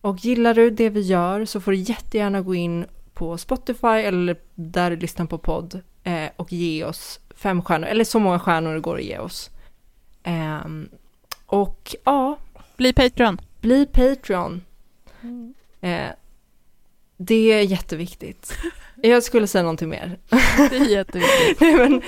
Och 0.00 0.24
gillar 0.24 0.54
du 0.54 0.70
det 0.70 0.88
vi 0.88 1.00
gör 1.00 1.44
så 1.44 1.60
får 1.60 1.70
du 1.72 1.78
jättegärna 1.78 2.40
gå 2.40 2.54
in 2.54 2.86
på 3.14 3.38
Spotify 3.38 3.86
eller 3.86 4.36
där 4.54 4.90
du 4.90 4.96
lyssnar 4.96 5.26
på 5.26 5.38
podd 5.38 5.80
eh, 6.04 6.30
och 6.36 6.52
ge 6.52 6.84
oss 6.84 7.20
fem 7.34 7.62
stjärnor, 7.62 7.86
eller 7.86 8.04
så 8.04 8.18
många 8.18 8.38
stjärnor 8.38 8.74
det 8.74 8.80
går 8.80 8.96
att 8.96 9.04
ge 9.04 9.18
oss. 9.18 9.50
Ehm, 10.22 10.88
och 11.46 11.96
ja, 12.04 12.38
Bli 12.76 12.92
Patreon. 12.92 13.40
bli 13.60 13.86
Patreon. 13.86 14.62
Eh, 15.80 16.08
det 17.16 17.52
är 17.52 17.62
jätteviktigt. 17.62 18.52
Jag 19.02 19.22
skulle 19.22 19.46
säga 19.46 19.62
någonting 19.62 19.88
mer. 19.88 20.18
Det 20.70 20.76
är 20.76 20.84
jätteviktigt. 20.90 21.60
Nej, 21.60 21.74
men, 21.76 22.02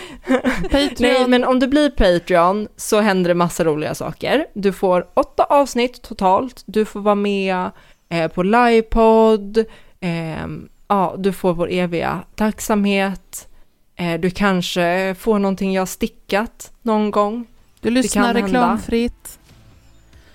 Patreon. 0.62 0.94
nej, 0.98 1.28
men 1.28 1.44
om 1.44 1.59
du 1.60 1.66
blir 1.66 1.90
Patreon 1.90 2.68
så 2.76 3.01
händer 3.01 3.28
det 3.28 3.34
massa 3.34 3.64
roliga 3.64 3.94
saker. 3.94 4.47
Du 4.55 4.72
får 4.72 5.06
åtta 5.14 5.44
avsnitt 5.44 6.02
totalt. 6.02 6.62
Du 6.66 6.84
får 6.84 7.01
vara 7.01 7.14
med 7.14 7.70
eh, 8.09 8.28
på 8.28 8.43
livepodd. 8.43 9.59
Eh, 10.01 10.47
ja, 10.89 11.14
du 11.18 11.32
får 11.32 11.55
vår 11.55 11.70
eviga 11.70 12.24
tacksamhet. 12.34 13.48
Eh, 13.97 14.20
du 14.20 14.30
kanske 14.30 15.14
får 15.18 15.39
någonting 15.39 15.72
jag 15.72 15.80
har 15.80 15.86
stickat 15.86 16.72
någon 16.82 17.10
gång. 17.10 17.47
Du 17.82 17.90
lyssnar 17.90 18.34
reklamfritt. 18.34 19.38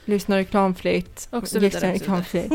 Lyssnar 0.05 0.37
reklamfritt. 0.37 1.27
Och 1.31 1.47
så 1.47 1.59
vidare, 1.59 1.93
Lyssnar 1.93 1.93
reklamfritt. 1.93 2.51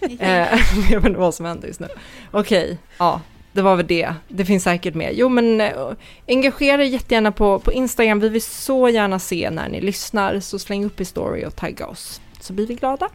Eh, 0.20 0.28
jag 0.90 1.00
vet 1.00 1.08
inte 1.08 1.18
vad 1.18 1.34
som 1.34 1.46
händer 1.46 1.68
just 1.68 1.80
nu. 1.80 1.88
Okej, 2.30 2.78
ja, 2.98 3.20
det 3.52 3.62
var 3.62 3.76
väl 3.76 3.86
det. 3.86 4.14
Det 4.28 4.44
finns 4.44 4.64
säkert 4.64 4.94
mer. 4.94 5.10
Jo, 5.10 5.28
men 5.28 5.60
eh, 5.60 5.90
engagera 6.28 6.84
er 6.84 6.86
jättegärna 6.86 7.32
på, 7.32 7.58
på 7.58 7.72
Instagram. 7.72 8.20
Vi 8.20 8.28
vill 8.28 8.42
så 8.42 8.88
gärna 8.88 9.18
se 9.18 9.50
när 9.50 9.68
ni 9.68 9.80
lyssnar, 9.80 10.40
så 10.40 10.58
släng 10.58 10.84
upp 10.84 11.00
i 11.00 11.04
story 11.04 11.44
och 11.44 11.56
tagga 11.56 11.86
oss. 11.86 12.20
Så 12.40 12.52
blir 12.52 12.66
vi 12.66 12.74
glada. 12.74 13.08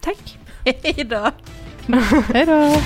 Tack! 0.00 0.38
Hej 0.64 1.04
då! 1.04 1.30
Hej 2.32 2.46
då! 2.46 2.76